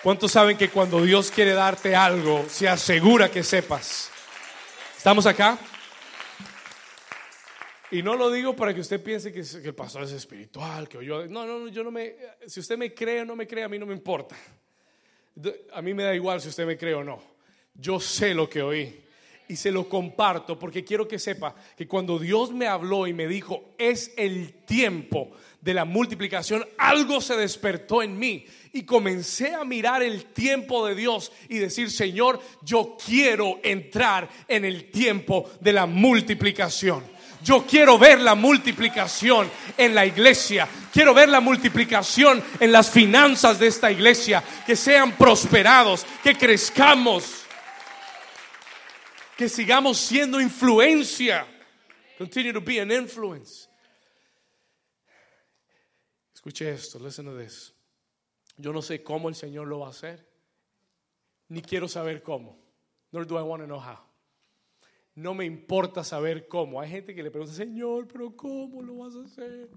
¿Cuántos 0.04 0.34
saben 0.34 0.58
que 0.60 0.70
cuando 0.70 1.02
Dios 1.02 1.32
quiere 1.32 1.54
darte 1.54 1.96
algo, 1.96 2.46
se 2.48 2.70
asegura 2.70 3.32
que 3.32 3.42
sepas? 3.42 4.12
¿Estamos 4.96 5.26
acá? 5.26 5.58
Y 7.90 8.04
no 8.04 8.14
lo 8.14 8.30
digo 8.30 8.56
para 8.56 8.76
que 8.76 8.82
usted 8.82 9.02
piense 9.02 9.34
que, 9.34 9.40
el 9.40 9.74
pastor 9.74 10.04
es 10.04 10.12
espiritual, 10.12 10.88
que 10.88 11.04
yo... 11.04 11.26
No, 11.26 11.48
no, 11.48 11.68
yo 11.70 11.84
no 11.84 11.90
me... 11.90 12.16
Si 12.46 12.60
usted 12.60 12.78
me 12.78 12.94
cree 12.94 13.22
o 13.22 13.26
no 13.26 13.36
me 13.36 13.48
cree, 13.48 13.64
a 13.64 13.70
mí 13.70 13.80
no 13.80 13.88
me 13.88 13.96
importa. 13.96 14.36
A 15.74 15.82
mí 15.82 15.94
me 15.94 16.04
da 16.04 16.16
igual 16.16 16.42
si 16.42 16.50
usted 16.50 16.66
me 16.66 16.78
cree 16.78 16.94
o 16.94 17.04
no. 17.04 17.22
Yo 17.76 18.00
sé 18.00 18.34
lo 18.34 18.50
que 18.50 18.62
oí 18.62 19.04
y 19.48 19.56
se 19.56 19.72
lo 19.72 19.90
comparto 19.90 20.58
porque 20.58 20.84
quiero 20.84 21.08
que 21.08 21.20
sepa 21.20 21.56
que 21.76 21.88
cuando 21.88 22.18
Dios 22.18 22.52
me 22.52 22.68
habló 22.68 23.08
y 23.08 23.14
me 23.14 23.28
dijo, 23.28 23.74
es 23.78 24.14
el 24.18 24.54
tiempo 24.66 25.32
de 25.62 25.74
la 25.74 25.86
multiplicación, 25.86 26.66
algo 26.78 27.22
se 27.22 27.36
despertó 27.38 28.02
en 28.04 28.18
mí 28.18 28.46
y 28.74 28.84
comencé 28.84 29.54
a 29.54 29.64
mirar 29.64 30.02
el 30.04 30.26
tiempo 30.26 30.86
de 30.86 30.96
Dios 30.96 31.32
y 31.50 31.58
decir, 31.58 31.90
Señor, 31.92 32.40
yo 32.64 32.98
quiero 33.04 33.60
entrar 33.64 34.30
en 34.48 34.66
el 34.66 34.92
tiempo 34.92 35.50
de 35.62 35.74
la 35.74 35.86
multiplicación. 35.86 37.13
Yo 37.44 37.66
quiero 37.66 37.98
ver 37.98 38.22
la 38.22 38.36
multiplicación 38.36 39.52
en 39.78 39.94
la 39.94 40.06
iglesia. 40.06 40.68
Quiero 40.92 41.14
ver 41.14 41.28
la 41.28 41.42
multiplicación 41.42 42.42
en 42.60 42.72
las 42.72 42.90
finanzas 42.90 43.60
de 43.60 43.68
esta 43.68 43.92
iglesia. 43.92 44.44
Que 44.66 44.76
sean 44.76 45.12
prosperados, 45.18 46.06
que 46.24 46.38
crezcamos, 46.38 47.44
que 49.38 49.50
sigamos 49.50 49.98
siendo 49.98 50.40
influencia. 50.40 51.46
Continue 52.18 52.54
to 52.54 52.62
be 52.62 52.80
an 52.80 52.92
influence. 52.92 53.68
Escuche 56.34 56.72
esto, 56.72 57.00
listen 57.00 57.26
to 57.26 57.38
this. 57.38 57.74
Yo 58.58 58.72
no 58.72 58.82
sé 58.82 59.04
cómo 59.04 59.30
el 59.30 59.36
Señor 59.36 59.68
lo 59.68 59.80
va 59.80 59.88
a 59.88 59.90
hacer, 59.90 60.28
ni 61.50 61.62
quiero 61.62 61.88
saber 61.88 62.22
cómo. 62.22 62.58
Nor 63.12 63.26
do 63.26 63.38
I 63.38 63.42
want 63.42 63.62
to 63.62 63.68
know 63.68 63.80
how. 63.80 64.13
No 65.16 65.34
me 65.34 65.46
importa 65.46 66.04
saber 66.04 66.48
cómo. 66.48 66.82
Hay 66.82 66.90
gente 66.90 67.14
que 67.14 67.22
le 67.22 67.30
pregunta, 67.30 67.54
Señor, 67.54 68.08
pero 68.08 68.36
¿cómo 68.36 68.82
lo 68.82 68.98
vas 68.98 69.16
a 69.16 69.24
hacer? 69.24 69.70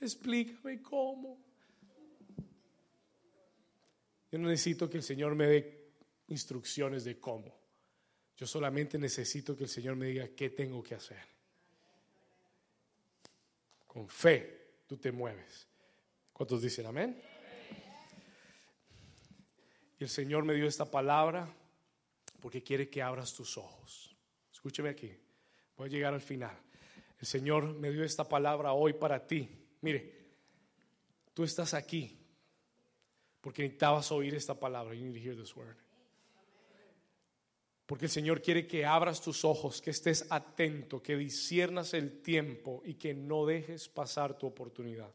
Explícame 0.00 0.82
cómo. 0.82 1.38
Yo 4.30 4.38
no 4.38 4.48
necesito 4.48 4.88
que 4.88 4.96
el 4.96 5.02
Señor 5.02 5.34
me 5.34 5.46
dé 5.46 5.92
instrucciones 6.28 7.04
de 7.04 7.18
cómo. 7.18 7.58
Yo 8.36 8.46
solamente 8.46 8.98
necesito 8.98 9.56
que 9.56 9.64
el 9.64 9.70
Señor 9.70 9.96
me 9.96 10.06
diga 10.06 10.28
qué 10.28 10.50
tengo 10.50 10.82
que 10.82 10.94
hacer. 10.94 11.22
Con 13.86 14.08
fe 14.08 14.82
tú 14.86 14.96
te 14.96 15.12
mueves. 15.12 15.68
¿Cuántos 16.32 16.62
dicen 16.62 16.86
amén? 16.86 17.20
Y 19.98 20.04
el 20.04 20.08
Señor 20.08 20.44
me 20.44 20.54
dio 20.54 20.66
esta 20.66 20.90
palabra 20.90 21.54
porque 22.40 22.62
quiere 22.62 22.88
que 22.88 23.02
abras 23.02 23.34
tus 23.34 23.58
ojos. 23.58 24.09
Escúcheme 24.60 24.90
aquí. 24.90 25.10
Voy 25.74 25.88
a 25.88 25.90
llegar 25.90 26.12
al 26.12 26.20
final. 26.20 26.54
El 27.18 27.26
Señor 27.26 27.74
me 27.76 27.90
dio 27.90 28.04
esta 28.04 28.28
palabra 28.28 28.74
hoy 28.74 28.92
para 28.92 29.26
ti. 29.26 29.48
Mire, 29.80 30.12
tú 31.32 31.44
estás 31.44 31.72
aquí 31.72 32.14
porque 33.40 33.62
necesitabas 33.62 34.12
oír 34.12 34.34
esta 34.34 34.60
palabra. 34.60 34.94
You 34.94 35.06
need 35.06 35.14
to 35.14 35.18
hear 35.18 35.34
this 35.34 35.56
word. 35.56 35.78
Porque 37.86 38.04
el 38.04 38.10
Señor 38.10 38.42
quiere 38.42 38.66
que 38.66 38.84
abras 38.84 39.22
tus 39.22 39.46
ojos, 39.46 39.80
que 39.80 39.92
estés 39.92 40.26
atento, 40.28 41.02
que 41.02 41.16
disiernas 41.16 41.94
el 41.94 42.20
tiempo 42.20 42.82
y 42.84 42.96
que 42.96 43.14
no 43.14 43.46
dejes 43.46 43.88
pasar 43.88 44.36
tu 44.36 44.46
oportunidad. 44.46 45.10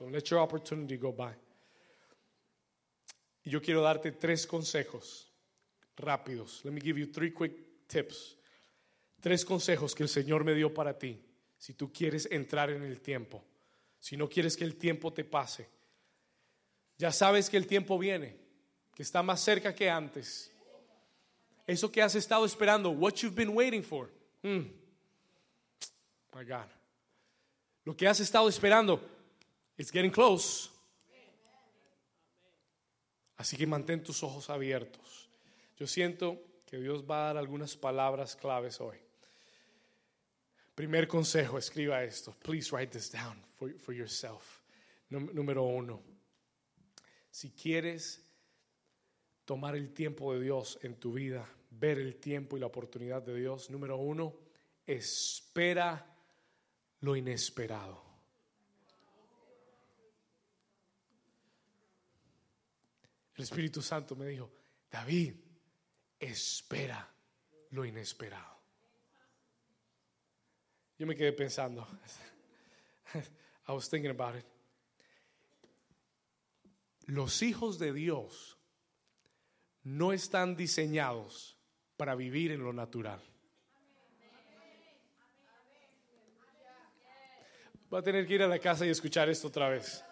Don't 0.00 0.12
let 0.12 0.24
your 0.24 0.40
opportunity 0.40 0.96
go 0.96 1.12
by. 1.12 1.36
Y 3.44 3.50
yo 3.50 3.62
quiero 3.62 3.80
darte 3.80 4.10
tres 4.10 4.44
consejos 4.44 5.32
rápidos. 5.94 6.64
Let 6.64 6.72
me 6.72 6.80
give 6.80 6.98
you 6.98 7.06
three 7.06 7.32
quick 7.32 7.86
tips 7.86 8.41
Tres 9.22 9.44
consejos 9.44 9.94
que 9.94 10.02
el 10.02 10.08
Señor 10.08 10.42
me 10.42 10.52
dio 10.52 10.74
para 10.74 10.98
ti, 10.98 11.24
si 11.56 11.74
tú 11.74 11.92
quieres 11.92 12.26
entrar 12.32 12.70
en 12.70 12.82
el 12.82 13.00
tiempo, 13.00 13.44
si 14.00 14.16
no 14.16 14.28
quieres 14.28 14.56
que 14.56 14.64
el 14.64 14.74
tiempo 14.74 15.12
te 15.12 15.22
pase. 15.22 15.68
Ya 16.98 17.12
sabes 17.12 17.48
que 17.48 17.56
el 17.56 17.68
tiempo 17.68 17.96
viene, 17.96 18.36
que 18.92 19.04
está 19.04 19.22
más 19.22 19.40
cerca 19.40 19.72
que 19.72 19.88
antes. 19.88 20.50
Eso 21.68 21.92
que 21.92 22.02
has 22.02 22.16
estado 22.16 22.44
esperando, 22.44 22.90
what 22.90 23.14
you've 23.14 23.36
been 23.36 23.56
waiting 23.56 23.84
for. 23.84 24.10
Hmm. 24.42 24.66
My 26.34 26.44
God. 26.44 26.66
Lo 27.84 27.96
que 27.96 28.08
has 28.08 28.18
estado 28.18 28.48
esperando, 28.48 29.00
it's 29.78 29.92
getting 29.92 30.10
close. 30.10 30.68
Así 33.36 33.56
que 33.56 33.68
mantén 33.68 34.02
tus 34.02 34.24
ojos 34.24 34.50
abiertos. 34.50 35.28
Yo 35.78 35.86
siento 35.86 36.42
que 36.66 36.78
Dios 36.78 37.04
va 37.08 37.22
a 37.22 37.26
dar 37.26 37.36
algunas 37.36 37.76
palabras 37.76 38.34
claves 38.34 38.80
hoy. 38.80 38.98
Primer 40.74 41.06
consejo, 41.06 41.58
escriba 41.58 42.02
esto. 42.02 42.34
Please 42.42 42.74
write 42.74 42.92
this 42.92 43.10
down 43.10 43.36
for, 43.58 43.72
for 43.78 43.94
yourself. 43.94 44.62
Número 45.10 45.62
uno, 45.64 46.02
si 47.30 47.50
quieres 47.50 48.24
tomar 49.44 49.76
el 49.76 49.92
tiempo 49.92 50.32
de 50.32 50.40
Dios 50.40 50.78
en 50.82 50.94
tu 50.96 51.12
vida, 51.12 51.46
ver 51.70 51.98
el 51.98 52.16
tiempo 52.16 52.56
y 52.56 52.60
la 52.60 52.66
oportunidad 52.66 53.22
de 53.22 53.36
Dios. 53.36 53.68
Número 53.68 53.98
uno, 53.98 54.34
espera 54.86 56.06
lo 57.00 57.14
inesperado. 57.14 58.02
El 63.34 63.44
Espíritu 63.44 63.82
Santo 63.82 64.16
me 64.16 64.26
dijo, 64.26 64.50
David, 64.90 65.34
espera 66.18 67.06
lo 67.70 67.84
inesperado. 67.84 68.51
Yo 71.02 71.08
me 71.08 71.16
quedé 71.16 71.32
pensando. 71.32 71.84
I 73.66 73.72
was 73.72 73.88
thinking 73.88 74.12
about 74.12 74.36
it. 74.36 74.44
Los 77.08 77.42
hijos 77.42 77.80
de 77.80 77.92
Dios 77.92 78.56
no 79.82 80.12
están 80.12 80.54
diseñados 80.54 81.58
para 81.96 82.14
vivir 82.14 82.52
en 82.52 82.62
lo 82.62 82.72
natural. 82.72 83.20
Va 87.92 87.98
a 87.98 88.02
tener 88.02 88.24
que 88.24 88.34
ir 88.34 88.42
a 88.44 88.46
la 88.46 88.60
casa 88.60 88.86
y 88.86 88.90
escuchar 88.90 89.28
esto 89.28 89.48
otra 89.48 89.70
vez. 89.70 90.04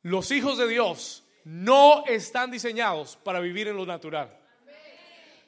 Los 0.00 0.30
hijos 0.30 0.56
de 0.56 0.66
Dios 0.66 1.24
no 1.44 2.06
están 2.06 2.50
diseñados 2.50 3.18
para 3.18 3.38
vivir 3.40 3.68
en 3.68 3.76
lo 3.76 3.84
natural. 3.84 4.41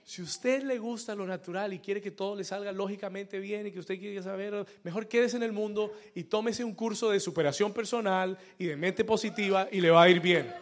Si 0.05 0.21
usted 0.21 0.63
le 0.63 0.79
gusta 0.79 1.15
lo 1.15 1.27
natural 1.27 1.73
y 1.73 1.79
quiere 1.79 2.03
que 2.03 2.11
todo 2.11 2.37
le 2.37 2.45
salga 2.45 2.71
lógicamente 2.73 3.39
bien 3.39 3.67
y 3.67 3.73
que 3.73 3.79
usted 3.79 3.99
quiere 3.99 4.23
saber, 4.23 4.67
mejor 4.83 5.09
quédese 5.09 5.39
en 5.39 5.43
el 5.43 5.53
mundo 5.53 5.95
y 6.15 6.25
tómese 6.25 6.63
un 6.63 6.75
curso 6.75 7.11
de 7.11 7.19
superación 7.19 7.73
personal 7.73 8.37
y 8.59 8.67
de 8.67 8.77
mente 8.77 9.03
positiva 9.03 9.67
y 9.73 9.81
le 9.81 9.91
va 9.91 10.03
a 10.03 10.09
ir 10.11 10.21
bien. 10.21 10.55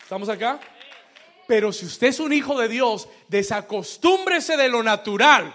¿Estamos 0.00 0.30
acá? 0.30 0.58
Pero 1.46 1.70
si 1.70 1.84
usted 1.84 2.06
es 2.06 2.18
un 2.18 2.32
hijo 2.32 2.58
de 2.58 2.68
Dios, 2.68 3.08
desacostúmbrese 3.28 4.56
de 4.56 4.70
lo 4.70 4.82
natural. 4.82 5.54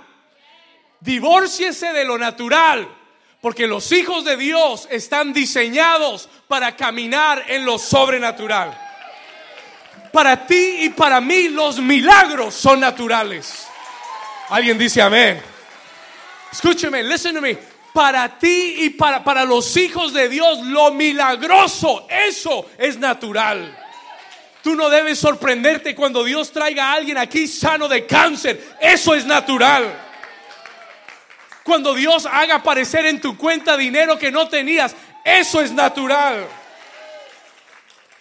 Divórciese 1.00 1.92
de 1.92 2.06
lo 2.06 2.20
natural. 2.20 2.88
Porque 3.42 3.66
los 3.66 3.92
hijos 3.92 4.26
de 4.26 4.38
Dios 4.38 4.88
están 4.92 5.34
diseñados 5.34 6.30
para 6.48 6.76
caminar 6.76 7.46
en 7.48 7.66
lo 7.66 7.80
sobrenatural 7.80 8.89
para 10.12 10.46
ti 10.46 10.78
y 10.82 10.90
para 10.90 11.22
mí 11.22 11.50
los 11.50 11.80
milagros 11.80 12.56
son 12.56 12.80
naturales. 12.80 13.68
Alguien 14.50 14.78
dice 14.78 15.02
amén. 15.02 15.42
Escúcheme, 16.52 17.04
listen 17.04 17.36
to 17.36 17.42
me. 17.42 17.58
Para 17.94 18.38
ti 18.38 18.76
y 18.80 18.90
para, 18.92 19.24
para 19.24 19.46
los 19.46 19.76
hijos 19.78 20.14
de 20.14 20.30
Dios, 20.30 20.60
lo 20.66 20.92
milagroso, 20.92 22.08
eso 22.10 22.70
es 22.78 22.98
natural. 22.98 23.78
Tú 24.64 24.76
no 24.76 24.90
debes 24.90 25.20
sorprenderte 25.20 25.96
cuando 25.96 26.24
Dios 26.24 26.52
traiga 26.52 26.92
a 26.92 26.94
alguien 26.94 27.18
aquí 27.18 27.48
sano 27.48 27.88
de 27.88 28.06
cáncer. 28.06 28.62
Eso 28.80 29.16
es 29.16 29.26
natural. 29.26 29.92
Cuando 31.64 31.94
Dios 31.94 32.26
haga 32.26 32.56
aparecer 32.56 33.06
en 33.06 33.22
tu 33.22 33.38
cuenta 33.38 33.78
dinero 33.78 34.18
que 34.18 34.32
no 34.32 34.48
tenías, 34.48 34.96
eso 35.24 35.62
es 35.62 35.72
natural. 35.72 36.46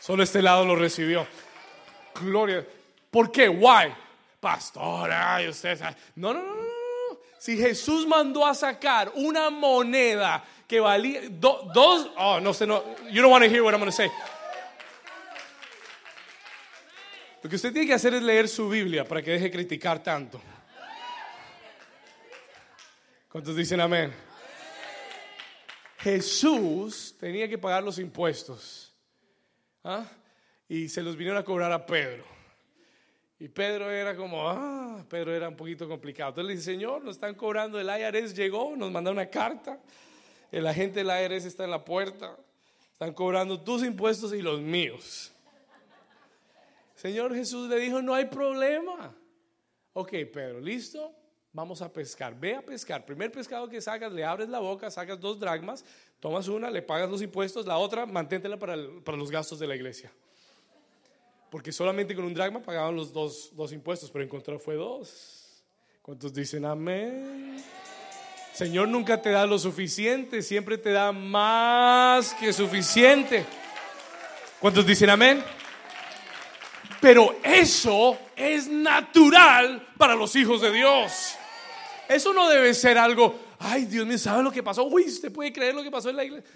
Solo 0.00 0.22
este 0.22 0.42
lado 0.42 0.64
lo 0.64 0.76
recibió. 0.76 1.26
Gloria. 2.20 2.66
¿Por 3.10 3.30
qué? 3.30 3.48
Why? 3.48 3.94
Pastor, 4.40 5.10
ay, 5.10 5.48
usted 5.48 5.78
No, 6.14 6.32
no, 6.32 6.42
no, 6.42 6.54
no. 6.54 6.68
Si 7.38 7.56
Jesús 7.56 8.06
mandó 8.06 8.44
a 8.46 8.54
sacar 8.54 9.12
una 9.14 9.50
moneda 9.50 10.44
que 10.66 10.80
valía 10.80 11.22
dos, 11.30 12.10
oh, 12.16 12.40
no 12.40 12.52
sé, 12.52 12.66
no, 12.66 12.82
you 13.10 13.22
don't 13.22 13.32
want 13.32 13.44
to 13.44 13.50
hear 13.50 13.62
what 13.62 13.72
I'm 13.72 13.80
going 13.80 13.90
to 13.90 13.96
say. 13.96 14.10
Lo 17.42 17.48
que 17.48 17.56
usted 17.56 17.72
tiene 17.72 17.86
que 17.86 17.94
hacer 17.94 18.14
es 18.14 18.22
leer 18.22 18.48
su 18.48 18.68
Biblia 18.68 19.04
para 19.04 19.22
que 19.22 19.30
deje 19.30 19.50
criticar 19.50 20.02
tanto. 20.02 20.40
¿Cuántos 23.28 23.54
dicen 23.54 23.80
amén? 23.80 24.12
Jesús 25.98 27.14
tenía 27.18 27.48
que 27.48 27.58
pagar 27.58 27.82
los 27.82 27.98
impuestos. 27.98 28.92
¿Ah? 29.84 30.04
Y 30.68 30.88
se 30.88 31.02
los 31.02 31.16
vinieron 31.16 31.40
a 31.40 31.44
cobrar 31.44 31.72
a 31.72 31.86
Pedro. 31.86 32.24
Y 33.40 33.48
Pedro 33.48 33.90
era 33.90 34.16
como, 34.16 34.48
ah, 34.48 35.04
Pedro 35.08 35.34
era 35.34 35.48
un 35.48 35.56
poquito 35.56 35.88
complicado. 35.88 36.30
Entonces 36.30 36.48
le 36.48 36.56
dice, 36.56 36.72
Señor, 36.72 37.04
nos 37.04 37.16
están 37.16 37.34
cobrando, 37.34 37.78
el 37.80 37.88
IRS 37.88 38.34
llegó, 38.34 38.74
nos 38.76 38.90
mandó 38.90 39.12
una 39.12 39.30
carta, 39.30 39.80
el 40.50 40.66
agente 40.66 41.04
del 41.04 41.08
IRS 41.08 41.46
está 41.46 41.64
en 41.64 41.70
la 41.70 41.84
puerta, 41.84 42.36
están 42.92 43.14
cobrando 43.14 43.60
tus 43.60 43.84
impuestos 43.84 44.32
y 44.34 44.42
los 44.42 44.60
míos. 44.60 45.32
Señor 46.96 47.32
Jesús 47.32 47.68
le 47.68 47.78
dijo, 47.78 48.02
no 48.02 48.12
hay 48.12 48.26
problema. 48.26 49.14
Ok, 49.92 50.10
Pedro, 50.32 50.60
¿listo? 50.60 51.14
Vamos 51.52 51.80
a 51.80 51.92
pescar. 51.92 52.38
Ve 52.38 52.56
a 52.56 52.62
pescar. 52.62 53.06
Primer 53.06 53.30
pescado 53.30 53.68
que 53.68 53.80
sacas, 53.80 54.12
le 54.12 54.24
abres 54.24 54.48
la 54.48 54.58
boca, 54.58 54.90
sacas 54.90 55.20
dos 55.20 55.38
dragmas, 55.38 55.84
tomas 56.18 56.48
una, 56.48 56.70
le 56.70 56.82
pagas 56.82 57.08
los 57.08 57.22
impuestos, 57.22 57.66
la 57.66 57.78
otra, 57.78 58.04
manténtela 58.04 58.58
para, 58.58 58.76
para 59.04 59.16
los 59.16 59.30
gastos 59.30 59.60
de 59.60 59.68
la 59.68 59.76
iglesia. 59.76 60.12
Porque 61.50 61.72
solamente 61.72 62.14
con 62.14 62.24
un 62.24 62.34
dragma 62.34 62.60
pagaban 62.60 62.94
los 62.94 63.12
dos, 63.12 63.50
dos 63.54 63.72
impuestos, 63.72 64.10
pero 64.10 64.24
encontró 64.24 64.58
fue 64.58 64.74
dos. 64.74 65.64
¿Cuántos 66.02 66.32
dicen 66.32 66.64
amén? 66.64 67.62
Señor 68.52 68.88
nunca 68.88 69.22
te 69.22 69.30
da 69.30 69.46
lo 69.46 69.58
suficiente, 69.58 70.42
siempre 70.42 70.78
te 70.78 70.90
da 70.90 71.12
más 71.12 72.34
que 72.34 72.52
suficiente. 72.52 73.44
¿Cuántos 74.58 74.84
dicen 74.86 75.10
amén? 75.10 75.42
Pero 77.00 77.36
eso 77.44 78.18
es 78.34 78.66
natural 78.66 79.86
para 79.96 80.16
los 80.16 80.34
hijos 80.34 80.60
de 80.60 80.72
Dios. 80.72 81.36
Eso 82.08 82.32
no 82.32 82.48
debe 82.48 82.74
ser 82.74 82.98
algo, 82.98 83.38
ay 83.58 83.84
Dios 83.84 84.06
mío, 84.06 84.18
¿sabe 84.18 84.42
lo 84.42 84.50
que 84.50 84.62
pasó? 84.62 84.84
Uy, 84.84 85.04
¿usted 85.04 85.30
puede 85.30 85.52
creer 85.52 85.74
lo 85.74 85.82
que 85.82 85.90
pasó 85.90 86.10
en 86.10 86.16
la 86.16 86.24
iglesia? 86.24 86.50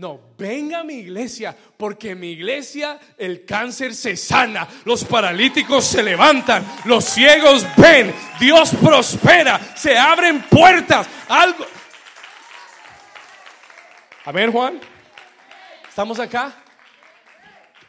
No, 0.00 0.18
venga 0.38 0.78
a 0.78 0.82
mi 0.82 0.94
iglesia, 0.94 1.54
porque 1.76 2.12
en 2.12 2.20
mi 2.20 2.30
iglesia 2.30 2.98
el 3.18 3.44
cáncer 3.44 3.94
se 3.94 4.16
sana, 4.16 4.66
los 4.86 5.04
paralíticos 5.04 5.84
se 5.84 6.02
levantan, 6.02 6.64
los 6.86 7.04
ciegos 7.04 7.66
ven, 7.76 8.10
Dios 8.40 8.70
prospera, 8.82 9.60
se 9.76 9.98
abren 9.98 10.40
puertas, 10.48 11.06
algo. 11.28 11.66
A 14.24 14.32
ver, 14.32 14.48
Juan, 14.48 14.80
¿estamos 15.86 16.18
acá? 16.18 16.54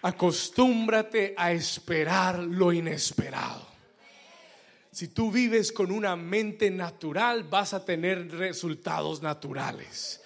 Acostúmbrate 0.01 1.33
a 1.37 1.53
esperar 1.53 2.39
lo 2.39 2.73
inesperado. 2.73 3.65
Si 4.91 5.07
tú 5.07 5.31
vives 5.31 5.71
con 5.71 5.93
una 5.93 6.17
mente 6.17 6.69
natural, 6.71 7.45
vas 7.45 7.73
a 7.73 7.85
tener 7.85 8.29
resultados 8.31 9.21
naturales. 9.21 10.20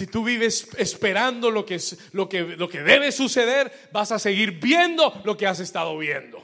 Si 0.00 0.06
tú 0.06 0.24
vives 0.24 0.66
esperando 0.78 1.50
lo 1.50 1.66
que, 1.66 1.78
lo, 2.12 2.26
que, 2.26 2.40
lo 2.40 2.70
que 2.70 2.80
debe 2.80 3.12
suceder, 3.12 3.70
vas 3.92 4.10
a 4.12 4.18
seguir 4.18 4.52
viendo 4.52 5.20
lo 5.26 5.36
que 5.36 5.46
has 5.46 5.60
estado 5.60 5.98
viendo. 5.98 6.42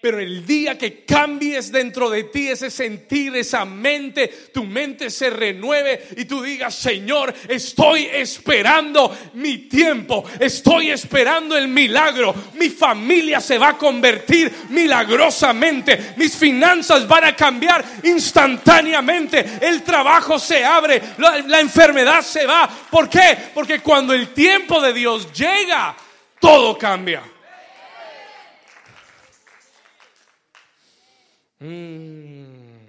Pero 0.00 0.20
el 0.20 0.46
día 0.46 0.76
que 0.76 1.04
cambies 1.04 1.72
dentro 1.72 2.10
de 2.10 2.24
ti 2.24 2.48
ese 2.48 2.70
sentir, 2.70 3.34
esa 3.34 3.64
mente, 3.64 4.28
tu 4.52 4.62
mente 4.64 5.08
se 5.10 5.30
renueve 5.30 6.08
y 6.18 6.26
tú 6.26 6.42
digas, 6.42 6.74
Señor, 6.74 7.32
estoy 7.48 8.04
esperando 8.12 9.16
mi 9.34 9.58
tiempo, 9.58 10.22
estoy 10.38 10.90
esperando 10.90 11.56
el 11.56 11.68
milagro, 11.68 12.34
mi 12.54 12.68
familia 12.68 13.40
se 13.40 13.56
va 13.56 13.70
a 13.70 13.78
convertir 13.78 14.52
milagrosamente, 14.68 16.14
mis 16.16 16.36
finanzas 16.36 17.08
van 17.08 17.24
a 17.24 17.34
cambiar 17.34 17.82
instantáneamente, 18.04 19.44
el 19.62 19.82
trabajo 19.82 20.38
se 20.38 20.62
abre, 20.62 21.00
la, 21.16 21.38
la 21.38 21.60
enfermedad 21.60 22.20
se 22.20 22.44
va. 22.44 22.68
¿Por 22.90 23.08
qué? 23.08 23.36
Porque 23.54 23.80
cuando 23.80 24.12
el 24.12 24.28
tiempo 24.34 24.80
de 24.80 24.92
Dios 24.92 25.32
llega, 25.32 25.96
todo 26.38 26.76
cambia. 26.76 27.22
Mm. 31.60 32.86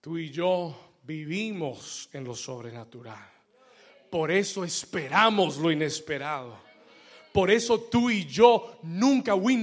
Tú 0.00 0.18
y 0.18 0.30
yo 0.30 0.98
vivimos 1.02 2.08
en 2.12 2.24
lo 2.24 2.34
sobrenatural. 2.34 3.30
Por 4.10 4.30
eso 4.30 4.64
esperamos 4.64 5.56
lo 5.56 5.72
inesperado. 5.72 6.58
Por 7.32 7.50
eso 7.50 7.80
tú 7.80 8.10
y 8.10 8.26
yo 8.26 8.78
nunca, 8.82 9.34
we 9.34 9.56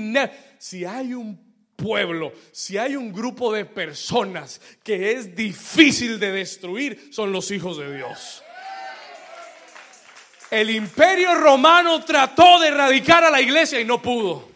si 0.58 0.84
hay 0.84 1.14
un 1.14 1.40
pueblo, 1.76 2.34
si 2.52 2.78
hay 2.78 2.96
un 2.96 3.14
grupo 3.14 3.54
de 3.54 3.66
personas 3.66 4.60
que 4.84 5.14
es 5.14 5.36
difícil 5.36 6.20
de 6.20 6.32
destruir, 6.32 7.10
son 7.12 7.32
los 7.32 7.50
hijos 7.52 7.78
de 7.78 7.96
Dios. 7.96 8.44
El 10.50 10.70
imperio 10.70 11.34
romano 11.36 12.04
trató 12.04 12.60
de 12.60 12.68
erradicar 12.68 13.24
a 13.24 13.32
la 13.32 13.40
iglesia 13.40 13.80
y 13.80 13.86
no 13.86 14.02
pudo. 14.02 14.50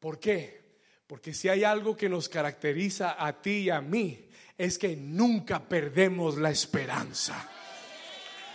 ¿Por 0.00 0.18
qué? 0.18 0.59
Porque 1.10 1.34
si 1.34 1.48
hay 1.48 1.64
algo 1.64 1.96
que 1.96 2.08
nos 2.08 2.28
caracteriza 2.28 3.16
a 3.18 3.32
ti 3.32 3.62
y 3.62 3.70
a 3.70 3.80
mí, 3.80 4.16
es 4.56 4.78
que 4.78 4.94
nunca 4.94 5.58
perdemos 5.58 6.36
la 6.38 6.50
esperanza. 6.50 7.50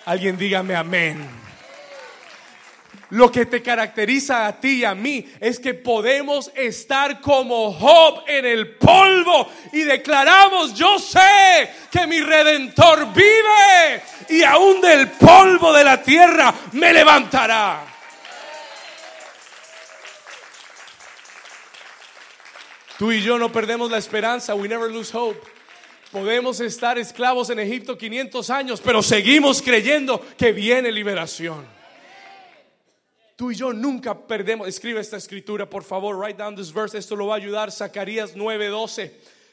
Alguien 0.06 0.38
dígame 0.38 0.74
amén. 0.74 1.28
Lo 3.10 3.30
que 3.30 3.46
te 3.46 3.62
caracteriza 3.62 4.48
a 4.48 4.58
ti 4.58 4.70
y 4.70 4.86
a 4.86 4.96
mí 4.96 5.30
es 5.42 5.60
que 5.60 5.74
podemos 5.74 6.50
estar 6.56 7.20
como 7.20 7.74
Job 7.74 8.24
en 8.26 8.46
el 8.46 8.78
polvo 8.78 9.52
y 9.74 9.82
declaramos, 9.82 10.74
yo 10.76 10.98
sé 10.98 11.70
que 11.92 12.08
mi 12.08 12.22
redentor 12.22 13.14
vive 13.14 14.02
y 14.30 14.44
aún 14.44 14.80
del 14.80 15.10
polvo 15.10 15.74
de 15.74 15.84
la 15.84 16.02
tierra 16.02 16.56
me 16.72 16.94
levantará. 16.94 17.95
Tú 22.98 23.12
y 23.12 23.22
yo 23.22 23.38
no 23.38 23.52
perdemos 23.52 23.92
la 23.92 23.98
esperanza, 23.98 24.56
we 24.56 24.68
never 24.68 24.90
lose 24.90 25.16
hope. 25.16 25.40
Podemos 26.12 26.62
estar 26.62 26.98
esclavos 26.98 27.50
en 27.50 27.60
Egipto 27.60 27.98
500 27.98 28.50
años, 28.50 28.80
pero 28.80 29.04
seguimos 29.04 29.62
creyendo 29.62 30.26
que 30.38 30.54
viene 30.54 30.90
liberación. 30.92 31.66
Tú 33.36 33.52
y 33.52 33.56
yo 33.56 33.74
nunca 33.74 34.18
perdemos. 34.18 34.66
Escribe 34.66 35.02
esta 35.02 35.18
escritura, 35.18 35.70
por 35.70 35.84
favor. 35.84 36.16
Write 36.16 36.38
down 36.42 36.56
this 36.56 36.72
verse. 36.72 36.98
Esto 36.98 37.18
lo 37.18 37.28
va 37.28 37.34
a 37.34 37.38
ayudar. 37.38 37.70
Zacarías 37.70 38.34
9:12. 38.34 39.12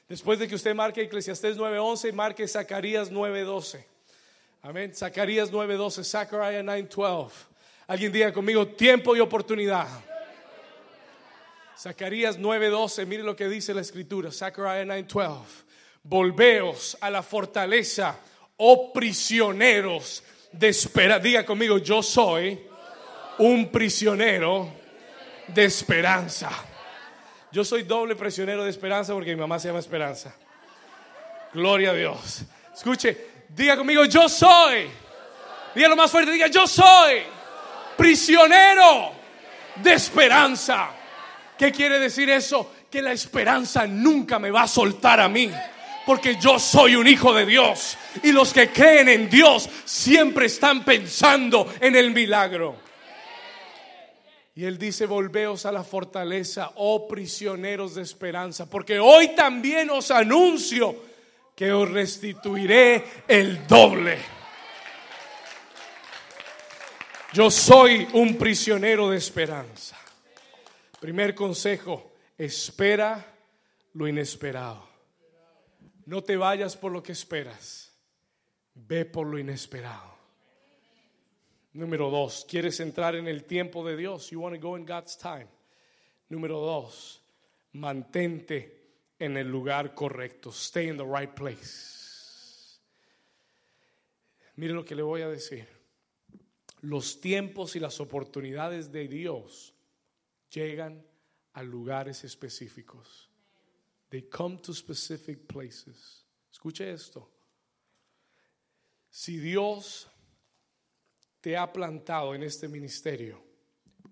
Después 0.09 0.39
de 0.39 0.47
que 0.47 0.55
usted 0.55 0.73
marque 0.73 1.03
Eclesiastés 1.03 1.57
9:11, 1.57 2.13
marque 2.13 2.47
Zacarías 2.47 3.11
9:12. 3.11 3.85
Amén. 4.63 4.95
Zacarías 4.95 5.51
9:12. 5.51 6.05
Zachariah 6.05 6.63
9:12. 6.63 7.33
Alguien 7.89 8.13
diga 8.13 8.33
conmigo: 8.33 8.69
tiempo 8.69 9.17
y 9.17 9.21
oportunidad. 9.21 9.89
Zacarías 11.83 12.39
9:12. 12.39 13.07
Mire 13.07 13.25
lo 13.25 13.35
que 13.35 13.49
dice 13.49 13.75
la 13.75 13.81
escritura. 13.81 14.31
Zachariah 14.31 14.85
9:12. 14.85 15.65
Volveos 16.05 16.97
a 17.01 17.11
la 17.11 17.25
fortaleza, 17.25 18.17
oh 18.59 18.93
prisioneros 18.93 20.23
de 20.53 20.69
espera. 20.69 21.19
Diga 21.19 21.45
conmigo: 21.45 21.79
yo 21.79 22.01
soy 22.01 22.61
un 23.39 23.69
prisionero 23.73 24.73
de 25.49 25.65
esperanza. 25.65 26.51
Yo 27.51 27.65
soy 27.65 27.83
doble 27.83 28.15
prisionero 28.15 28.63
de 28.63 28.71
esperanza 28.71 29.13
porque 29.13 29.35
mi 29.35 29.41
mamá 29.41 29.59
se 29.59 29.69
llama 29.69 29.81
Esperanza. 29.81 30.35
Gloria 31.53 31.91
a 31.91 31.95
Dios. 31.95 32.45
Escuche, 32.73 33.27
diga 33.49 33.77
conmigo, 33.77 34.05
yo 34.05 34.29
soy. 34.29 34.89
lo 35.75 35.97
más 35.97 36.11
fuerte, 36.11 36.31
diga, 36.31 36.47
yo 36.47 36.67
soy 36.67 37.23
prisionero 37.97 39.13
de 39.83 39.93
esperanza. 39.93 41.02
¿Qué 41.59 41.71
quiere 41.73 41.99
decir 41.99 42.31
eso? 42.31 42.73
Que 42.91 43.03
la 43.03 43.13
esperanza 43.13 43.87
nunca 43.87 44.39
me 44.39 44.51
va 44.51 44.63
a 44.63 44.69
soltar 44.69 45.21
a 45.21 45.29
mí. 45.29 45.51
Porque 46.05 46.37
yo 46.37 46.59
soy 46.59 46.97
un 46.97 47.07
hijo 47.07 47.33
de 47.33 47.47
Dios. 47.47 47.97
Y 48.23 48.33
los 48.33 48.53
que 48.53 48.71
creen 48.71 49.09
en 49.09 49.31
Dios 49.31 49.69
siempre 49.85 50.47
están 50.47 50.85
pensando 50.85 51.73
en 51.81 51.95
el 51.95 52.11
milagro. 52.11 52.77
Y 54.55 54.65
él 54.65 54.77
dice, 54.77 55.07
volveos 55.07 55.65
a 55.65 55.73
la 55.73 55.83
fortaleza, 55.83 56.73
oh 56.75 57.09
prisioneros 57.09 57.95
de 57.95 58.03
esperanza, 58.03 58.69
porque 58.69 59.01
hoy 59.01 59.35
también 59.35 59.89
os 59.89 60.11
anuncio 60.11 60.95
que 61.57 61.73
os 61.73 61.91
restituiré 61.91 63.03
el 63.27 63.67
doble. 63.67 64.19
Yo 67.33 67.51
soy 67.51 68.07
un 68.13 68.37
prisionero 68.37 69.09
de 69.09 69.17
esperanza. 69.17 70.02
Primer 71.03 71.35
consejo, 71.35 72.13
espera 72.39 73.27
lo 73.95 74.07
inesperado. 74.07 74.89
No 76.07 76.23
te 76.23 76.37
vayas 76.37 76.77
por 76.77 76.93
lo 76.93 77.03
que 77.03 77.11
esperas, 77.11 77.93
ve 78.73 79.05
por 79.05 79.27
lo 79.27 79.37
inesperado. 79.37 80.15
Número 81.73 82.09
dos, 82.09 82.47
¿quieres 82.49 82.79
entrar 82.79 83.17
en 83.17 83.27
el 83.27 83.43
tiempo 83.43 83.85
de 83.85 83.97
Dios? 83.97 84.31
You 84.31 84.43
want 84.43 84.55
to 84.55 84.63
go 84.65 84.79
in 84.79 84.87
God's 84.87 85.19
time. 85.19 85.49
Número 86.29 86.61
dos, 86.61 87.21
mantente 87.73 88.93
en 89.19 89.37
el 89.37 89.49
lugar 89.49 89.97
correcto. 89.97 90.51
Stay 90.51 90.87
in 90.87 90.97
the 90.97 91.05
right 91.05 91.35
place. 91.35 92.79
Mire 94.55 94.73
lo 94.73 94.85
que 94.85 94.95
le 94.95 95.03
voy 95.03 95.23
a 95.23 95.29
decir. 95.29 95.67
Los 96.81 97.21
tiempos 97.21 97.75
y 97.75 97.81
las 97.81 97.99
oportunidades 97.99 98.93
de 98.93 99.09
Dios 99.09 99.75
llegan 100.53 101.05
a 101.55 101.63
lugares 101.63 102.25
específicos. 102.25 103.29
They 104.11 104.23
come 104.23 104.59
to 104.59 104.75
specific 104.75 105.47
places. 105.47 106.25
Escuche 106.51 106.93
esto. 106.93 107.31
Si 109.11 109.39
Dios 109.39 110.07
te 111.41 111.57
ha 111.57 111.73
plantado 111.73 112.35
en 112.35 112.43
este 112.43 112.69
ministerio, 112.69 113.43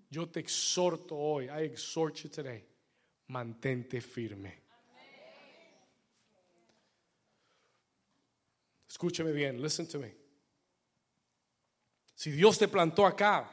yo 0.09 0.27
te 0.27 0.39
exhorto 0.39 1.15
hoy, 1.15 1.45
I 1.45 1.65
exhort 1.65 2.15
you 2.17 2.29
today, 2.29 2.65
mantente 3.27 4.01
firme. 4.01 4.61
Escúcheme 8.87 9.31
bien, 9.31 9.61
listen 9.61 9.87
to 9.87 9.99
me. 9.99 10.13
Si 12.13 12.29
Dios 12.31 12.59
te 12.59 12.67
plantó 12.67 13.05
acá, 13.05 13.49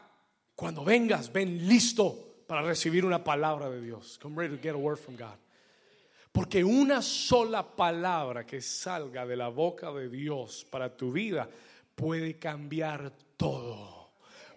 cuando 0.55 0.85
vengas, 0.85 1.33
ven 1.33 1.67
listo 1.69 2.28
para 2.49 2.63
recibir 2.63 3.05
una 3.05 3.23
palabra 3.23 3.69
de 3.69 3.83
Dios. 3.83 4.19
Come 4.21 4.35
ready 4.35 4.57
to 4.57 4.63
get 4.63 4.75
a 4.75 4.79
word 4.79 4.97
from 4.97 5.17
God. 5.17 5.37
Porque 6.33 6.65
una 6.65 7.03
sola 7.03 7.63
palabra 7.63 8.47
que 8.47 8.63
salga 8.63 9.27
de 9.27 9.37
la 9.37 9.49
boca 9.49 9.93
de 9.93 10.09
Dios 10.09 10.65
para 10.71 10.97
tu 10.97 11.13
vida 11.13 11.47
puede 11.95 12.39
cambiar 12.39 13.13
todo. 13.37 14.13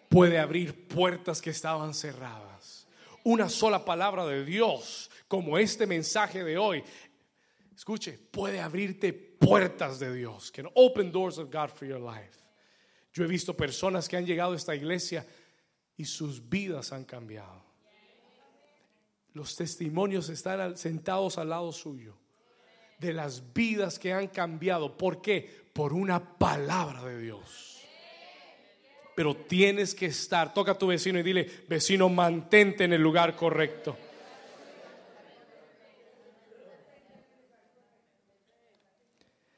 Puede 0.08 0.40
abrir 0.40 0.88
puertas 0.88 1.42
que 1.42 1.50
estaban 1.50 1.94
cerradas. 1.94 2.88
Una 3.26 3.50
sola 3.50 3.84
palabra 3.84 4.26
de 4.26 4.46
Dios, 4.46 5.10
como 5.28 5.58
este 5.58 5.86
mensaje 5.86 6.46
de 6.46 6.58
hoy, 6.58 6.84
escuche, 7.76 8.18
puede 8.32 8.62
abrirte 8.62 9.12
puertas 9.12 10.00
de 10.00 10.14
Dios. 10.16 10.50
Can 10.50 10.68
open 10.76 11.12
doors 11.12 11.38
of 11.38 11.52
God 11.52 11.70
for 11.70 11.86
your 11.86 12.00
life. 12.00 12.40
Yo 13.14 13.26
he 13.26 13.28
visto 13.28 13.54
personas 13.54 14.08
que 14.08 14.16
han 14.16 14.26
llegado 14.26 14.54
a 14.54 14.56
esta 14.56 14.74
iglesia 14.74 15.26
y 15.98 16.06
sus 16.06 16.48
vidas 16.48 16.94
han 16.94 17.04
cambiado. 17.04 17.71
Los 19.34 19.56
testimonios 19.56 20.30
están 20.30 20.78
sentados 20.78 21.38
al 21.38 21.50
lado 21.50 21.72
suyo 21.72 22.18
de 23.02 23.14
las 23.14 23.54
vidas 23.54 23.98
que 23.98 24.14
han 24.14 24.28
cambiado. 24.28 24.96
¿Por 24.96 25.22
qué? 25.22 25.50
Por 25.74 25.92
una 25.92 26.38
palabra 26.38 27.04
de 27.04 27.20
Dios. 27.20 27.82
Pero 29.16 29.36
tienes 29.36 29.96
que 29.96 30.06
estar, 30.06 30.54
toca 30.54 30.74
a 30.74 30.78
tu 30.78 30.88
vecino 30.88 31.18
y 31.20 31.24
dile, 31.24 31.50
vecino, 31.68 32.10
mantente 32.10 32.84
en 32.84 32.94
el 32.94 33.02
lugar 33.02 33.36
correcto. 33.36 33.98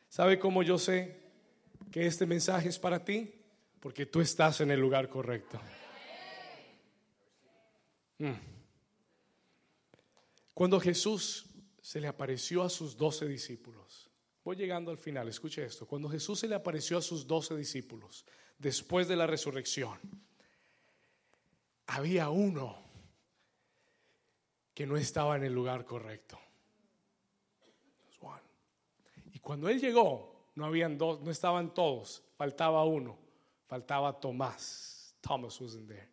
¿Sabe 0.08 0.40
cómo 0.40 0.64
yo 0.64 0.78
sé 0.78 1.18
que 1.92 2.06
este 2.06 2.26
mensaje 2.26 2.70
es 2.70 2.80
para 2.80 3.04
ti? 3.04 3.34
Porque 3.80 4.06
tú 4.06 4.22
estás 4.22 4.62
en 4.62 4.72
el 4.72 4.80
lugar 4.80 5.10
correcto. 5.10 5.60
Mm. 8.20 8.53
Cuando 10.54 10.80
Jesús 10.80 11.46
se 11.82 12.00
le 12.00 12.08
apareció 12.08 12.64
a 12.64 12.70
sus 12.70 12.96
doce 12.96 13.28
discípulos, 13.28 14.10
voy 14.44 14.56
llegando 14.56 14.92
al 14.92 14.98
final, 14.98 15.28
escuche 15.28 15.66
esto, 15.66 15.88
cuando 15.88 16.10
Jesús 16.10 16.40
se 16.40 16.48
le 16.48 16.56
apareció 16.56 16.98
a 16.98 17.02
sus 17.02 17.26
doce 17.26 17.56
discípulos 17.56 18.26
después 18.58 19.08
de 19.08 19.16
la 19.16 19.28
resurrección, 19.28 20.00
había 21.88 22.30
uno 22.30 22.78
que 24.74 24.86
no 24.86 24.98
estaba 24.98 25.36
en 25.36 25.44
el 25.44 25.54
lugar 25.54 25.86
correcto. 25.86 26.40
Y 29.32 29.40
cuando 29.40 29.68
él 29.68 29.80
llegó, 29.80 30.50
no 30.56 30.66
habían 30.66 30.98
dos, 30.98 31.22
no 31.22 31.32
estaban 31.32 31.74
todos, 31.74 32.24
faltaba 32.38 32.86
uno, 32.86 33.18
faltaba 33.68 34.20
Tomás. 34.20 35.16
Thomas 35.22 35.60
wasn't 35.62 35.88
there. 35.88 36.13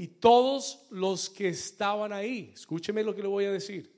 Y 0.00 0.06
todos 0.06 0.86
los 0.90 1.28
que 1.28 1.48
estaban 1.48 2.12
ahí, 2.12 2.52
escúcheme 2.54 3.02
lo 3.02 3.16
que 3.16 3.22
le 3.22 3.26
voy 3.26 3.46
a 3.46 3.50
decir, 3.50 3.92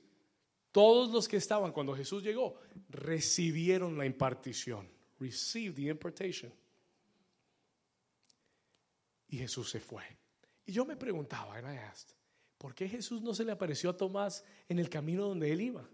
todos 0.71 1.11
los 1.11 1.27
que 1.27 1.37
estaban 1.37 1.71
cuando 1.71 1.95
Jesús 1.95 2.23
llegó, 2.23 2.55
recibieron 2.89 3.95
la 3.95 4.07
impartición. 4.07 4.89
Received 5.19 5.75
the 5.75 5.83
impartation. 5.83 6.51
Y 9.27 9.37
Jesús 9.37 9.69
se 9.69 9.79
fue. 9.79 10.03
Y 10.65 10.71
yo 10.71 10.85
me 10.85 10.97
preguntaba, 10.97 11.55
and 11.55 11.71
I 11.71 11.77
asked, 11.77 12.15
¿por 12.57 12.73
qué 12.73 12.89
Jesús 12.89 13.21
no 13.21 13.35
se 13.35 13.45
le 13.45 13.51
apareció 13.51 13.91
a 13.91 13.97
Tomás 13.97 14.43
en 14.67 14.79
el 14.79 14.89
camino 14.89 15.27
donde 15.27 15.51
él 15.51 15.61
iba? 15.61 15.87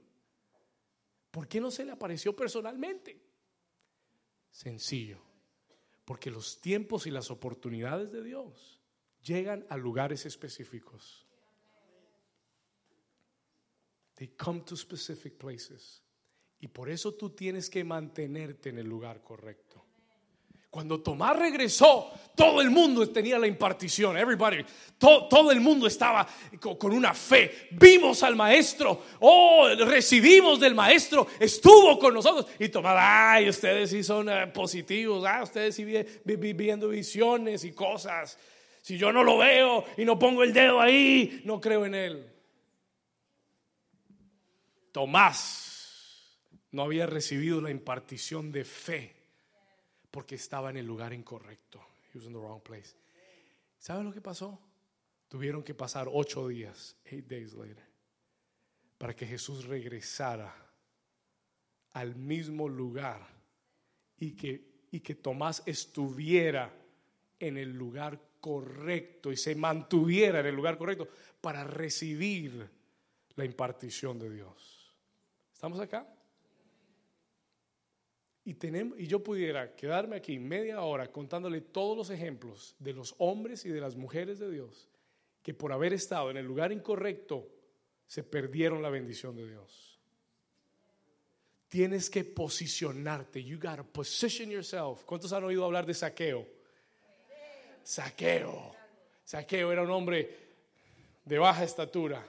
¿Por 1.31 1.49
qué 1.49 1.59
no 1.59 1.69
se 1.69 1.83
le 1.83 1.91
apareció 1.91 2.33
personalmente? 2.33 3.21
Sencillo, 4.51 5.19
porque 6.05 6.31
los 6.31 6.61
tiempos 6.61 7.07
y 7.07 7.11
las 7.11 7.29
oportunidades 7.29 8.09
de 8.13 8.23
Dios 8.23 8.76
llegan 9.27 9.65
a 9.69 9.77
lugares 9.77 10.25
específicos. 10.25 11.25
They 14.15 14.29
come 14.29 14.61
to 14.61 14.75
specific 14.75 15.37
places. 15.37 16.01
Y 16.59 16.67
por 16.67 16.89
eso 16.89 17.13
tú 17.13 17.29
tienes 17.31 17.69
que 17.69 17.83
mantenerte 17.83 18.69
en 18.69 18.79
el 18.79 18.87
lugar 18.87 19.21
correcto. 19.21 19.83
Cuando 20.69 20.99
Tomás 21.01 21.37
regresó, 21.37 22.11
todo 22.35 22.61
el 22.61 22.69
mundo 22.69 23.07
tenía 23.09 23.39
la 23.39 23.47
impartición. 23.47 24.17
Everybody, 24.17 24.65
todo, 24.97 25.51
el 25.51 25.61
mundo 25.61 25.87
estaba 25.87 26.27
con, 26.59 26.91
una 26.91 27.13
fe. 27.13 27.69
Vimos 27.71 28.21
al 28.21 28.35
maestro, 28.35 29.03
oh, 29.21 29.69
recibimos 29.85 30.59
del 30.59 30.75
maestro, 30.75 31.27
estuvo 31.39 31.97
con 31.97 32.13
nosotros. 32.13 32.47
Y 32.59 32.69
Tomás, 32.69 32.97
ay, 32.99 33.49
ustedes 33.49 33.89
sí 33.91 34.03
son 34.03 34.29
eh, 34.29 34.47
positivos, 34.47 35.23
ah, 35.25 35.41
ustedes 35.43 35.73
sí 35.73 35.85
viviendo 36.25 36.89
visiones 36.89 37.63
y 37.63 37.71
cosas. 37.71 38.37
Si 38.87 38.97
yo 38.97 39.11
no 39.11 39.21
lo 39.21 39.37
veo 39.37 39.83
y 39.97 40.05
no 40.05 40.17
pongo 40.17 40.43
el 40.43 40.53
dedo 40.53 40.79
ahí, 40.79 41.41
no 41.43 41.59
creo 41.59 41.85
en 41.85 41.93
él. 41.93 42.33
Tomás 44.93 46.39
no 46.71 46.83
había 46.83 47.05
recibido 47.05 47.59
la 47.59 47.69
impartición 47.69 48.49
de 48.49 48.63
fe 48.63 49.13
porque 50.09 50.35
estaba 50.35 50.69
en 50.69 50.77
el 50.77 50.85
lugar 50.85 51.11
incorrecto. 51.11 51.85
He 52.13 52.17
was 52.17 52.27
in 52.27 52.31
the 52.31 52.39
wrong 52.39 52.61
place. 52.61 52.95
¿Sabe 53.77 54.05
lo 54.05 54.13
que 54.13 54.21
pasó? 54.21 54.57
Tuvieron 55.27 55.63
que 55.63 55.73
pasar 55.73 56.07
ocho 56.09 56.47
días, 56.47 56.95
eight 57.03 57.27
days 57.27 57.51
later, 57.55 57.85
para 58.97 59.13
que 59.13 59.27
Jesús 59.27 59.65
regresara 59.65 60.55
al 61.91 62.15
mismo 62.15 62.69
lugar 62.69 63.27
y 64.17 64.31
que, 64.31 64.85
y 64.91 65.01
que 65.01 65.15
Tomás 65.15 65.61
estuviera 65.65 66.73
en 67.37 67.57
el 67.57 67.73
lugar 67.73 68.26
correcto 68.47 69.29
y 69.29 69.35
se 69.35 69.55
mantuviera 69.55 70.39
en 70.39 70.45
el 70.45 70.55
lugar 70.55 70.77
correcto 70.77 71.09
para 71.41 71.65
recibir 71.65 72.65
la 73.35 73.43
impartición 73.43 74.17
de 74.17 74.29
Dios. 74.29 74.95
¿Estamos 75.53 75.81
acá? 75.81 76.07
Y, 78.45 78.53
tenemos, 78.53 78.97
y 78.97 79.05
yo 79.05 79.21
pudiera 79.21 79.75
quedarme 79.75 80.15
aquí 80.15 80.39
media 80.39 80.79
hora 80.79 81.11
contándole 81.11 81.59
todos 81.59 81.97
los 81.97 82.09
ejemplos 82.09 82.73
de 82.79 82.93
los 82.93 83.15
hombres 83.17 83.65
y 83.65 83.69
de 83.69 83.81
las 83.81 83.97
mujeres 83.97 84.39
de 84.39 84.49
Dios 84.49 84.87
que 85.43 85.53
por 85.53 85.73
haber 85.73 85.91
estado 85.91 86.31
en 86.31 86.37
el 86.37 86.45
lugar 86.45 86.71
incorrecto 86.71 87.49
se 88.05 88.23
perdieron 88.23 88.81
la 88.81 88.89
bendición 88.89 89.35
de 89.35 89.49
Dios. 89.49 89.99
Tienes 91.67 92.09
que 92.09 92.23
posicionarte. 92.23 93.43
You 93.43 93.57
gotta 93.57 93.83
position 93.83 94.49
yourself. 94.49 95.03
¿Cuántos 95.03 95.33
han 95.33 95.43
oído 95.43 95.65
hablar 95.65 95.85
de 95.85 95.93
saqueo? 95.93 96.56
Saqueo. 97.87 98.75
Saqueo 99.23 99.71
era 99.71 99.81
un 99.81 99.91
hombre 99.91 100.29
de 101.23 101.39
baja 101.39 101.63
estatura, 101.63 102.21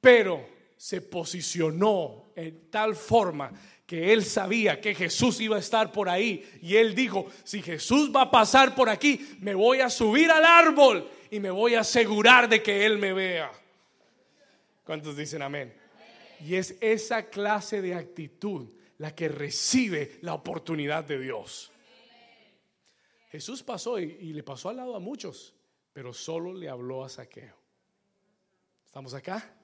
pero 0.00 0.44
se 0.76 1.00
posicionó 1.00 2.32
en 2.34 2.70
tal 2.72 2.96
forma 2.96 3.52
que 3.86 4.12
él 4.12 4.24
sabía 4.24 4.80
que 4.80 4.92
Jesús 4.92 5.40
iba 5.40 5.54
a 5.54 5.60
estar 5.60 5.92
por 5.92 6.08
ahí. 6.08 6.44
Y 6.60 6.74
él 6.74 6.92
dijo, 6.92 7.30
si 7.44 7.62
Jesús 7.62 8.10
va 8.12 8.22
a 8.22 8.30
pasar 8.32 8.74
por 8.74 8.88
aquí, 8.88 9.36
me 9.38 9.54
voy 9.54 9.78
a 9.78 9.88
subir 9.88 10.28
al 10.28 10.44
árbol 10.44 11.08
y 11.30 11.38
me 11.38 11.52
voy 11.52 11.76
a 11.76 11.80
asegurar 11.80 12.48
de 12.48 12.60
que 12.60 12.84
él 12.84 12.98
me 12.98 13.12
vea. 13.12 13.52
¿Cuántos 14.82 15.16
dicen 15.16 15.42
amén? 15.42 15.72
Y 16.44 16.56
es 16.56 16.74
esa 16.80 17.26
clase 17.30 17.80
de 17.80 17.94
actitud 17.94 18.70
la 18.98 19.14
que 19.14 19.28
recibe 19.28 20.18
la 20.22 20.34
oportunidad 20.34 21.04
de 21.04 21.20
Dios. 21.20 21.70
Jesús 23.34 23.64
pasó 23.64 23.98
y, 23.98 24.32
le 24.32 24.44
pasó 24.44 24.68
al 24.68 24.76
lado 24.76 24.94
a 24.94 25.00
muchos, 25.00 25.52
pero 25.92 26.14
solo 26.14 26.54
le 26.54 26.68
habló 26.68 27.02
a 27.02 27.08
Saqueo. 27.08 27.56
¿Estamos 28.86 29.12
acá? 29.12 29.56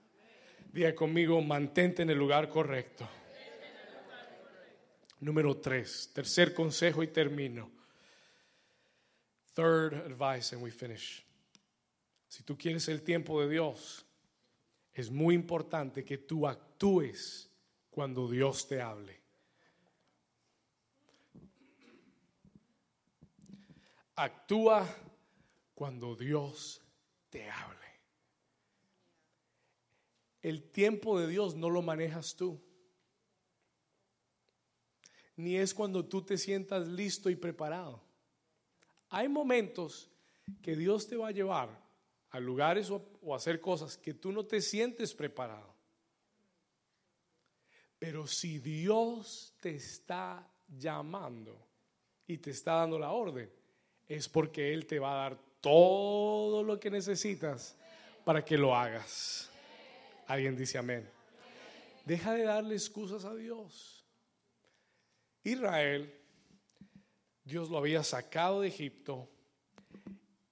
Diga 0.72 0.92
conmigo, 0.92 1.40
mantente 1.40 2.02
en 2.02 2.10
el 2.10 2.18
lugar 2.18 2.48
correcto. 2.48 3.08
Número 5.20 5.56
tres, 5.58 6.10
tercer 6.12 6.52
consejo 6.52 7.04
y 7.04 7.12
termino. 7.12 7.70
Third 9.54 9.94
advice 9.94 10.52
and 10.52 10.64
we 10.64 10.72
finish. 10.72 11.24
Si 12.26 12.42
tú 12.42 12.58
quieres 12.58 12.88
el 12.88 13.02
tiempo 13.02 13.40
de 13.40 13.50
Dios, 13.50 14.04
es 14.92 15.12
muy 15.12 15.36
importante 15.36 16.04
que 16.04 16.18
tú 16.18 16.48
actúes 16.48 17.48
cuando 17.88 18.28
Dios 18.28 18.66
te 18.66 18.82
hable. 18.82 19.19
Actúa 24.22 24.86
cuando 25.74 26.14
Dios 26.14 26.82
te 27.30 27.48
hable. 27.50 27.78
El 30.42 30.70
tiempo 30.70 31.18
de 31.18 31.26
Dios 31.26 31.54
no 31.54 31.70
lo 31.70 31.82
manejas 31.82 32.36
tú 32.36 32.60
ni 35.40 35.56
es 35.56 35.72
cuando 35.72 36.04
tú 36.04 36.22
te 36.22 36.36
sientas 36.36 36.86
listo 36.86 37.30
y 37.30 37.36
preparado. 37.36 38.02
Hay 39.08 39.28
momentos 39.28 40.10
que 40.62 40.76
Dios 40.76 41.08
te 41.08 41.16
va 41.16 41.28
a 41.28 41.32
llevar 41.32 41.82
a 42.30 42.38
lugares 42.38 42.90
o, 42.90 43.02
a 43.32 43.36
hacer 43.36 43.60
cosas 43.60 43.96
que 43.96 44.14
tú 44.14 44.32
no 44.32 44.44
te 44.44 44.60
sientes 44.60 45.14
preparado. 45.14 45.74
Pero 47.98 48.26
si 48.26 48.58
Dios 48.58 49.54
te 49.60 49.74
está 49.74 50.46
llamando 50.68 51.66
y 52.26 52.38
te 52.38 52.50
está 52.50 52.74
dando 52.74 52.98
la 52.98 53.10
orden, 53.10 53.50
es 54.10 54.28
porque 54.28 54.74
Él 54.74 54.86
te 54.86 54.98
va 54.98 55.12
a 55.12 55.30
dar 55.30 55.38
todo 55.60 56.64
lo 56.64 56.80
que 56.80 56.90
necesitas 56.90 57.76
para 58.24 58.44
que 58.44 58.58
lo 58.58 58.74
hagas. 58.74 59.48
Alguien 60.26 60.56
dice 60.56 60.78
amén. 60.78 61.08
Deja 62.04 62.34
de 62.34 62.42
darle 62.42 62.74
excusas 62.74 63.24
a 63.24 63.36
Dios. 63.36 64.04
Israel, 65.44 66.12
Dios 67.44 67.70
lo 67.70 67.78
había 67.78 68.02
sacado 68.02 68.62
de 68.62 68.68
Egipto 68.68 69.30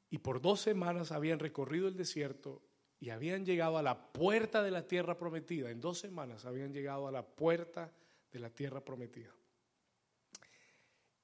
y 0.09 0.19
por 0.19 0.41
dos 0.41 0.61
semanas 0.61 1.11
habían 1.11 1.41
recorrido 1.41 1.89
el 1.89 1.97
desierto 1.97 2.63
y 3.01 3.11
habían 3.11 3.45
llegado 3.45 3.77
a 3.77 3.83
la 3.83 4.13
puerta 4.13 4.63
de 4.63 4.71
la 4.71 4.87
tierra 4.87 5.19
prometida. 5.19 5.71
En 5.71 5.81
dos 5.81 5.99
semanas 5.99 6.45
habían 6.45 6.73
llegado 6.73 7.09
a 7.09 7.13
la 7.13 7.27
puerta 7.27 7.93
de 8.31 8.39
la 8.39 8.51
tierra 8.51 8.85
prometida. 8.85 9.35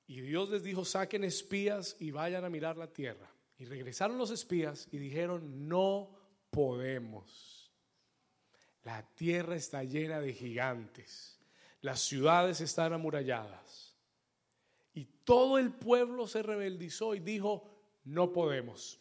Y 0.06 0.20
Dios 0.20 0.50
les 0.50 0.62
dijo, 0.62 0.84
saquen 0.84 1.24
espías 1.24 1.96
y 1.98 2.10
vayan 2.10 2.44
a 2.44 2.50
mirar 2.50 2.76
la 2.76 2.92
tierra. 2.92 3.30
Y 3.58 3.64
regresaron 3.64 4.18
los 4.18 4.30
espías 4.30 4.88
y 4.90 4.98
dijeron, 4.98 5.68
no 5.68 6.10
podemos. 6.50 7.72
La 8.82 9.02
tierra 9.14 9.56
está 9.56 9.82
llena 9.84 10.20
de 10.20 10.32
gigantes 10.32 11.34
las 11.84 12.00
ciudades 12.00 12.62
están 12.62 12.94
amuralladas. 12.94 13.94
Y 14.94 15.04
todo 15.04 15.58
el 15.58 15.70
pueblo 15.70 16.26
se 16.26 16.42
rebeldizó 16.42 17.14
y 17.14 17.20
dijo, 17.20 17.70
no 18.04 18.32
podemos. 18.32 18.98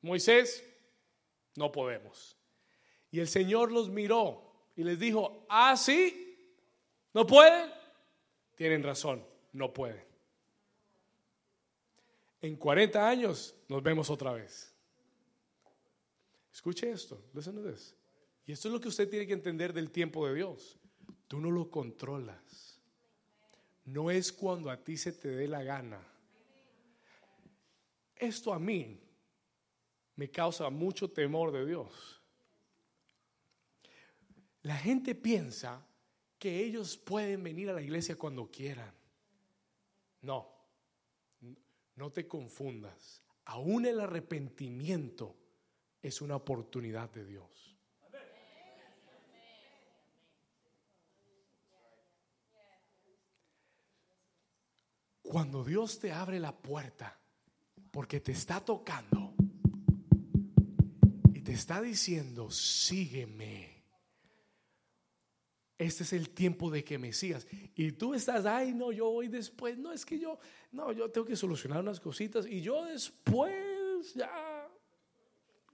Moisés, 0.00 0.64
no 1.54 1.70
podemos. 1.70 2.38
Y 3.10 3.20
el 3.20 3.28
Señor 3.28 3.72
los 3.72 3.90
miró 3.90 4.70
y 4.74 4.84
les 4.84 4.98
dijo, 4.98 5.44
ah, 5.50 5.76
sí, 5.76 6.38
no 7.12 7.26
pueden. 7.26 7.70
Tienen 8.54 8.82
razón, 8.82 9.22
no 9.56 9.72
pueden. 9.72 10.04
En 12.40 12.56
40 12.56 13.08
años 13.08 13.56
nos 13.68 13.82
vemos 13.82 14.10
otra 14.10 14.32
vez. 14.32 14.72
Escuche 16.52 16.90
esto, 16.90 17.24
listen 17.34 17.54
to. 17.54 17.74
Y 18.46 18.52
esto 18.52 18.68
es 18.68 18.74
lo 18.74 18.80
que 18.80 18.88
usted 18.88 19.08
tiene 19.08 19.26
que 19.26 19.32
entender 19.32 19.72
del 19.72 19.90
tiempo 19.90 20.26
de 20.26 20.34
Dios. 20.34 20.78
Tú 21.26 21.40
no 21.40 21.50
lo 21.50 21.70
controlas. 21.70 22.80
No 23.84 24.10
es 24.10 24.32
cuando 24.32 24.70
a 24.70 24.82
ti 24.82 24.96
se 24.96 25.12
te 25.12 25.28
dé 25.28 25.48
la 25.48 25.62
gana. 25.62 26.00
Esto 28.14 28.52
a 28.52 28.58
mí 28.58 29.00
me 30.14 30.30
causa 30.30 30.70
mucho 30.70 31.10
temor 31.10 31.52
de 31.52 31.66
Dios. 31.66 32.22
La 34.62 34.76
gente 34.76 35.14
piensa 35.14 35.86
que 36.38 36.64
ellos 36.64 36.96
pueden 36.96 37.42
venir 37.42 37.70
a 37.70 37.74
la 37.74 37.82
iglesia 37.82 38.16
cuando 38.16 38.50
quieran. 38.50 38.92
No, 40.26 40.52
no 41.94 42.10
te 42.10 42.26
confundas. 42.26 43.22
Aún 43.44 43.86
el 43.86 44.00
arrepentimiento 44.00 45.36
es 46.02 46.20
una 46.20 46.34
oportunidad 46.34 47.08
de 47.10 47.24
Dios. 47.24 47.78
Cuando 55.22 55.62
Dios 55.62 56.00
te 56.00 56.10
abre 56.10 56.40
la 56.40 56.56
puerta, 56.56 57.20
porque 57.92 58.18
te 58.18 58.32
está 58.32 58.64
tocando 58.64 59.32
y 61.34 61.40
te 61.40 61.52
está 61.52 61.80
diciendo, 61.80 62.50
sígueme. 62.50 63.75
Este 65.78 66.04
es 66.04 66.12
el 66.12 66.30
tiempo 66.30 66.70
de 66.70 66.82
que 66.82 66.98
me 66.98 67.12
sigas. 67.12 67.46
Y 67.74 67.92
tú 67.92 68.14
estás, 68.14 68.46
ay, 68.46 68.72
no, 68.72 68.92
yo 68.92 69.10
voy 69.10 69.28
después. 69.28 69.76
No, 69.76 69.92
es 69.92 70.06
que 70.06 70.18
yo, 70.18 70.38
no, 70.72 70.92
yo 70.92 71.10
tengo 71.10 71.26
que 71.26 71.36
solucionar 71.36 71.80
unas 71.80 72.00
cositas. 72.00 72.46
Y 72.46 72.62
yo 72.62 72.84
después, 72.86 74.14
ya, 74.14 74.68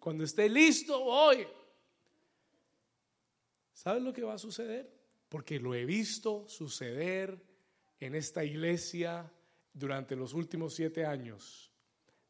cuando 0.00 0.24
esté 0.24 0.48
listo, 0.48 1.04
voy. 1.04 1.46
¿Sabes 3.72 4.02
lo 4.02 4.12
que 4.12 4.22
va 4.22 4.34
a 4.34 4.38
suceder? 4.38 4.92
Porque 5.28 5.60
lo 5.60 5.74
he 5.74 5.84
visto 5.84 6.48
suceder 6.48 7.40
en 8.00 8.16
esta 8.16 8.44
iglesia 8.44 9.32
durante 9.72 10.16
los 10.16 10.34
últimos 10.34 10.74
siete 10.74 11.06
años, 11.06 11.70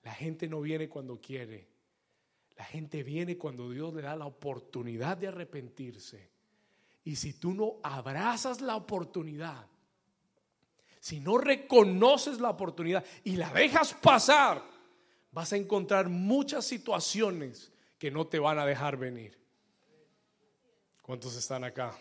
la 0.02 0.12
gente 0.12 0.48
no 0.48 0.60
viene 0.60 0.88
cuando 0.88 1.20
quiere. 1.20 1.68
La 2.56 2.64
gente 2.64 3.02
viene 3.02 3.38
cuando 3.38 3.70
Dios 3.70 3.94
le 3.94 4.02
da 4.02 4.14
la 4.14 4.26
oportunidad 4.26 5.16
de 5.16 5.28
arrepentirse. 5.28 6.31
Y 7.04 7.16
si 7.16 7.32
tú 7.32 7.52
no 7.52 7.76
abrazas 7.82 8.60
la 8.60 8.76
oportunidad, 8.76 9.66
si 11.00 11.18
no 11.18 11.36
reconoces 11.36 12.40
la 12.40 12.50
oportunidad 12.50 13.04
y 13.24 13.36
la 13.36 13.52
dejas 13.52 13.92
pasar, 13.94 14.62
vas 15.32 15.52
a 15.52 15.56
encontrar 15.56 16.08
muchas 16.08 16.64
situaciones 16.64 17.72
que 17.98 18.10
no 18.10 18.26
te 18.26 18.38
van 18.38 18.58
a 18.58 18.66
dejar 18.66 18.96
venir. 18.96 19.36
¿Cuántos 21.02 21.36
están 21.36 21.64
acá? 21.64 21.98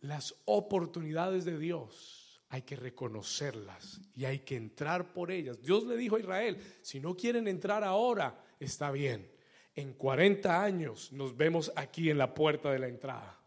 Las 0.00 0.34
oportunidades 0.44 1.44
de 1.44 1.58
Dios 1.58 2.42
hay 2.48 2.62
que 2.62 2.76
reconocerlas 2.76 4.00
y 4.14 4.24
hay 4.24 4.40
que 4.40 4.56
entrar 4.56 5.12
por 5.12 5.30
ellas. 5.30 5.60
Dios 5.62 5.84
le 5.84 5.96
dijo 5.96 6.16
a 6.16 6.20
Israel, 6.20 6.78
si 6.82 7.00
no 7.00 7.16
quieren 7.16 7.46
entrar 7.46 7.84
ahora, 7.84 8.40
está 8.58 8.90
bien. 8.90 9.30
En 9.76 9.92
40 9.92 10.62
años 10.62 11.12
nos 11.12 11.36
vemos 11.36 11.70
aquí 11.76 12.08
en 12.08 12.16
la 12.16 12.32
puerta 12.32 12.72
de 12.72 12.78
la 12.78 12.88
entrada. 12.88 13.38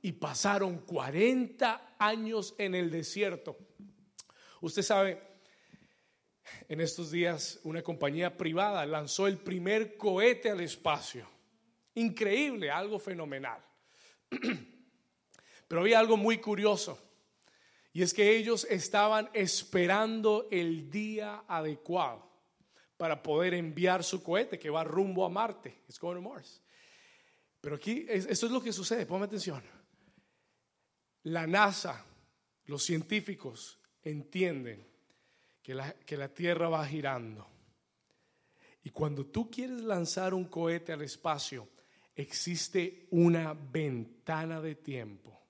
Y 0.00 0.12
pasaron 0.12 0.78
40 0.78 1.96
años 1.98 2.54
en 2.56 2.74
el 2.74 2.90
desierto. 2.90 3.58
Usted 4.62 4.80
sabe, 4.80 5.22
en 6.68 6.80
estos 6.80 7.10
días 7.10 7.60
una 7.64 7.82
compañía 7.82 8.34
privada 8.34 8.86
lanzó 8.86 9.26
el 9.26 9.36
primer 9.36 9.98
cohete 9.98 10.50
al 10.50 10.60
espacio. 10.62 11.28
Increíble, 11.94 12.70
algo 12.70 12.98
fenomenal. 12.98 13.62
Pero 15.68 15.82
había 15.82 15.98
algo 15.98 16.16
muy 16.16 16.38
curioso. 16.38 16.98
Y 17.92 18.00
es 18.00 18.14
que 18.14 18.34
ellos 18.34 18.66
estaban 18.70 19.28
esperando 19.34 20.48
el 20.50 20.90
día 20.90 21.44
adecuado 21.46 22.31
para 23.02 23.20
poder 23.20 23.54
enviar 23.54 24.04
su 24.04 24.22
cohete 24.22 24.60
que 24.60 24.70
va 24.70 24.84
rumbo 24.84 25.24
a 25.24 25.28
Marte. 25.28 25.82
It's 25.88 25.98
going 25.98 26.14
to 26.14 26.22
Mars. 26.22 26.62
Pero 27.60 27.74
aquí, 27.74 28.06
esto 28.08 28.46
es 28.46 28.52
lo 28.52 28.62
que 28.62 28.72
sucede, 28.72 29.06
ponme 29.06 29.24
atención. 29.24 29.60
La 31.24 31.44
NASA, 31.44 32.06
los 32.66 32.84
científicos 32.84 33.80
entienden 34.04 34.86
que 35.60 35.74
la, 35.74 35.92
que 35.94 36.16
la 36.16 36.28
Tierra 36.28 36.68
va 36.68 36.86
girando. 36.86 37.44
Y 38.84 38.90
cuando 38.90 39.26
tú 39.26 39.50
quieres 39.50 39.80
lanzar 39.80 40.32
un 40.32 40.44
cohete 40.44 40.92
al 40.92 41.02
espacio, 41.02 41.70
existe 42.14 43.08
una 43.10 43.52
ventana 43.52 44.60
de 44.60 44.76
tiempo 44.76 45.42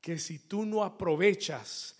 que 0.00 0.18
si 0.18 0.38
tú 0.38 0.64
no 0.64 0.84
aprovechas, 0.84 1.98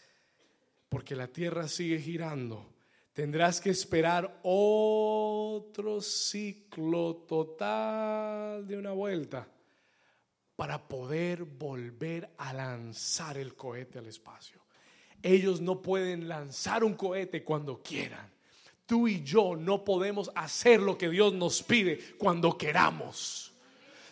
porque 0.89 1.15
la 1.15 1.29
Tierra 1.29 1.69
sigue 1.69 1.99
girando, 1.99 2.72
tendrás 3.13 3.61
que 3.61 3.71
esperar 3.71 4.41
otro 4.43 6.01
ciclo 6.01 7.25
total 7.29 8.67
de 8.67 8.77
una 8.77 8.93
vuelta 8.93 9.47
para 10.57 10.87
poder 10.87 11.45
volver 11.45 12.31
a 12.39 12.53
lanzar 12.53 13.37
el 13.37 13.55
cohete 13.55 13.99
al 13.99 14.07
espacio. 14.07 14.61
Ellos 15.23 15.61
no 15.61 15.83
pueden 15.83 16.29
lanzar 16.29 16.85
un 16.85 16.95
cohete 16.95 17.45
cuando 17.45 17.83
quieran. 17.83 18.31
Tú 18.87 19.09
y 19.09 19.23
yo 19.23 19.57
no 19.57 19.85
podemos 19.85 20.31
hacer 20.35 20.81
lo 20.81 20.99
que 20.99 21.09
Dios 21.09 21.33
nos 21.33 21.63
pide 21.63 21.99
cuando 22.19 22.57
queramos. 22.59 23.53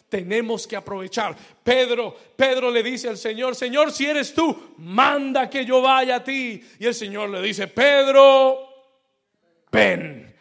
Tenemos 0.09 0.67
que 0.67 0.77
aprovechar. 0.77 1.37
Pedro, 1.63 2.17
Pedro 2.37 2.71
le 2.71 2.83
dice 2.83 3.09
al 3.09 3.17
Señor, 3.17 3.55
Señor, 3.55 3.93
si 3.93 4.07
eres 4.07 4.35
tú, 4.35 4.75
manda 4.79 5.49
que 5.49 5.65
yo 5.65 5.81
vaya 5.81 6.17
a 6.17 6.25
ti. 6.25 6.63
Y 6.79 6.87
el 6.87 6.95
Señor 6.95 7.31
le 7.31 7.43
dice, 7.43 7.69
Pedro, 7.69 8.70
ven. 9.71 10.35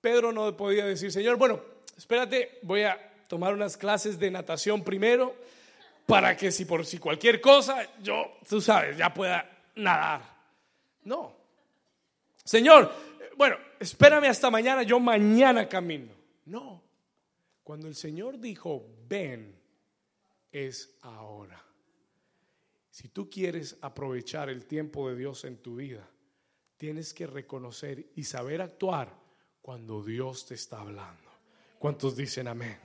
Pedro 0.00 0.32
no 0.32 0.56
podía 0.56 0.84
decir, 0.84 1.12
Señor, 1.12 1.36
bueno, 1.36 1.60
espérate, 1.96 2.58
voy 2.62 2.82
a 2.82 2.98
tomar 3.28 3.54
unas 3.54 3.76
clases 3.76 4.18
de 4.18 4.30
natación 4.30 4.82
primero 4.82 5.34
para 6.06 6.36
que 6.36 6.50
si 6.50 6.64
por 6.64 6.84
si 6.84 6.98
cualquier 6.98 7.40
cosa, 7.40 7.86
yo, 8.02 8.38
tú 8.48 8.60
sabes, 8.60 8.96
ya 8.96 9.14
pueda 9.14 9.48
nadar. 9.76 10.22
No. 11.04 11.34
Señor, 12.44 12.92
bueno, 13.36 13.56
espérame 13.78 14.26
hasta 14.26 14.50
mañana, 14.50 14.82
yo 14.82 14.98
mañana 14.98 15.68
camino. 15.68 16.12
No. 16.46 16.82
Cuando 17.62 17.86
el 17.86 17.94
Señor 17.94 18.38
dijo, 18.38 18.84
ven, 19.08 19.56
es 20.50 20.96
ahora. 21.02 21.62
Si 22.90 23.08
tú 23.08 23.30
quieres 23.30 23.78
aprovechar 23.80 24.50
el 24.50 24.66
tiempo 24.66 25.08
de 25.08 25.16
Dios 25.16 25.44
en 25.44 25.56
tu 25.56 25.76
vida, 25.76 26.06
tienes 26.82 27.14
que 27.14 27.28
reconocer 27.28 28.10
y 28.16 28.24
saber 28.24 28.60
actuar 28.60 29.16
cuando 29.60 30.02
Dios 30.02 30.46
te 30.46 30.54
está 30.54 30.80
hablando. 30.80 31.30
¿Cuántos 31.78 32.16
dicen 32.16 32.48
amén? 32.48 32.76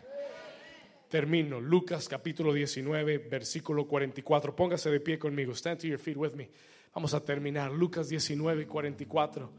Termino. 1.09 1.59
Lucas 1.59 2.07
capítulo 2.07 2.53
19, 2.53 3.17
versículo 3.17 3.87
44. 3.87 4.55
Póngase 4.55 4.91
de 4.91 4.99
pie 4.99 5.17
conmigo. 5.17 5.55
Stand 5.55 5.81
to 5.81 5.87
your 5.87 5.97
feet 5.97 6.15
with 6.15 6.33
me. 6.33 6.47
Vamos 6.93 7.15
a 7.15 7.25
terminar. 7.25 7.71
Lucas 7.71 8.07
19, 8.07 8.67
44. 8.67 9.51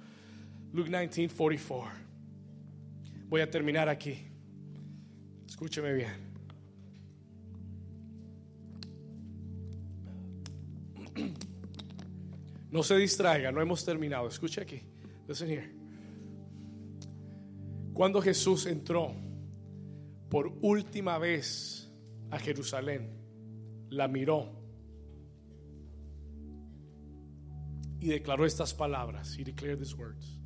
Luke 0.72 0.89
19, 0.89 1.34
44. 1.36 1.91
Voy 3.26 3.41
a 3.41 3.51
terminar 3.51 3.89
aquí. 3.89 4.24
Escúcheme 5.49 5.93
bien. 5.95 6.28
No 12.71 12.83
se 12.83 12.97
distraiga, 12.97 13.51
no 13.51 13.61
hemos 13.61 13.85
terminado. 13.85 14.29
Escuche 14.29 14.61
aquí. 14.61 14.83
Listen 15.27 15.51
here. 15.51 15.75
Cuando 17.95 18.21
Jesús 18.21 18.66
entró 18.66 19.14
por 20.29 20.53
última 20.61 21.19
vez 21.19 21.91
a 22.31 22.39
Jerusalén, 22.39 23.11
la 23.91 24.07
miró 24.07 24.53
y 28.01 28.09
declaró 28.09 28.47
estas 28.47 28.75
palabras. 28.75 29.37
He 29.39 29.45
declared 29.45 29.79
these 29.79 29.95
words. 29.95 30.39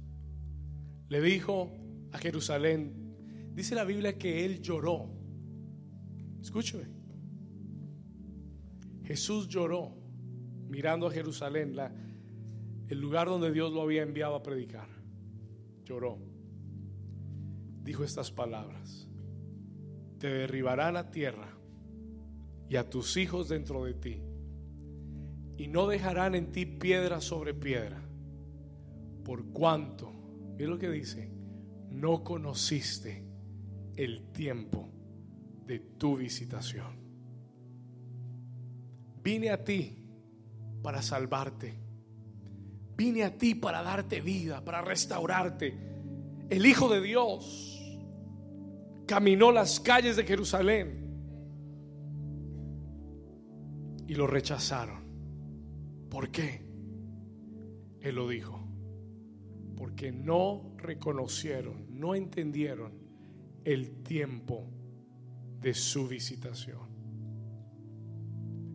Le 1.09 1.20
dijo 1.20 1.70
a 2.12 2.18
Jerusalén, 2.18 3.53
dice 3.55 3.75
la 3.75 3.85
Biblia 3.85 4.16
que 4.16 4.45
él 4.45 4.61
lloró. 4.62 5.11
Escúcheme. 6.41 6.87
Jesús 9.05 9.49
lloró 9.49 9.95
mirando 10.68 11.07
a 11.07 11.11
Jerusalén, 11.11 11.77
la, 11.77 11.93
el 12.93 13.01
lugar 13.01 13.28
donde 13.28 13.51
Dios 13.51 13.72
lo 13.72 13.82
había 13.82 14.03
enviado 14.03 14.34
a 14.34 14.43
predicar. 14.43 14.88
Lloró. 15.84 16.18
Dijo 17.82 18.05
estas 18.05 18.30
palabras 18.30 19.09
te 20.22 20.28
derribarán 20.28 20.97
a 20.97 21.11
tierra 21.11 21.49
y 22.68 22.76
a 22.76 22.88
tus 22.88 23.16
hijos 23.16 23.49
dentro 23.49 23.84
de 23.84 23.95
ti, 23.95 24.22
y 25.57 25.66
no 25.66 25.88
dejarán 25.88 26.36
en 26.36 26.53
ti 26.53 26.64
piedra 26.64 27.20
sobre 27.20 27.55
piedra, 27.55 28.01
por 29.24 29.47
cuanto, 29.47 30.12
mira 30.57 30.70
lo 30.70 30.78
que 30.78 30.88
dice, 30.88 31.28
no 31.90 32.22
conociste 32.22 33.26
el 33.97 34.30
tiempo 34.30 34.88
de 35.66 35.80
tu 35.80 36.18
visitación. 36.18 37.01
Vine 39.24 39.51
a 39.51 39.64
ti 39.64 40.07
para 40.84 41.03
salvarte. 41.03 41.82
Vine 42.97 43.24
a 43.24 43.36
ti 43.36 43.55
para 43.55 43.82
darte 43.82 44.20
vida, 44.20 44.64
para 44.64 44.82
restaurarte. 44.82 45.78
El 46.49 46.66
Hijo 46.66 46.88
de 46.88 47.01
Dios 47.01 47.78
caminó 49.07 49.53
las 49.53 49.80
calles 49.80 50.16
de 50.16 50.24
Jerusalén 50.24 51.03
y 54.07 54.14
lo 54.14 54.26
rechazaron. 54.26 55.03
¿Por 56.11 56.30
qué? 56.30 56.66
Él 58.01 58.14
lo 58.16 58.28
dijo. 58.28 58.61
Porque 59.76 60.12
no 60.12 60.74
reconocieron, 60.76 61.86
no 61.88 62.14
entendieron 62.14 62.93
el 63.64 64.03
tiempo 64.03 64.68
de 65.61 65.74
su 65.74 66.09
visitación. 66.09 66.90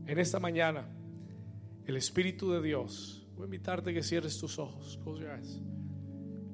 En 0.08 0.20
esta 0.20 0.40
mañana, 0.40 0.90
el 1.86 1.98
Espíritu 1.98 2.52
de 2.52 2.62
Dios, 2.62 3.27
voy 3.38 3.44
a 3.44 3.46
invitarte 3.46 3.94
que 3.94 4.02
cierres 4.02 4.38
tus 4.40 4.58
ojos. 4.58 5.00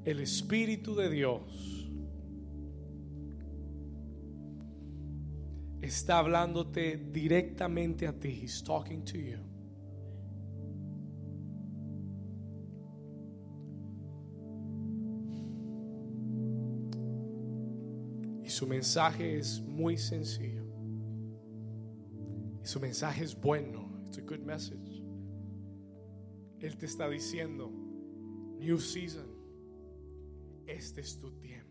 El 0.03 0.19
Espíritu 0.19 0.93
de 0.95 1.09
Dios 1.09 1.89
está 5.81 6.19
hablándote 6.19 6.97
directamente 6.97 8.05
a 8.05 8.13
ti. 8.19 8.41
He's 8.43 8.61
talking 8.61 9.03
to 9.05 9.17
you. 9.17 9.37
Y 18.43 18.49
su 18.49 18.67
mensaje 18.67 19.37
es 19.37 19.61
muy 19.61 19.97
sencillo. 19.97 20.65
Y 22.61 22.67
su 22.67 22.81
mensaje 22.81 23.23
es 23.23 23.39
bueno. 23.39 23.89
It's 24.07 24.17
a 24.17 24.21
good 24.21 24.41
message. 24.41 24.92
Él 26.63 26.77
te 26.77 26.85
está 26.85 27.09
diciendo, 27.09 27.69
New 28.57 28.79
Season, 28.79 29.27
este 30.65 31.01
es 31.01 31.19
tu 31.19 31.29
tiempo. 31.33 31.62